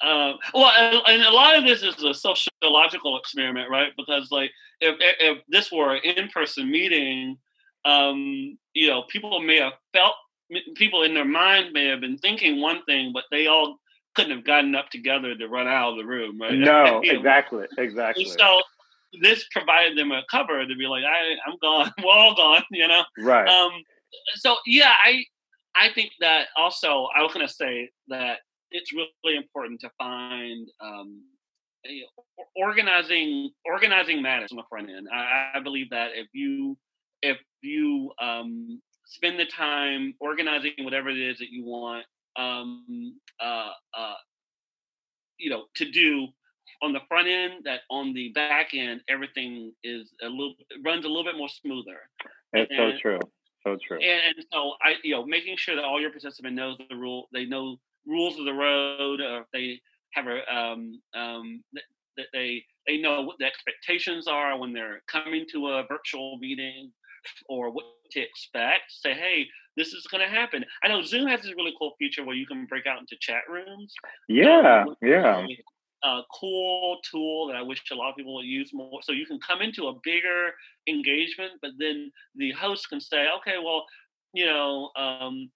Uh, 0.03 0.35
well, 0.55 0.71
and, 0.79 1.03
and 1.09 1.23
a 1.23 1.31
lot 1.31 1.57
of 1.57 1.65
this 1.65 1.83
is 1.83 2.03
a 2.05 2.15
sociological 2.15 3.19
experiment, 3.19 3.69
right? 3.71 3.93
Because 3.97 4.31
like, 4.31 4.51
if 4.81 4.97
if 5.01 5.43
this 5.49 5.73
were 5.73 5.95
an 5.95 6.03
in-person 6.05 6.71
meeting, 6.71 7.37
um, 7.85 8.57
you 8.75 8.89
know, 8.89 9.05
people 9.09 9.41
may 9.41 9.57
have 9.57 9.73
felt 9.93 10.15
people 10.75 11.03
in 11.03 11.15
their 11.15 11.25
mind 11.25 11.73
may 11.73 11.87
have 11.87 12.01
been 12.01 12.19
thinking 12.19 12.61
one 12.61 12.83
thing, 12.85 13.11
but 13.13 13.25
they 13.31 13.47
all 13.47 13.79
couldn't 14.15 14.37
have 14.37 14.45
gotten 14.45 14.75
up 14.75 14.91
together 14.91 15.35
to 15.35 15.49
run 15.49 15.67
out 15.67 15.93
of 15.93 15.97
the 15.99 16.05
room, 16.05 16.41
right? 16.41 16.55
No, 16.55 17.01
exactly, 17.05 17.67
exactly. 17.79 18.25
And 18.25 18.33
so 18.39 18.61
this 19.21 19.45
provided 19.51 19.99
them 19.99 20.13
a 20.13 20.23
cover 20.31 20.65
to 20.67 20.75
be 20.77 20.87
like, 20.87 21.05
I, 21.05 21.37
I'm 21.49 21.57
gone. 21.61 21.93
We're 21.99 22.13
all 22.13 22.35
gone, 22.35 22.63
you 22.71 22.87
know. 22.87 23.03
Right. 23.19 23.49
Um, 23.49 23.73
so 24.37 24.57
yeah, 24.67 24.93
I 25.05 25.25
I 25.77 25.91
think 25.93 26.13
that 26.21 26.49
also 26.57 27.09
I 27.17 27.23
was 27.23 27.33
going 27.33 27.47
to 27.47 27.53
say 27.53 27.91
that 28.09 28.39
it's 28.71 28.93
really 28.93 29.37
important 29.37 29.81
to 29.81 29.91
find 29.99 30.69
um, 30.81 31.23
know, 31.85 32.45
organizing 32.57 33.51
organizing 33.65 34.23
matters 34.23 34.53
on 34.53 34.57
the 34.57 34.65
front 34.69 34.91
end. 34.91 35.09
I, 35.13 35.53
I 35.55 35.61
believe 35.61 35.91
that 35.91 36.11
if 36.15 36.29
you 36.33 36.77
if 37.23 37.39
you 37.63 38.13
um, 38.21 38.81
spend 39.07 39.39
the 39.39 39.47
time 39.47 40.15
organizing 40.21 40.73
whatever 40.81 41.09
it 41.11 41.19
is 41.19 41.39
that 41.39 41.51
you 41.51 41.65
want, 41.65 42.05
um, 42.37 43.17
uh, 43.41 43.71
uh, 43.97 44.15
you 45.39 45.51
know, 45.51 45.65
to 45.77 45.91
do 45.91 46.29
on 46.83 46.93
the 46.93 47.01
front 47.09 47.29
end, 47.29 47.65
that 47.65 47.81
on 47.91 48.15
the 48.15 48.31
back 48.31 48.71
end, 48.75 49.03
everything 49.09 49.73
is 49.85 50.13
a 50.23 50.29
little 50.29 50.55
runs 50.85 51.05
a 51.05 51.09
little 51.09 51.25
bit 51.25 51.37
more 51.37 51.49
smoother. 51.49 51.99
it's 52.53 52.73
so 52.77 52.93
true. 53.01 53.19
So 53.67 53.77
true. 53.87 53.99
And, 53.99 54.37
and 54.37 54.47
so 54.53 54.73
I, 54.83 54.95
you 55.03 55.15
know, 55.15 55.27
making 55.27 55.57
sure 55.59 55.77
that 55.77 55.85
all 55.85 56.01
your 56.01 56.11
participant 56.11 56.55
knows 56.55 56.79
the 56.89 56.97
rule, 56.97 57.29
they 57.33 57.45
know 57.45 57.77
rules 58.07 58.39
of 58.39 58.47
the 58.47 58.55
road, 58.55 59.21
or 59.21 59.41
if 59.41 59.47
they 59.53 59.81
have 60.15 60.27
a, 60.27 60.55
um, 60.55 61.01
um, 61.15 61.63
that, 61.75 61.83
that 62.17 62.27
they 62.33 62.65
they 62.87 62.97
know 62.97 63.23
what 63.23 63.37
the 63.39 63.45
expectations 63.45 64.27
are 64.27 64.59
when 64.59 64.73
they're 64.73 65.03
coming 65.07 65.45
to 65.53 65.69
a 65.69 65.85
virtual 65.87 66.39
meeting, 66.39 66.91
or 67.49 67.71
what 67.71 67.85
to 68.13 68.21
expect. 68.21 68.85
Say, 68.89 69.13
hey, 69.13 69.47
this 69.77 69.89
is 69.93 70.07
going 70.11 70.27
to 70.27 70.35
happen. 70.35 70.65
I 70.83 70.89
know 70.89 71.03
Zoom 71.03 71.29
has 71.29 71.43
this 71.43 71.55
really 71.57 71.75
cool 71.79 71.95
feature 71.99 72.25
where 72.25 72.37
you 72.37 72.47
can 72.47 72.67
break 72.67 72.87
out 72.87 72.99
into 72.99 73.17
chat 73.21 73.43
rooms. 73.49 73.93
yeah, 74.29 74.85
Um, 74.87 74.97
yeah. 75.03 75.47
A 76.03 76.23
cool 76.41 76.99
tool 77.11 77.47
that 77.49 77.57
I 77.57 77.63
wish 77.63 77.83
a 77.91 77.95
lot 77.95 78.11
of 78.11 78.17
people 78.17 78.35
would 78.37 78.47
use 78.47 78.73
more. 78.73 79.03
So 79.03 79.13
you 79.13 79.27
can 79.27 79.39
come 79.41 79.61
into 79.63 79.89
a 79.89 79.95
bigger 80.03 80.53
engagement, 80.89 81.53
but 81.63 81.73
then 81.79 82.11
the 82.35 82.53
host 82.53 82.89
can 82.89 83.01
say, 83.01 83.27
okay, 83.39 83.57
well, 83.63 83.85
you 84.33 84.47
know, 84.47 84.91
um, 84.97 85.51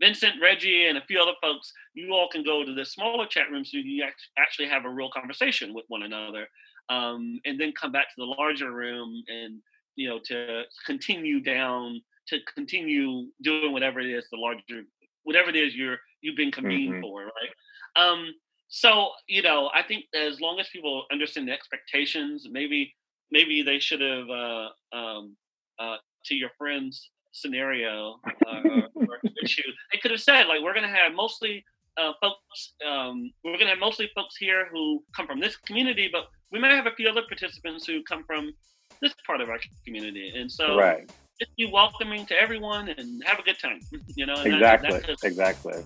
Vincent, 0.00 0.34
Reggie, 0.40 0.86
and 0.86 0.96
a 0.98 1.04
few 1.06 1.20
other 1.20 1.34
folks, 1.42 1.72
you 1.94 2.12
all 2.12 2.28
can 2.28 2.44
go 2.44 2.64
to 2.64 2.74
the 2.74 2.84
smaller 2.84 3.26
chat 3.26 3.50
room 3.50 3.64
so 3.64 3.78
you 3.78 4.04
actually 4.38 4.68
have 4.68 4.84
a 4.84 4.90
real 4.90 5.10
conversation 5.10 5.74
with 5.74 5.84
one 5.88 6.02
another, 6.02 6.46
um, 6.88 7.40
and 7.44 7.58
then 7.60 7.72
come 7.72 7.90
back 7.90 8.08
to 8.08 8.14
the 8.18 8.24
larger 8.24 8.70
room 8.72 9.22
and 9.28 9.60
you 9.96 10.08
know 10.08 10.20
to 10.26 10.62
continue 10.86 11.40
down 11.40 12.00
to 12.28 12.38
continue 12.54 13.30
doing 13.42 13.72
whatever 13.72 14.00
it 14.00 14.06
is 14.06 14.26
the 14.30 14.36
larger 14.36 14.82
whatever 15.24 15.48
it 15.50 15.56
is 15.56 15.74
you're 15.74 15.98
you've 16.20 16.36
been 16.36 16.52
convened 16.52 16.96
Mhm. 16.96 17.00
for, 17.00 17.24
right? 17.24 17.50
Um, 17.96 18.32
so 18.74 19.10
you 19.28 19.40
know, 19.40 19.70
I 19.72 19.84
think 19.84 20.06
as 20.16 20.40
long 20.40 20.58
as 20.58 20.68
people 20.68 21.04
understand 21.12 21.46
the 21.46 21.52
expectations, 21.52 22.48
maybe 22.50 22.92
maybe 23.30 23.62
they 23.62 23.78
should 23.78 24.00
have 24.00 24.28
uh, 24.28 24.68
um, 24.92 25.36
uh, 25.78 25.98
to 26.24 26.34
your 26.34 26.50
friend's 26.58 27.10
scenario 27.30 28.16
uh, 28.48 28.62
or, 28.96 29.20
issue. 29.44 29.62
They 29.92 30.00
could 30.00 30.10
have 30.10 30.20
said 30.20 30.48
like, 30.48 30.60
we're 30.60 30.74
going 30.74 30.90
to 30.90 30.96
have 30.96 31.14
mostly 31.14 31.64
uh, 31.96 32.14
folks. 32.20 32.74
Um, 32.84 33.30
we're 33.44 33.52
going 33.52 33.66
to 33.66 33.74
have 33.74 33.78
mostly 33.78 34.10
folks 34.12 34.36
here 34.36 34.66
who 34.72 35.04
come 35.14 35.28
from 35.28 35.38
this 35.38 35.56
community, 35.56 36.08
but 36.10 36.26
we 36.50 36.58
might 36.58 36.72
have 36.72 36.86
a 36.86 36.96
few 36.96 37.08
other 37.08 37.22
participants 37.28 37.86
who 37.86 38.02
come 38.02 38.24
from 38.24 38.52
this 39.00 39.14
part 39.24 39.40
of 39.40 39.50
our 39.50 39.58
community, 39.84 40.32
and 40.36 40.50
so 40.50 40.76
right. 40.76 41.08
just 41.38 41.54
be 41.56 41.66
welcoming 41.66 42.26
to 42.26 42.34
everyone 42.34 42.88
and 42.88 43.22
have 43.24 43.38
a 43.38 43.42
good 43.42 43.60
time. 43.60 43.78
You 44.16 44.26
know, 44.26 44.34
that- 44.34 44.46
Exactly. 44.46 45.00
just- 45.06 45.24
Exactly. 45.24 45.84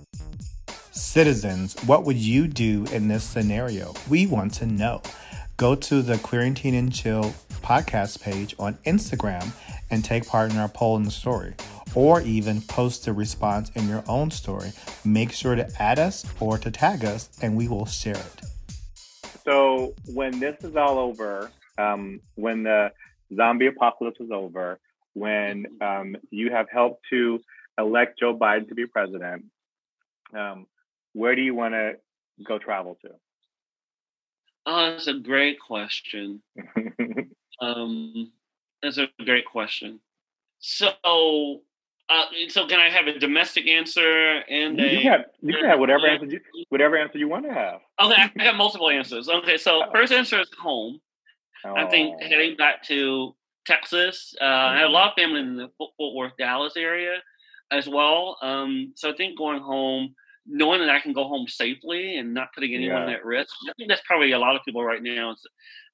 Citizens, 0.99 1.77
what 1.87 2.03
would 2.03 2.17
you 2.17 2.49
do 2.49 2.85
in 2.93 3.07
this 3.07 3.23
scenario? 3.23 3.95
We 4.11 4.27
want 4.27 4.53
to 4.55 4.67
know. 4.67 5.01
Go 5.57 5.77
to 5.77 6.03
the 6.03 6.19
Quarantine 6.19 6.75
and 6.75 6.93
Chill 6.93 7.35
podcast 7.63 8.21
page 8.21 8.57
on 8.59 8.75
Instagram 8.85 9.53
and 9.93 10.05
take 10.05 10.27
part 10.27 10.51
in 10.51 10.59
our 10.59 10.69
poll 10.69 10.97
in 10.97 11.05
the 11.05 11.13
story, 11.13 11.55
or 11.95 12.21
even 12.23 12.61
post 12.63 13.07
a 13.07 13.13
response 13.13 13.71
in 13.77 13.89
your 13.89 14.03
own 14.09 14.33
story. 14.33 14.73
Make 15.05 15.31
sure 15.31 15.55
to 15.55 15.71
add 15.81 16.01
us 16.01 16.27
or 16.41 16.59
to 16.59 16.71
tag 16.71 17.05
us, 17.05 17.31
and 17.41 17.57
we 17.57 17.69
will 17.69 17.87
share 17.87 18.17
it. 18.17 18.41
So 19.45 19.95
when 20.13 20.41
this 20.41 20.65
is 20.65 20.75
all 20.75 20.99
over, 20.99 21.53
um, 21.79 22.21
when 22.35 22.65
the 22.65 22.91
zombie 23.37 23.69
apocalypse 23.69 24.19
is 24.19 24.33
over, 24.33 24.81
when 25.15 25.67
um, 25.81 26.17
you 26.31 26.51
have 26.51 26.67
helped 26.73 27.05
to 27.11 27.41
elect 27.79 28.19
Joe 28.19 28.37
Biden 28.37 28.69
to 28.69 28.75
be 28.75 28.87
president, 28.87 29.45
um, 30.35 30.67
where 31.19 31.35
do 31.35 31.43
you 31.43 31.55
want 31.55 31.75
to 31.75 31.95
go 32.47 32.59
travel 32.59 32.97
to? 33.03 33.09
Oh, 34.67 34.91
that's 34.93 35.09
a 35.09 35.15
great 35.15 35.59
question. 35.61 36.43
Um, 37.61 38.31
that's 38.81 38.99
a 38.99 39.09
great 39.25 39.45
question. 39.45 39.99
So, 40.61 40.91
uh, 42.09 42.25
so 42.51 42.69
can 42.69 42.79
I 42.79 42.89
have 42.89 43.09
a 43.09 43.19
domestic 43.19 43.67
answer 43.67 44.45
and 44.49 44.79
you, 44.79 44.85
a? 44.87 44.93
you 44.93 45.01
can 45.03 45.11
have, 45.11 45.25
you 45.43 45.55
can 45.55 45.65
have 45.65 45.81
whatever 45.81 46.07
answer 46.07 46.27
you, 46.27 46.41
whatever 46.69 46.97
answer 46.97 47.19
you 47.19 47.29
want 47.29 47.47
to 47.47 47.53
have. 47.53 47.81
Okay, 48.01 48.15
I 48.23 48.29
got 48.45 48.57
multiple 48.57 48.91
answers. 48.91 49.29
Okay, 49.29 49.57
so 49.57 49.83
first 49.93 50.13
answer 50.13 50.41
is 50.41 50.49
home. 50.57 51.01
I 51.65 51.87
think 51.87 52.15
Oh. 52.23 52.29
heading 52.29 52.57
back 52.57 52.85
to 52.85 53.35
Texas. 53.67 54.37
Uh, 54.41 54.45
I 54.45 54.79
have 54.79 54.89
a 54.91 54.93
lot 54.93 55.09
of 55.09 55.15
family 55.17 55.41
in 55.41 55.57
the 55.57 55.69
Fort 55.79 55.91
Fort 55.97 56.15
Worth, 56.15 56.37
Dallas 56.39 56.77
area 56.77 57.17
as 57.73 57.89
well. 57.89 58.37
Um, 58.41 58.93
so 58.95 59.11
I 59.11 59.15
think 59.17 59.37
going 59.37 59.61
home, 59.61 60.15
knowing 60.51 60.81
that 60.81 60.89
I 60.89 61.01
can 61.01 61.13
go 61.13 61.25
home 61.25 61.47
safely 61.47 62.17
and 62.17 62.33
not 62.33 62.53
putting 62.55 62.75
anyone 62.75 63.09
Yeah. 63.09 63.15
at 63.17 63.25
risk. 63.25 63.55
I 63.69 63.73
think 63.77 63.89
that's 63.91 64.03
probably 64.07 64.33
a 64.33 64.39
lot 64.39 64.57
of 64.57 64.65
people 64.65 64.83
right 64.83 65.03
now 65.03 65.33
is, 65.33 65.47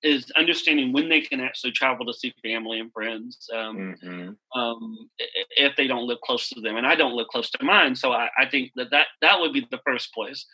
is 0.02 0.30
understanding 0.32 0.92
when 0.92 1.08
they 1.08 1.20
can 1.20 1.40
actually 1.40 1.72
travel 1.72 2.06
to 2.06 2.12
see 2.14 2.32
family 2.42 2.78
and 2.78 2.92
friends. 2.92 3.48
Um, 3.52 3.96
Mhm. 4.02 4.36
um, 4.54 5.10
i- 5.20 5.24
i- 5.24 5.44
if 5.66 5.76
they 5.76 5.86
don't 5.86 6.06
live 6.06 6.20
close 6.20 6.48
to 6.50 6.60
them, 6.60 6.76
and 6.76 6.86
I 6.86 6.94
don't 6.94 7.14
live 7.14 7.26
close 7.28 7.50
to 7.50 7.64
mine, 7.64 7.96
so 7.96 8.12
I, 8.12 8.30
I 8.38 8.46
think 8.46 8.72
that, 8.76 8.90
that 8.90 9.08
that 9.22 9.40
would 9.40 9.52
be 9.52 9.66
the 9.70 9.80
first 9.84 10.14
place. 10.14 10.46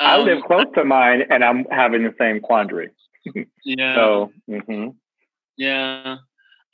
I 0.00 0.16
Um, 0.16 0.24
live 0.26 0.42
close 0.44 0.66
to 0.74 0.84
mine, 0.84 1.22
and 1.30 1.44
I'm 1.44 1.64
having 1.66 2.02
the 2.02 2.14
same 2.18 2.40
quandary. 2.40 2.90
Yeah. 3.64 3.94
So, 3.94 4.32
mhm. 4.48 4.96
Yeah. 5.56 6.18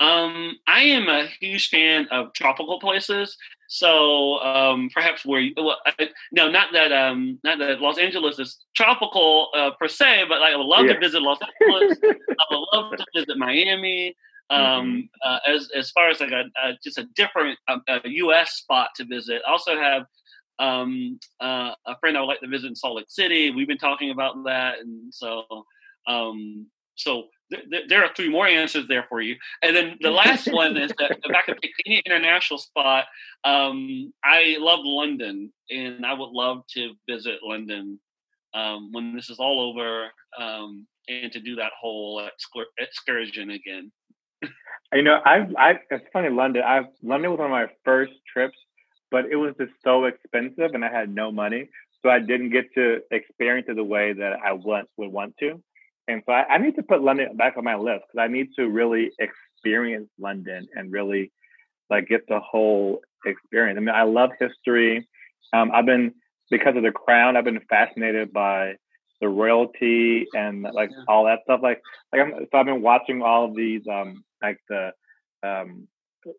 Um, 0.00 0.56
I 0.66 0.80
am 0.80 1.08
a 1.08 1.26
huge 1.40 1.68
fan 1.68 2.08
of 2.10 2.32
tropical 2.32 2.80
places. 2.80 3.36
So 3.68 4.40
um, 4.40 4.90
perhaps 4.92 5.24
where 5.24 5.40
you, 5.40 5.52
well, 5.56 5.76
I, 5.86 6.08
no, 6.32 6.50
not 6.50 6.72
that 6.72 6.90
um, 6.90 7.38
not 7.44 7.58
that 7.60 7.80
Los 7.80 7.98
Angeles 7.98 8.38
is 8.38 8.58
tropical 8.74 9.48
uh, 9.56 9.70
per 9.78 9.86
se, 9.88 10.24
but 10.28 10.40
like, 10.40 10.54
I 10.54 10.56
would 10.56 10.66
love 10.66 10.86
Yeah. 10.86 10.94
to 10.94 10.98
visit 11.00 11.22
Los 11.22 11.38
Angeles. 11.60 11.98
I 12.02 12.44
would 12.50 12.66
love 12.72 12.96
to 12.96 13.04
visit 13.14 13.36
Miami. 13.36 14.16
Um, 14.48 15.08
uh, 15.24 15.38
as 15.46 15.68
as 15.76 15.92
far 15.92 16.08
as 16.10 16.18
like 16.18 16.32
a, 16.32 16.42
a 16.64 16.72
just 16.82 16.98
a 16.98 17.04
different 17.14 17.56
uh, 17.68 17.78
a 17.86 18.00
U.S. 18.08 18.54
spot 18.54 18.88
to 18.96 19.04
visit. 19.04 19.42
I 19.46 19.50
also 19.52 19.78
have 19.78 20.06
um, 20.58 21.20
uh, 21.40 21.70
a 21.86 21.96
friend 22.00 22.16
I 22.16 22.20
would 22.20 22.26
like 22.26 22.40
to 22.40 22.48
visit 22.48 22.66
in 22.66 22.74
Salt 22.74 22.96
Lake 22.96 23.06
City. 23.08 23.52
We've 23.52 23.68
been 23.68 23.78
talking 23.78 24.10
about 24.10 24.42
that, 24.46 24.80
and 24.80 25.14
so 25.14 25.44
um, 26.08 26.66
so 26.96 27.28
th- 27.52 27.70
th- 27.70 27.88
there 27.88 28.04
are 28.04 28.10
three 28.14 28.28
more 28.28 28.46
answers 28.46 28.86
there 28.88 29.04
for 29.08 29.20
you. 29.20 29.36
And 29.62 29.74
then 29.74 29.96
the 30.00 30.10
last 30.10 30.46
one 30.52 30.76
is 30.76 30.92
that 30.98 31.18
if 31.22 31.34
I 31.34 31.42
could 31.42 31.60
pick 31.60 31.72
any 31.86 32.02
international 32.04 32.58
spot, 32.58 33.06
um, 33.44 34.12
I 34.24 34.56
love 34.58 34.80
London, 34.82 35.52
and 35.70 36.04
I 36.04 36.14
would 36.14 36.30
love 36.30 36.62
to 36.74 36.94
visit 37.08 37.40
London 37.42 37.98
um, 38.54 38.90
when 38.92 39.14
this 39.14 39.30
is 39.30 39.38
all 39.38 39.60
over, 39.60 40.08
um, 40.38 40.86
and 41.08 41.32
to 41.32 41.40
do 41.40 41.56
that 41.56 41.72
whole 41.78 42.26
excursion 42.78 43.50
again. 43.50 43.92
You 44.92 45.02
know, 45.02 45.20
I've, 45.24 45.54
I, 45.56 45.78
it's 45.88 46.04
funny, 46.12 46.30
London, 46.30 46.64
I've, 46.66 46.86
London 47.00 47.30
was 47.30 47.38
one 47.38 47.46
of 47.46 47.52
my 47.52 47.68
first 47.84 48.10
trips, 48.26 48.58
but 49.12 49.26
it 49.26 49.36
was 49.36 49.54
just 49.56 49.70
so 49.84 50.06
expensive 50.06 50.74
and 50.74 50.84
I 50.84 50.90
had 50.90 51.14
no 51.14 51.30
money. 51.30 51.68
So 52.02 52.10
I 52.10 52.18
didn't 52.18 52.50
get 52.50 52.74
to 52.74 52.98
experience 53.12 53.68
it 53.68 53.76
the 53.76 53.84
way 53.84 54.12
that 54.12 54.32
I 54.44 54.54
want, 54.54 54.88
would 54.96 55.12
want 55.12 55.36
to. 55.38 55.62
And 56.10 56.22
so 56.26 56.32
I, 56.32 56.54
I 56.54 56.58
need 56.58 56.76
to 56.76 56.82
put 56.82 57.02
London 57.02 57.36
back 57.36 57.56
on 57.56 57.64
my 57.64 57.76
list 57.76 58.04
because 58.12 58.24
I 58.24 58.28
need 58.28 58.48
to 58.56 58.68
really 58.68 59.10
experience 59.18 60.08
London 60.18 60.68
and 60.74 60.92
really 60.92 61.32
like 61.88 62.08
get 62.08 62.26
the 62.28 62.40
whole 62.40 63.00
experience. 63.24 63.76
I 63.76 63.80
mean, 63.80 63.94
I 63.94 64.02
love 64.02 64.30
history. 64.38 65.06
Um, 65.52 65.70
I've 65.72 65.86
been, 65.86 66.14
because 66.50 66.76
of 66.76 66.82
the 66.82 66.92
crown, 66.92 67.36
I've 67.36 67.44
been 67.44 67.60
fascinated 67.68 68.32
by 68.32 68.74
the 69.20 69.28
royalty 69.28 70.26
and 70.34 70.62
like 70.62 70.90
Yeah. 70.90 71.04
all 71.08 71.24
that 71.26 71.40
stuff. 71.44 71.60
Like 71.62 71.80
like 72.12 72.22
I'm, 72.22 72.32
so 72.50 72.58
I've 72.58 72.66
been 72.66 72.82
watching 72.82 73.22
all 73.22 73.44
of 73.44 73.54
these 73.54 73.82
um 73.86 74.24
like 74.42 74.58
the 74.68 74.92
um 75.42 75.86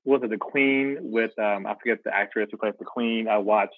was 0.03 0.22
it 0.24 0.30
the 0.32 0.38
Queen 0.38 0.97
with 0.99 1.38
um 1.38 1.67
I 1.67 1.76
forget 1.76 1.99
the 2.03 2.13
actress 2.15 2.49
who 2.51 2.57
plays 2.57 2.74
the 2.80 2.86
Queen. 2.86 3.28
I 3.28 3.38
watched 3.38 3.78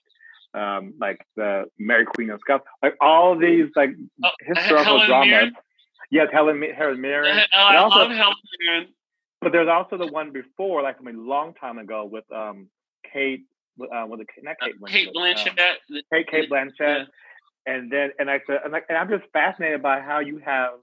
um 0.53 0.93
like 0.99 1.19
the 1.35 1.65
Mary 1.77 2.05
Queen 2.05 2.29
of 2.29 2.39
Scots. 2.39 2.63
Like 2.81 2.95
all 3.01 3.33
of 3.33 3.41
these 3.41 3.69
like 3.75 3.91
Oh, 4.23 4.29
historical 4.45 5.05
dramas. 5.05 5.27
Mirren? 5.27 5.53
Yes, 6.11 6.27
Helen 6.31 6.61
Helen 6.75 7.01
Mirren. 7.01 7.39
Oh, 7.53 7.57
I 7.57 7.77
also- 7.77 7.97
love 7.99 8.11
Helen 8.11 8.35
Mirren. 8.61 8.87
but 9.41 9.51
there's 9.51 9.67
also 9.67 9.97
the 9.97 10.07
one 10.07 10.31
before, 10.31 10.81
like 10.81 10.97
from 10.97 11.07
a 11.07 11.13
long 11.13 11.53
time 11.55 11.77
ago, 11.77 12.05
with 12.05 12.25
um 12.31 12.69
Kate, 13.11 13.45
uh, 13.81 14.05
with 14.07 14.19
the 14.19 14.25
not 14.41 14.55
Uh, 14.61 14.65
Kate 14.65 14.79
Winslet, 14.81 14.89
Cate 14.91 15.07
um, 15.09 15.13
Blanchett. 15.55 16.01
Kate 16.11 16.27
Cate 16.29 16.49
Blanchett, 16.49 16.79
Yeah. 16.79 17.05
and 17.73 17.91
then 17.91 18.11
and 18.19 18.29
I 18.29 18.41
said, 18.47 18.59
and, 18.63 18.71
like, 18.73 18.85
and 18.89 18.97
I'm 18.97 19.09
just 19.09 19.23
fascinated 19.31 19.81
by 19.81 19.99
how 20.01 20.19
you 20.19 20.37
have 20.39 20.73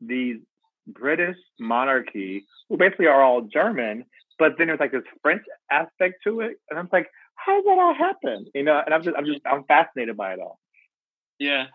these 0.00 0.38
British 0.86 1.36
monarchy 1.58 2.44
who 2.68 2.76
basically 2.76 3.06
are 3.06 3.22
all 3.22 3.42
German, 3.42 4.04
but 4.38 4.58
then 4.58 4.66
there's 4.66 4.80
like 4.80 4.92
this 4.92 5.02
French 5.22 5.42
aspect 5.70 6.22
to 6.24 6.40
it, 6.40 6.58
and 6.70 6.78
I'm 6.78 6.88
like, 6.92 7.08
how 7.36 7.56
did 7.56 7.66
that 7.66 7.78
all 7.78 7.94
happen? 7.94 8.46
You 8.54 8.62
know, 8.64 8.82
and 8.84 8.92
I'm 8.94 9.02
just 9.02 9.16
I'm 9.16 9.24
just 9.26 9.40
I'm 9.46 9.64
fascinated 9.64 10.16
by 10.16 10.32
it 10.34 10.40
all. 10.40 10.58
Yeah, 11.38 11.66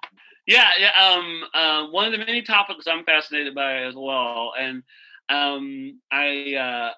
yeah, 0.50 0.70
yeah. 0.80 0.92
Um, 1.14 1.44
uh, 1.54 1.88
one 1.92 2.06
of 2.08 2.12
the 2.12 2.26
many 2.26 2.42
topics 2.42 2.88
I'm 2.88 3.06
fascinated 3.06 3.54
by 3.56 3.84
as 3.84 3.96
well, 3.96 4.54
and 4.60 4.84
um, 5.30 6.02
I, 6.12 6.56
uh, 6.56 6.92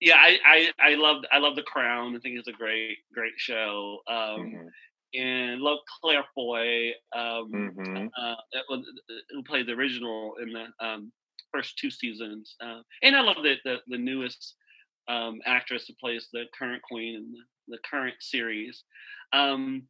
yeah, 0.00 0.16
I, 0.16 0.38
I, 0.44 0.90
I 0.92 0.94
love, 0.94 1.22
I 1.30 1.38
love 1.38 1.54
The 1.54 1.62
Crown. 1.62 2.16
I 2.16 2.18
think 2.20 2.38
it's 2.38 2.48
a 2.48 2.52
great, 2.52 2.98
great 3.14 3.34
show. 3.36 3.98
Um, 4.08 4.70
and 5.14 5.60
love 5.60 5.78
Claire 6.00 6.24
Foy, 6.34 6.92
um, 7.14 7.52
Mm-hmm. 7.54 8.06
uh, 8.20 8.34
was, 8.70 8.86
who 9.30 9.42
played 9.42 9.66
the 9.66 9.72
original 9.72 10.34
in 10.42 10.52
the 10.52 10.66
um, 10.86 11.12
first 11.52 11.76
two 11.78 11.90
seasons, 11.90 12.56
uh, 12.64 12.80
and 13.02 13.14
I 13.14 13.20
love 13.20 13.36
the 13.42 13.56
the, 13.64 13.76
the 13.88 13.98
newest 13.98 14.54
um, 15.08 15.40
actress 15.44 15.84
who 15.86 15.94
plays 16.00 16.28
the 16.32 16.44
current 16.58 16.82
queen 16.82 17.16
in 17.16 17.32
the, 17.32 17.76
the 17.76 17.78
current 17.88 18.14
series. 18.20 18.84
Um, 19.34 19.82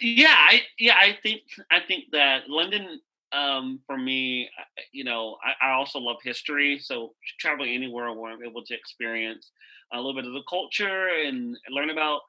yeah, 0.00 0.34
I 0.36 0.62
yeah, 0.78 0.94
I 0.96 1.16
think 1.22 1.42
I 1.70 1.80
think 1.86 2.04
that 2.12 2.48
London 2.48 3.00
um, 3.32 3.80
for 3.86 3.98
me, 3.98 4.48
you 4.92 5.04
know, 5.04 5.36
I, 5.44 5.68
I 5.68 5.72
also 5.72 5.98
love 5.98 6.16
history. 6.22 6.78
So 6.78 7.14
traveling 7.38 7.74
anywhere 7.74 8.12
where 8.12 8.32
I'm 8.32 8.42
able 8.42 8.64
to 8.64 8.74
experience 8.74 9.50
a 9.92 9.96
little 9.96 10.14
bit 10.14 10.26
of 10.26 10.32
the 10.32 10.42
culture 10.48 11.08
and 11.08 11.56
learn 11.70 11.90
about 11.90 12.20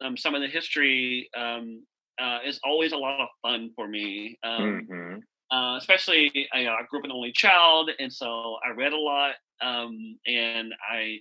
um, 0.00 0.16
some 0.16 0.34
of 0.34 0.40
the 0.42 0.48
history 0.48 1.30
um, 1.36 1.84
uh, 2.20 2.38
is 2.44 2.60
always 2.64 2.92
a 2.92 2.96
lot 2.96 3.20
of 3.20 3.28
fun 3.42 3.70
for 3.76 3.86
me. 3.88 4.38
Um, 4.42 4.88
Mm-hmm. 4.88 5.18
uh, 5.50 5.76
especially 5.78 6.48
I, 6.52 6.66
I 6.66 6.82
grew 6.88 7.00
up 7.00 7.04
an 7.04 7.12
only 7.12 7.32
child, 7.32 7.90
and 7.98 8.12
so 8.12 8.56
I 8.64 8.70
read 8.70 8.92
a 8.92 8.98
lot, 8.98 9.34
um, 9.60 10.18
and 10.26 10.74
I 10.90 11.18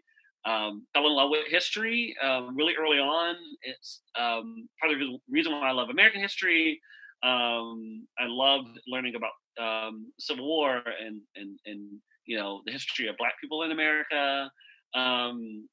um, 0.47 0.87
fell 0.93 1.05
in 1.07 1.13
love 1.13 1.29
with 1.29 1.45
history 1.47 2.15
um, 2.23 2.55
really 2.55 2.73
early 2.79 2.99
on. 2.99 3.35
It's 3.63 4.01
um, 4.17 4.67
part 4.79 4.93
of 4.93 4.99
the 4.99 5.17
reason 5.29 5.51
why 5.51 5.67
I 5.67 5.71
love 5.71 5.89
American 5.89 6.21
history. 6.21 6.79
Um, 7.23 8.07
I 8.17 8.25
loved 8.27 8.79
learning 8.87 9.15
about 9.15 9.31
um, 9.59 10.11
Civil 10.19 10.47
War 10.47 10.81
and 11.05 11.21
and 11.35 11.59
and 11.65 11.99
you 12.25 12.37
know 12.37 12.61
the 12.65 12.71
history 12.71 13.07
of 13.07 13.17
Black 13.17 13.33
people 13.41 13.63
in 13.63 13.71
America, 13.71 14.49
um, 14.95 15.67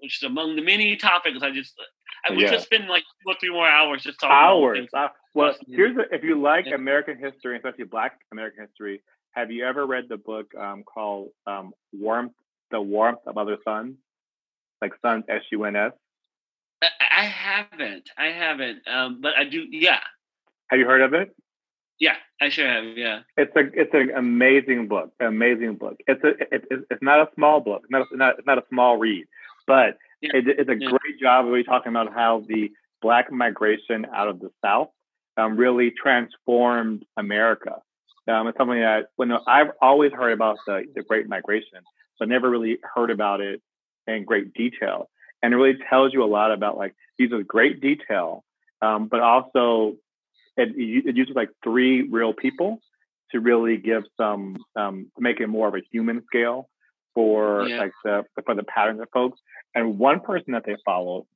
which 0.00 0.22
is 0.22 0.26
among 0.26 0.56
the 0.56 0.62
many 0.62 0.96
topics 0.96 1.38
I 1.42 1.50
just 1.50 1.74
I 2.26 2.30
would 2.32 2.40
Yeah. 2.40 2.52
just 2.52 2.64
spend 2.64 2.88
like 2.88 3.04
two 3.22 3.30
or 3.30 3.36
three 3.38 3.50
more 3.50 3.68
hours 3.68 4.02
just 4.02 4.18
talking 4.20 4.36
Hours. 4.36 4.88
Uh, 4.92 5.08
well, 5.34 5.54
here's 5.68 5.94
the, 5.94 6.04
if 6.12 6.24
you 6.24 6.40
like 6.40 6.66
Yeah. 6.66 6.74
American 6.74 7.18
history, 7.18 7.56
especially 7.56 7.84
Black 7.84 8.18
American 8.32 8.66
history. 8.66 9.02
Have 9.32 9.50
you 9.50 9.66
ever 9.66 9.86
read 9.86 10.08
the 10.08 10.16
book 10.16 10.52
um, 10.54 10.82
called 10.82 11.28
um, 11.46 11.72
"Warmth"? 11.92 12.32
The 12.72 12.80
warmth 12.80 13.20
of 13.26 13.38
other 13.38 13.58
suns, 13.64 13.94
like 14.82 14.92
suns, 15.02 15.24
S 15.28 15.42
U 15.52 15.64
N 15.64 15.76
S. 15.76 15.92
I, 17.10 17.24
haven't. 17.24 18.10
I 18.18 18.26
haven't. 18.26 18.86
Um, 18.86 19.20
but 19.22 19.32
I 19.36 19.44
do. 19.44 19.66
Yeah, 19.70 20.00
Have 20.68 20.78
you 20.78 20.86
heard 20.86 21.00
of 21.00 21.14
it? 21.14 21.34
yeah. 21.98 22.16
I 22.40 22.50
sure 22.50 22.68
have. 22.68 22.84
Yeah. 22.98 23.20
It's 23.38 23.54
a 23.56 23.60
it's 23.72 23.94
an 23.94 24.10
amazing 24.14 24.88
book. 24.88 25.10
Amazing 25.20 25.76
book. 25.76 25.96
It's 26.06 26.22
a 26.22 26.28
it, 26.54 26.64
it's 26.70 26.84
it's 26.90 27.02
not 27.02 27.20
a 27.20 27.28
small 27.34 27.60
book. 27.60 27.80
It's 27.84 27.90
not 27.90 28.06
a, 28.12 28.16
not 28.16 28.38
it's 28.38 28.46
not 28.46 28.58
a 28.58 28.64
small 28.68 28.98
read, 28.98 29.24
but 29.66 29.96
Yeah. 30.20 30.32
it, 30.34 30.44
it's 30.48 30.68
a 30.68 30.76
Yeah. 30.78 30.90
great 30.90 31.18
job 31.20 31.46
of 31.46 31.50
really 31.52 31.64
talking 31.64 31.90
about 31.90 32.12
how 32.12 32.40
the 32.46 32.70
black 33.00 33.32
migration 33.32 34.06
out 34.14 34.28
of 34.28 34.40
the 34.40 34.50
South 34.62 34.90
um, 35.38 35.56
really 35.56 35.90
transformed 35.90 37.04
America. 37.16 37.76
Um, 38.28 38.48
it's 38.48 38.58
something 38.58 38.80
that 38.80 39.06
when 39.16 39.32
I've 39.46 39.70
always 39.80 40.12
heard 40.12 40.32
about 40.32 40.58
the, 40.66 40.84
the 40.94 41.02
Great 41.02 41.28
Migration, 41.28 41.78
but 42.18 42.28
never 42.28 42.50
really 42.50 42.78
heard 42.94 43.10
about 43.10 43.40
it 43.40 43.62
in 44.06 44.24
great 44.24 44.54
detail. 44.54 45.08
And 45.42 45.52
it 45.52 45.56
really 45.56 45.78
tells 45.90 46.12
you 46.12 46.24
a 46.24 46.26
lot 46.26 46.52
about 46.52 46.76
like 46.76 46.94
these 47.18 47.32
are 47.32 47.42
great 47.42 47.80
detail, 47.80 48.44
um, 48.82 49.08
but 49.08 49.20
also 49.20 49.96
it, 50.56 50.70
it 50.76 51.16
uses 51.16 51.34
like 51.36 51.50
three 51.62 52.02
real 52.02 52.32
people 52.32 52.80
to 53.32 53.40
really 53.40 53.76
give 53.76 54.04
some 54.16 54.56
um, 54.76 55.10
to 55.16 55.22
make 55.22 55.40
it 55.40 55.46
more 55.48 55.68
of 55.68 55.74
a 55.74 55.82
human 55.92 56.24
scale 56.26 56.68
for 57.14 57.68
Yeah. 57.68 57.78
like 57.78 57.92
the 58.04 58.24
for 58.44 58.54
the 58.54 58.62
patterns 58.64 59.00
of 59.00 59.08
folks. 59.12 59.38
And 59.74 59.98
one 59.98 60.20
person 60.20 60.52
that 60.52 60.64
they 60.64 60.76
followed 60.84 61.26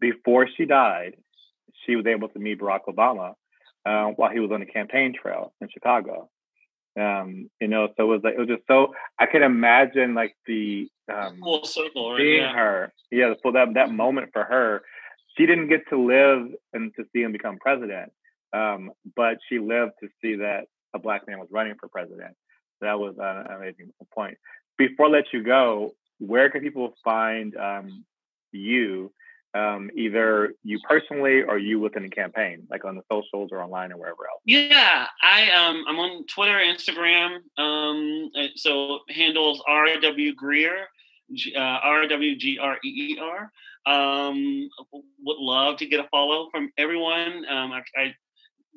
before 0.00 0.48
she 0.56 0.64
died, 0.64 1.16
she 1.84 1.96
was 1.96 2.06
able 2.06 2.28
to 2.28 2.38
meet 2.38 2.60
Barack 2.60 2.84
Obama 2.88 3.34
uh, 3.84 4.06
while 4.16 4.30
he 4.30 4.40
was 4.40 4.50
on 4.50 4.60
the 4.60 4.66
campaign 4.66 5.14
trail 5.20 5.52
in 5.60 5.68
Chicago. 5.68 6.30
Um, 7.00 7.50
you 7.60 7.68
know, 7.68 7.88
so 7.96 8.04
it 8.04 8.06
was 8.06 8.20
like 8.22 8.34
it 8.34 8.38
was 8.38 8.48
just 8.48 8.62
so 8.68 8.94
I 9.18 9.26
can 9.26 9.42
imagine 9.42 10.14
like 10.14 10.36
the 10.46 10.88
um, 11.12 11.38
Full 11.40 11.64
circle. 11.64 12.12
Right? 12.12 12.20
seeing 12.20 12.42
Yeah. 12.42 12.54
her. 12.54 12.92
Yeah, 13.10 13.34
so 13.42 13.52
that 13.52 13.74
that 13.74 13.90
moment 13.90 14.30
for 14.32 14.44
her, 14.44 14.82
she 15.36 15.46
didn't 15.46 15.68
get 15.68 15.88
to 15.90 15.98
live 15.98 16.48
and 16.72 16.92
to 16.96 17.04
see 17.12 17.22
him 17.22 17.32
become 17.32 17.58
president, 17.58 18.12
um, 18.52 18.90
but 19.16 19.38
she 19.48 19.58
lived 19.58 19.92
to 20.02 20.08
see 20.22 20.36
that 20.36 20.66
a 20.94 20.98
black 20.98 21.26
man 21.26 21.38
was 21.38 21.48
running 21.50 21.74
for 21.80 21.88
president. 21.88 22.34
That 22.80 22.98
was 22.98 23.16
an 23.18 23.46
amazing 23.56 23.92
point. 24.12 24.36
Before 24.78 25.06
I 25.06 25.10
let 25.10 25.32
you 25.32 25.42
go, 25.42 25.94
where 26.18 26.50
can 26.50 26.60
people 26.60 26.94
find 27.02 27.56
um, 27.56 28.04
you? 28.52 29.12
Um, 29.54 29.88
either 29.96 30.54
you 30.64 30.80
personally 30.88 31.42
or 31.42 31.58
you 31.58 31.78
within 31.78 32.02
the 32.02 32.08
campaign, 32.08 32.66
like 32.70 32.84
on 32.84 32.96
the 32.96 33.02
socials 33.10 33.50
or 33.52 33.62
online 33.62 33.92
or 33.92 33.98
wherever 33.98 34.28
else. 34.28 34.42
Yeah, 34.44 35.06
I 35.22 35.50
um 35.52 35.84
I'm 35.86 35.98
on 36.00 36.26
Twitter, 36.26 36.58
Instagram. 36.58 37.38
Um, 37.56 38.30
so 38.56 39.00
handles 39.10 39.62
RW 39.68 40.34
Greer, 40.34 40.88
uh, 41.56 41.60
R 41.60 42.08
W 42.08 42.36
G 42.36 42.58
R 42.58 42.78
E 42.84 42.88
E 42.88 43.18
R. 43.20 43.52
Um, 43.86 44.68
would 44.92 45.38
love 45.38 45.76
to 45.78 45.86
get 45.86 46.00
a 46.00 46.08
follow 46.08 46.48
from 46.50 46.72
everyone. 46.78 47.44
Um, 47.48 47.72
I, 47.72 47.82
I 47.96 48.14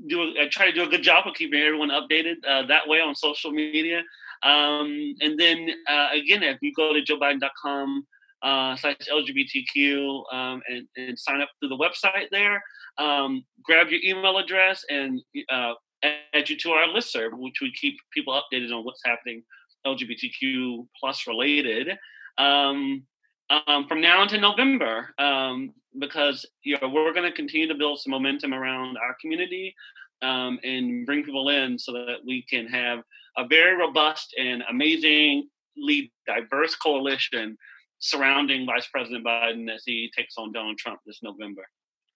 do 0.05 0.21
a, 0.21 0.43
I 0.43 0.47
try 0.49 0.67
to 0.67 0.71
do 0.71 0.83
a 0.83 0.87
good 0.87 1.01
job 1.01 1.25
of 1.27 1.33
keeping 1.33 1.59
everyone 1.59 1.89
updated 1.89 2.35
uh, 2.47 2.65
that 2.67 2.87
way 2.87 3.01
on 3.01 3.15
social 3.15 3.51
media. 3.51 4.03
Um, 4.43 5.15
and 5.21 5.39
then 5.39 5.69
uh, 5.89 6.09
again, 6.13 6.43
if 6.43 6.57
you 6.61 6.73
go 6.73 6.93
to 6.93 7.01
joebiden.com 7.01 8.05
uh, 8.43 8.75
slash 8.75 8.97
LGBTQ 9.11 10.33
um, 10.33 10.61
and, 10.67 10.87
and 10.95 11.17
sign 11.17 11.41
up 11.41 11.49
through 11.59 11.69
the 11.69 11.77
website 11.77 12.29
there, 12.31 12.61
um, 12.97 13.43
grab 13.63 13.87
your 13.89 13.99
email 14.03 14.37
address 14.37 14.85
and 14.89 15.21
uh, 15.49 15.73
add 16.03 16.49
you 16.49 16.57
to 16.57 16.71
our 16.71 16.87
listserv, 16.87 17.29
which 17.33 17.61
we 17.61 17.71
keep 17.73 17.97
people 18.13 18.33
updated 18.33 18.71
on 18.71 18.83
what's 18.83 19.01
happening 19.05 19.43
LGBTQ 19.85 20.87
plus 20.99 21.27
related. 21.27 21.97
Um, 22.37 23.03
um, 23.49 23.87
from 23.87 24.01
now 24.01 24.21
until 24.23 24.41
November, 24.41 25.13
um, 25.17 25.73
because 25.99 26.45
you 26.63 26.77
know 26.81 26.89
we're 26.89 27.13
going 27.13 27.29
to 27.29 27.35
continue 27.35 27.67
to 27.67 27.75
build 27.75 27.99
some 27.99 28.11
momentum 28.11 28.53
around 28.53 28.97
our 28.97 29.15
community 29.21 29.73
um, 30.21 30.59
and 30.63 31.05
bring 31.05 31.23
people 31.23 31.49
in 31.49 31.79
so 31.79 31.93
that 31.93 32.17
we 32.25 32.43
can 32.49 32.67
have 32.67 32.99
a 33.37 33.47
very 33.47 33.75
robust 33.77 34.35
and 34.37 34.63
amazingly 34.69 36.11
diverse 36.25 36.75
coalition 36.75 37.57
surrounding 37.99 38.65
Vice 38.65 38.87
President 38.87 39.25
Biden 39.25 39.73
as 39.73 39.83
he 39.85 40.11
takes 40.15 40.35
on 40.37 40.51
Donald 40.51 40.77
Trump 40.77 40.99
this 41.05 41.19
November. 41.23 41.63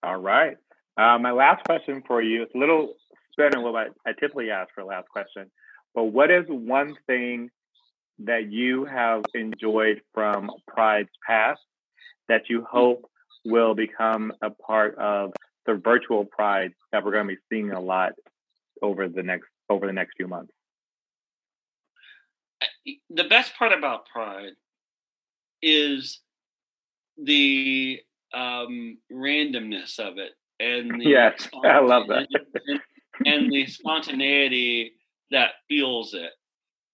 All 0.04 0.18
right. 0.18 0.58
Uh, 0.98 1.18
my 1.20 1.32
last 1.32 1.64
question 1.66 2.04
for 2.06 2.22
you, 2.22 2.44
it's 2.44 2.56
a 2.56 2.58
little 2.58 2.94
better 3.38 3.52
than 3.52 3.64
what 3.64 3.76
I, 3.76 4.10
I 4.10 4.14
typically 4.14 4.52
ask 4.52 4.74
for 4.74 4.82
a 4.82 4.86
last 4.86 5.10
question, 5.10 5.50
but 5.96 6.06
what 6.06 6.30
is 6.30 6.46
one 6.48 6.96
thing 7.08 7.50
that 8.20 8.52
you 8.52 8.86
have 8.86 9.24
enjoyed 9.34 10.02
from 10.14 10.52
Pride's 10.68 11.10
past 11.26 11.62
that 12.28 12.50
you 12.50 12.66
hope 12.70 13.10
will 13.46 13.74
become 13.74 14.32
a 14.42 14.50
part 14.50 14.96
of 14.98 15.32
the 15.66 15.74
virtual 15.74 16.26
Pride 16.26 16.74
that 16.92 17.04
we're 17.04 17.12
going 17.12 17.28
to 17.28 17.36
be 17.36 17.42
seeing 17.50 17.72
a 17.72 17.80
lot 17.80 18.14
over 18.82 19.08
the 19.08 19.24
next 19.24 19.48
over 19.70 19.88
the 19.88 19.94
next 19.94 20.16
few 20.18 20.28
months? 20.28 20.52
The 23.10 23.24
best 23.24 23.56
part 23.58 23.72
about 23.72 24.08
Pride 24.08 24.54
is 25.62 26.20
the 27.22 28.00
um, 28.34 28.98
randomness 29.12 30.00
of 30.00 30.18
it, 30.18 30.32
and 30.60 31.02
the 31.02 31.10
Yes, 31.10 31.48
I 31.64 31.80
love 31.80 32.08
that. 32.08 32.28
and, 33.26 33.52
the 33.52 33.66
spontaneity 33.68 34.94
that 35.32 35.52
fuels 35.68 36.14
it. 36.14 36.32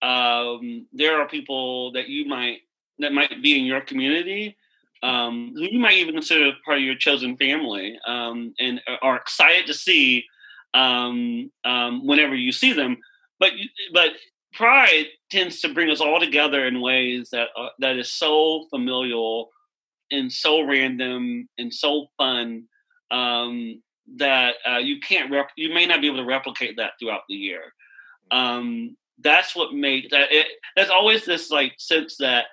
Um, 0.06 0.88
there 0.94 1.20
are 1.20 1.28
people 1.28 1.92
that 1.94 2.08
you 2.08 2.28
might 2.28 2.60
that 3.00 3.14
might 3.14 3.42
be 3.42 3.60
in 3.60 3.66
your 3.66 3.82
community 3.82 4.58
um, 5.04 5.54
who 5.56 5.64
you 5.64 5.80
might 5.80 5.98
even 5.98 6.16
consider 6.16 6.52
part 6.66 6.78
of 6.78 6.84
your 6.84 6.96
chosen 6.96 7.38
family 7.38 8.00
um, 8.08 8.54
and 8.60 8.82
are 9.02 9.16
excited 9.16 9.68
to 9.68 9.74
see 9.74 10.26
um, 10.74 11.52
um, 11.64 12.06
whenever 12.06 12.36
you 12.36 12.52
see 12.52 12.74
them. 12.74 12.98
But 13.40 13.52
but 13.94 14.10
pride 14.54 15.06
tends 15.30 15.62
to 15.62 15.74
bring 15.74 15.90
us 15.90 16.02
all 16.02 16.20
together 16.20 16.66
in 16.66 16.82
ways 16.82 17.30
that 17.32 17.50
uh, 17.58 17.70
that 17.80 17.98
is 17.98 18.12
so 18.12 18.66
familial 18.70 19.50
and 20.12 20.32
so 20.32 20.62
random 20.62 21.50
and 21.58 21.74
so 21.74 22.08
fun 22.18 22.64
um, 23.12 23.82
that 24.16 24.56
uh, 24.68 24.78
you 24.78 25.00
can't 25.00 25.32
rep- 25.32 25.52
you 25.56 25.74
may 25.74 25.86
not 25.86 26.02
be 26.02 26.08
able 26.08 26.18
to 26.18 26.26
replicate 26.26 26.78
that 26.78 26.92
throughout 27.00 27.22
the 27.28 27.36
year. 27.36 27.74
Um, 28.32 28.96
that's 29.20 29.56
what 29.56 29.74
makes 29.74 30.12
that. 30.12 30.32
It, 30.32 30.48
there's 30.76 30.90
always 30.90 31.26
this 31.26 31.50
like 31.50 31.74
sense 31.78 32.18
that 32.18 32.46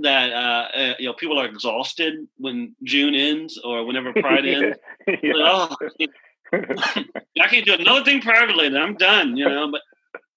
that 0.00 0.32
uh, 0.32 0.68
uh, 0.76 0.94
you 0.98 1.06
know 1.06 1.14
people 1.14 1.38
are 1.38 1.46
exhausted 1.46 2.26
when 2.38 2.74
June 2.82 3.14
ends 3.14 3.58
or 3.62 3.84
whenever 3.84 4.12
Pride 4.20 4.46
ends. 4.46 4.78
yeah. 5.06 5.32
oh, 5.36 5.76
I 6.52 7.48
can't 7.48 7.64
do 7.66 7.74
another 7.74 8.04
thing 8.04 8.20
privately. 8.20 8.66
I'm 8.66 8.96
done. 8.96 9.36
You 9.36 9.48
know, 9.48 9.70
but 9.70 9.82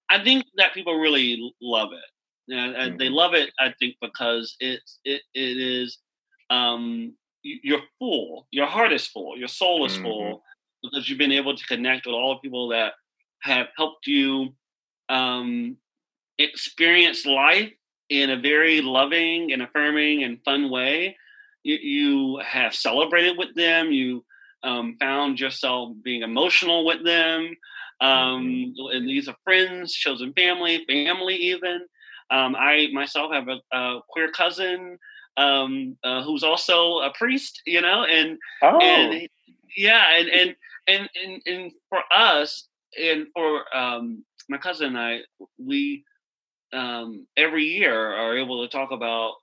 I 0.09 0.23
think 0.23 0.45
that 0.57 0.73
people 0.73 0.99
really 0.99 1.53
love 1.61 1.89
it, 1.93 2.53
and, 2.53 2.75
and 2.75 2.89
mm-hmm. 2.91 2.97
they 2.97 3.09
love 3.09 3.33
it. 3.33 3.51
I 3.59 3.73
think 3.79 3.95
because 4.01 4.55
it's 4.59 4.99
it 5.03 5.21
it 5.33 5.57
is 5.57 5.97
um, 6.49 7.13
you're 7.43 7.81
full. 7.99 8.47
Your 8.51 8.65
heart 8.65 8.93
is 8.93 9.07
full. 9.07 9.37
Your 9.37 9.47
soul 9.47 9.85
is 9.85 9.93
mm-hmm. 9.93 10.03
full 10.03 10.43
because 10.83 11.09
you've 11.09 11.19
been 11.19 11.31
able 11.31 11.55
to 11.55 11.65
connect 11.65 12.05
with 12.05 12.15
all 12.15 12.35
the 12.35 12.39
people 12.39 12.69
that 12.69 12.93
have 13.41 13.67
helped 13.77 14.07
you 14.07 14.49
um, 15.09 15.77
experience 16.39 17.25
life 17.25 17.71
in 18.09 18.29
a 18.29 18.39
very 18.39 18.81
loving 18.81 19.51
and 19.51 19.61
affirming 19.61 20.23
and 20.23 20.43
fun 20.43 20.69
way. 20.69 21.15
You, 21.63 21.75
you 21.75 22.41
have 22.43 22.75
celebrated 22.75 23.37
with 23.37 23.55
them. 23.55 23.91
You 23.91 24.23
um, 24.63 24.97
found 24.99 25.39
yourself 25.39 25.93
being 26.03 26.21
emotional 26.21 26.85
with 26.85 27.03
them. 27.03 27.55
Um, 28.01 28.73
and 28.91 29.07
these 29.07 29.27
are 29.27 29.35
friends, 29.43 29.93
chosen 29.93 30.33
family, 30.33 30.83
family 30.87 31.35
even. 31.35 31.85
Um, 32.31 32.55
I 32.55 32.87
myself 32.91 33.31
have 33.31 33.47
a, 33.47 33.59
a 33.75 33.99
queer 34.09 34.31
cousin 34.31 34.97
um, 35.37 35.97
uh, 36.03 36.23
who's 36.23 36.43
also 36.43 36.99
a 36.99 37.11
priest, 37.13 37.61
you 37.65 37.81
know, 37.81 38.03
and 38.05 38.37
oh. 38.63 38.79
and 38.81 39.27
yeah, 39.75 40.03
and 40.17 40.29
and 40.29 40.55
and 40.87 41.09
and, 41.23 41.41
and 41.45 41.71
for 41.89 41.99
us 42.13 42.67
and 43.01 43.27
for 43.33 43.63
um, 43.75 44.23
my 44.49 44.57
cousin 44.57 44.87
and 44.87 44.97
I, 44.97 45.19
we 45.57 46.03
um, 46.73 47.27
every 47.37 47.65
year 47.65 47.95
are 47.95 48.37
able 48.37 48.65
to 48.65 48.71
talk 48.71 48.91
about 48.91 49.33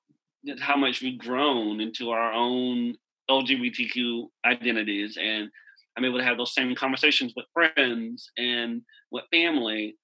how 0.61 0.77
much 0.77 1.03
we've 1.03 1.19
grown 1.19 1.81
into 1.81 2.11
our 2.11 2.33
own 2.33 2.95
LGBTQ 3.31 4.27
identities, 4.45 5.19
and 5.21 5.49
I'm 5.97 6.05
able 6.05 6.19
to 6.19 6.25
have 6.25 6.39
those 6.39 6.55
same 6.55 6.75
conversations 6.75 7.33
with 7.37 7.47
friends 7.53 8.31
and 8.37 8.83
with 9.11 9.25
family, 9.31 9.97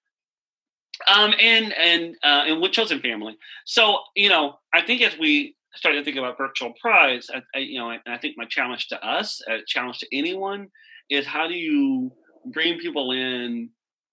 um, 1.07 1.33
and 1.41 1.73
and 1.73 2.15
uh, 2.23 2.45
and 2.47 2.61
with 2.61 2.73
chosen 2.73 3.01
family. 3.01 3.37
So 3.67 3.99
you 4.15 4.29
know, 4.29 4.59
I 4.75 4.83
think 4.83 5.03
as 5.03 5.19
we 5.19 5.57
start 5.75 5.95
to 5.95 6.05
think 6.05 6.17
about 6.17 6.39
virtual 6.39 6.73
prides, 6.81 7.31
I, 7.33 7.43
I, 7.55 7.59
you 7.61 7.79
know, 7.79 7.91
I, 7.91 7.99
I 8.07 8.19
think 8.19 8.35
my 8.37 8.47
challenge 8.47 8.89
to 8.89 9.07
us, 9.07 9.41
a 9.49 9.59
challenge 9.67 9.99
to 9.99 10.17
anyone, 10.17 10.69
is 11.11 11.27
how 11.27 11.47
do 11.47 11.55
you 11.55 12.13
bring 12.53 12.79
people 12.79 13.13
in 13.13 13.71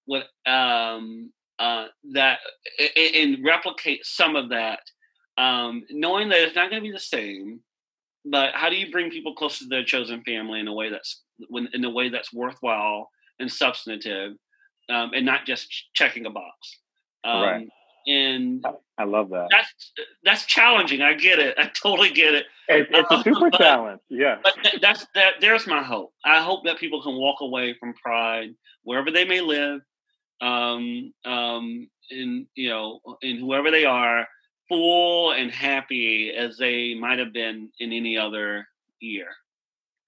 with 0.08 0.26
um, 0.46 1.32
uh, 1.60 1.88
that 2.14 2.40
and 2.96 3.44
replicate 3.44 4.06
some 4.06 4.36
of 4.36 4.50
that, 4.50 4.80
um, 5.38 5.84
knowing 5.90 6.30
that 6.30 6.42
it's 6.42 6.56
not 6.56 6.70
going 6.70 6.82
to 6.82 6.88
be 6.88 6.94
the 6.94 7.00
same. 7.00 7.62
But 8.28 8.56
how 8.56 8.70
do 8.70 8.76
you 8.76 8.92
bring 8.92 9.12
people 9.12 9.36
closer 9.36 9.66
to 9.66 9.70
their 9.70 9.84
chosen 9.84 10.24
family 10.24 10.60
in 10.60 10.68
a 10.68 10.74
way 10.74 10.90
that's 10.90 11.22
in 11.74 11.86
a 11.86 11.90
way 11.90 12.10
that's 12.10 12.34
worthwhile 12.34 13.10
and 13.40 13.52
substantive, 13.52 14.34
um, 14.90 15.12
and 15.14 15.26
not 15.26 15.46
just 15.46 15.68
checking 15.94 16.26
a 16.26 16.30
box? 16.30 16.80
Um, 17.24 17.42
right. 17.42 17.68
And 18.08 18.64
I 19.00 19.04
love 19.04 19.30
that. 19.30 19.48
That's 19.50 19.92
that's 20.24 20.46
challenging. 20.46 21.02
I 21.02 21.14
get 21.14 21.40
it. 21.40 21.56
I 21.58 21.68
totally 21.68 22.12
get 22.12 22.36
it. 22.36 22.46
It's, 22.68 22.90
it's 22.92 23.12
a 23.12 23.24
super 23.24 23.50
but, 23.50 23.58
challenge. 23.58 24.02
Yeah. 24.10 24.38
But 24.44 24.56
that's 24.82 25.06
that. 25.16 25.36
There's 25.42 25.68
my 25.68 25.82
hope. 25.82 26.14
I 26.24 26.42
hope 26.42 26.66
that 26.66 26.78
people 26.78 27.02
can 27.02 27.16
walk 27.16 27.42
away 27.42 27.76
from 27.80 27.94
Pride 27.96 28.54
wherever 28.84 29.10
they 29.10 29.26
may 29.26 29.42
live, 29.42 29.82
um, 30.42 31.14
um, 31.26 31.90
in 32.12 32.48
you 32.56 32.70
know, 32.70 33.00
in 33.22 33.40
whoever 33.40 33.72
they 33.72 33.86
are, 33.86 34.28
full 34.70 35.32
and 35.32 35.52
happy 35.52 36.32
as 36.32 36.58
they 36.58 36.94
might 36.94 37.20
have 37.20 37.34
been 37.34 37.70
in 37.80 37.92
any 37.92 38.18
other 38.18 38.68
year. 39.00 39.28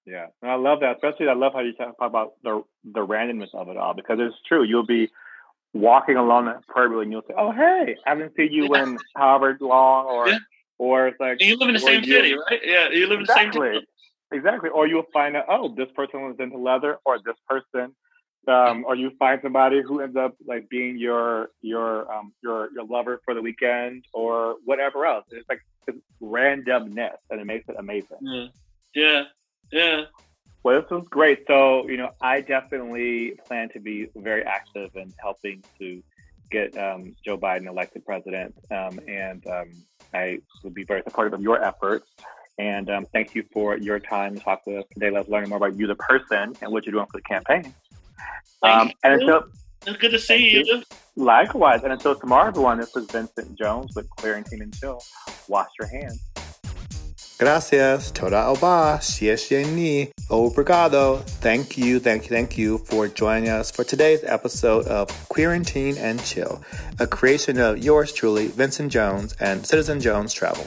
Yeah, 0.08 0.26
and 0.42 0.50
I 0.50 0.54
love 0.54 0.80
that. 0.80 0.96
Especially, 0.96 1.28
I 1.28 1.34
love 1.34 1.52
how 1.52 1.60
you 1.60 1.72
talk 1.74 1.94
about 2.00 2.34
the 2.42 2.62
the 2.84 3.06
randomness 3.06 3.54
of 3.54 3.68
it 3.68 3.76
all 3.76 3.94
because 3.94 4.18
it's 4.20 4.36
true. 4.46 4.62
You'll 4.62 4.86
be 4.86 5.10
walking 5.74 6.16
along 6.16 6.46
that 6.46 6.66
prayer 6.66 7.00
and 7.02 7.12
you'll 7.12 7.22
say, 7.22 7.34
"Oh, 7.36 7.52
hey, 7.52 7.96
I 8.06 8.10
haven't 8.10 8.34
seen 8.36 8.52
you 8.52 8.68
yeah. 8.72 8.84
in 8.84 8.98
however 9.16 9.56
long," 9.60 10.06
or 10.06 10.28
yeah. 10.28 10.38
or 10.78 11.08
it's 11.08 11.20
like 11.20 11.38
and 11.40 11.48
you 11.48 11.56
live 11.56 11.68
in 11.68 11.74
the 11.74 11.80
same 11.80 12.04
city, 12.04 12.34
right? 12.34 12.60
Yeah, 12.64 12.88
you 12.90 13.06
live 13.06 13.20
exactly. 13.20 13.44
in 13.44 13.50
the 13.50 13.68
same 13.68 13.74
city. 13.74 13.86
Exactly. 14.30 14.70
Or 14.70 14.86
you'll 14.86 15.06
find 15.12 15.36
out, 15.36 15.46
oh, 15.48 15.74
this 15.74 15.88
person 15.94 16.20
was 16.22 16.36
into 16.38 16.58
leather, 16.58 16.98
or 17.04 17.18
this 17.18 17.36
person 17.48 17.94
um, 18.48 18.84
or 18.86 18.94
you 18.94 19.10
find 19.18 19.40
somebody 19.42 19.82
who 19.82 20.00
ends 20.00 20.16
up 20.16 20.34
like 20.46 20.68
being 20.68 20.98
your 20.98 21.50
your 21.60 22.10
um, 22.12 22.32
your 22.42 22.70
your 22.72 22.84
lover 22.84 23.20
for 23.24 23.34
the 23.34 23.42
weekend 23.42 24.06
or 24.12 24.56
whatever 24.64 25.04
else. 25.04 25.24
It's 25.30 25.48
like 25.48 25.60
it's 25.86 25.98
randomness, 26.22 27.16
and 27.30 27.40
it 27.40 27.46
makes 27.46 27.68
it 27.68 27.76
amazing. 27.78 28.18
Yeah, 28.22 28.46
yeah, 28.94 29.22
yeah. 29.70 30.02
Well, 30.62 30.80
this 30.80 30.90
was 30.90 31.06
great. 31.08 31.44
So 31.46 31.88
you 31.88 31.96
know, 31.96 32.10
I 32.20 32.40
definitely 32.40 33.38
plan 33.46 33.68
to 33.70 33.80
be 33.80 34.08
very 34.16 34.42
active 34.44 34.96
in 34.96 35.12
helping 35.18 35.62
to 35.78 36.02
get 36.50 36.76
um, 36.76 37.14
Joe 37.24 37.38
Biden 37.38 37.66
elected 37.66 38.04
president, 38.04 38.54
um, 38.70 39.00
and 39.06 39.46
um, 39.46 39.70
I 40.14 40.40
will 40.62 40.70
be 40.70 40.84
very 40.84 41.02
supportive 41.02 41.34
of 41.34 41.42
your 41.42 41.62
efforts. 41.62 42.06
And 42.58 42.90
um, 42.90 43.06
thank 43.12 43.36
you 43.36 43.44
for 43.52 43.76
your 43.76 44.00
time 44.00 44.34
to 44.34 44.40
talk 44.40 44.66
with 44.66 44.78
us 44.78 44.84
today. 44.92 45.10
Let's 45.10 45.28
learn 45.28 45.48
more 45.48 45.58
about 45.58 45.76
you, 45.76 45.86
the 45.86 45.94
person, 45.94 46.56
and 46.60 46.72
what 46.72 46.84
you're 46.84 46.92
doing 46.92 47.06
for 47.06 47.18
the 47.18 47.22
campaign. 47.22 47.72
Um, 48.62 48.90
and 49.04 49.14
until 49.14 49.44
it's 49.86 49.96
good 49.98 50.10
to 50.10 50.18
see 50.18 50.50
you. 50.50 50.64
you. 50.66 50.82
Likewise, 51.14 51.82
and 51.82 51.92
until 51.92 52.14
tomorrow, 52.14 52.48
everyone. 52.48 52.78
This 52.78 52.94
was 52.94 53.06
Vincent 53.06 53.56
Jones 53.56 53.94
with 53.94 54.08
Quarantine 54.10 54.62
and 54.62 54.76
Chill. 54.76 55.00
Wash 55.48 55.68
your 55.78 55.88
hands. 55.88 56.27
Gracias, 57.38 58.10
toda 58.10 58.48
oba, 58.48 58.98
xie 59.00 59.64
ni, 59.72 60.10
obrigado. 60.28 61.22
Thank 61.40 61.78
you, 61.78 62.00
thank 62.00 62.24
you, 62.24 62.30
thank 62.30 62.58
you 62.58 62.78
for 62.78 63.06
joining 63.06 63.48
us 63.48 63.70
for 63.70 63.84
today's 63.84 64.24
episode 64.24 64.88
of 64.88 65.06
Quarantine 65.28 65.96
and 65.98 66.20
Chill, 66.24 66.60
a 66.98 67.06
creation 67.06 67.60
of 67.60 67.78
yours 67.78 68.12
truly, 68.12 68.48
Vincent 68.48 68.90
Jones 68.90 69.36
and 69.38 69.64
Citizen 69.64 70.00
Jones 70.00 70.32
Travel. 70.32 70.66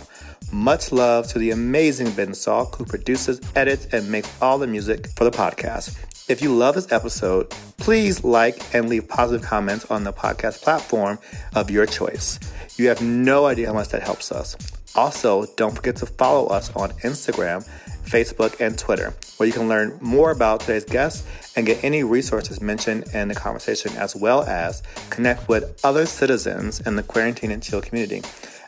Much 0.53 0.93
love 0.93 1.28
to 1.28 1.39
the 1.39 1.51
amazing 1.51 2.09
Ben 2.11 2.30
Salk, 2.30 2.78
who 2.78 2.86
produces, 2.86 3.41
edits, 3.53 3.88
and 3.91 4.09
makes 4.09 4.30
all 4.41 4.57
the 4.57 4.65
music 4.65 5.07
for 5.17 5.26
the 5.26 5.32
podcast. 5.32 5.97
If 6.30 6.41
you 6.41 6.55
love 6.55 6.76
this 6.76 6.89
episode, 6.93 7.49
please 7.80 8.24
like 8.24 8.74
and 8.74 8.88
leave 8.88 9.09
positive 9.09 9.45
comments 9.45 9.91
on 9.91 10.05
the 10.05 10.13
podcast 10.13 10.61
platform 10.61 11.19
of 11.53 11.69
your 11.69 11.86
choice. 11.86 12.39
You 12.78 12.88
have 12.88 13.01
no 13.01 13.47
idea 13.47 13.67
how 13.67 13.74
much 13.74 13.89
that 13.89 14.03
helps 14.03 14.32
us. 14.32 14.55
Also, 14.95 15.45
don't 15.55 15.75
forget 15.75 15.95
to 15.97 16.05
follow 16.05 16.47
us 16.47 16.73
on 16.75 16.91
Instagram, 17.03 17.67
Facebook, 18.03 18.59
and 18.59 18.77
Twitter, 18.77 19.13
where 19.37 19.47
you 19.47 19.53
can 19.53 19.69
learn 19.69 19.97
more 20.01 20.31
about 20.31 20.59
today's 20.59 20.83
guest 20.83 21.25
and 21.55 21.65
get 21.65 21.83
any 21.83 22.03
resources 22.03 22.61
mentioned 22.61 23.05
in 23.13 23.27
the 23.27 23.35
conversation, 23.35 23.91
as 23.97 24.15
well 24.15 24.43
as 24.43 24.83
connect 25.09 25.47
with 25.47 25.79
other 25.83 26.05
citizens 26.05 26.81
in 26.81 26.95
the 26.95 27.03
quarantine 27.03 27.51
and 27.51 27.63
chill 27.63 27.81
community. 27.81 28.21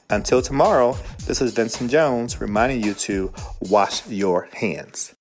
Until 0.10 0.42
tomorrow, 0.42 0.98
this 1.26 1.42
is 1.42 1.54
Vincent 1.54 1.90
Jones 1.90 2.40
reminding 2.40 2.84
you 2.84 2.94
to 2.94 3.34
wash 3.62 4.08
your 4.08 4.48
hands. 4.54 5.14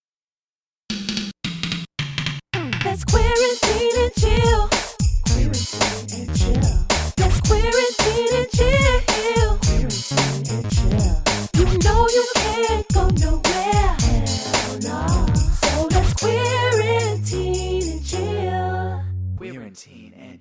Quarantine 3.08 3.90
and 3.96 4.12
chill. 4.18 4.71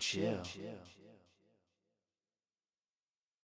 chill. 0.01 0.41
chill. 0.43 1.00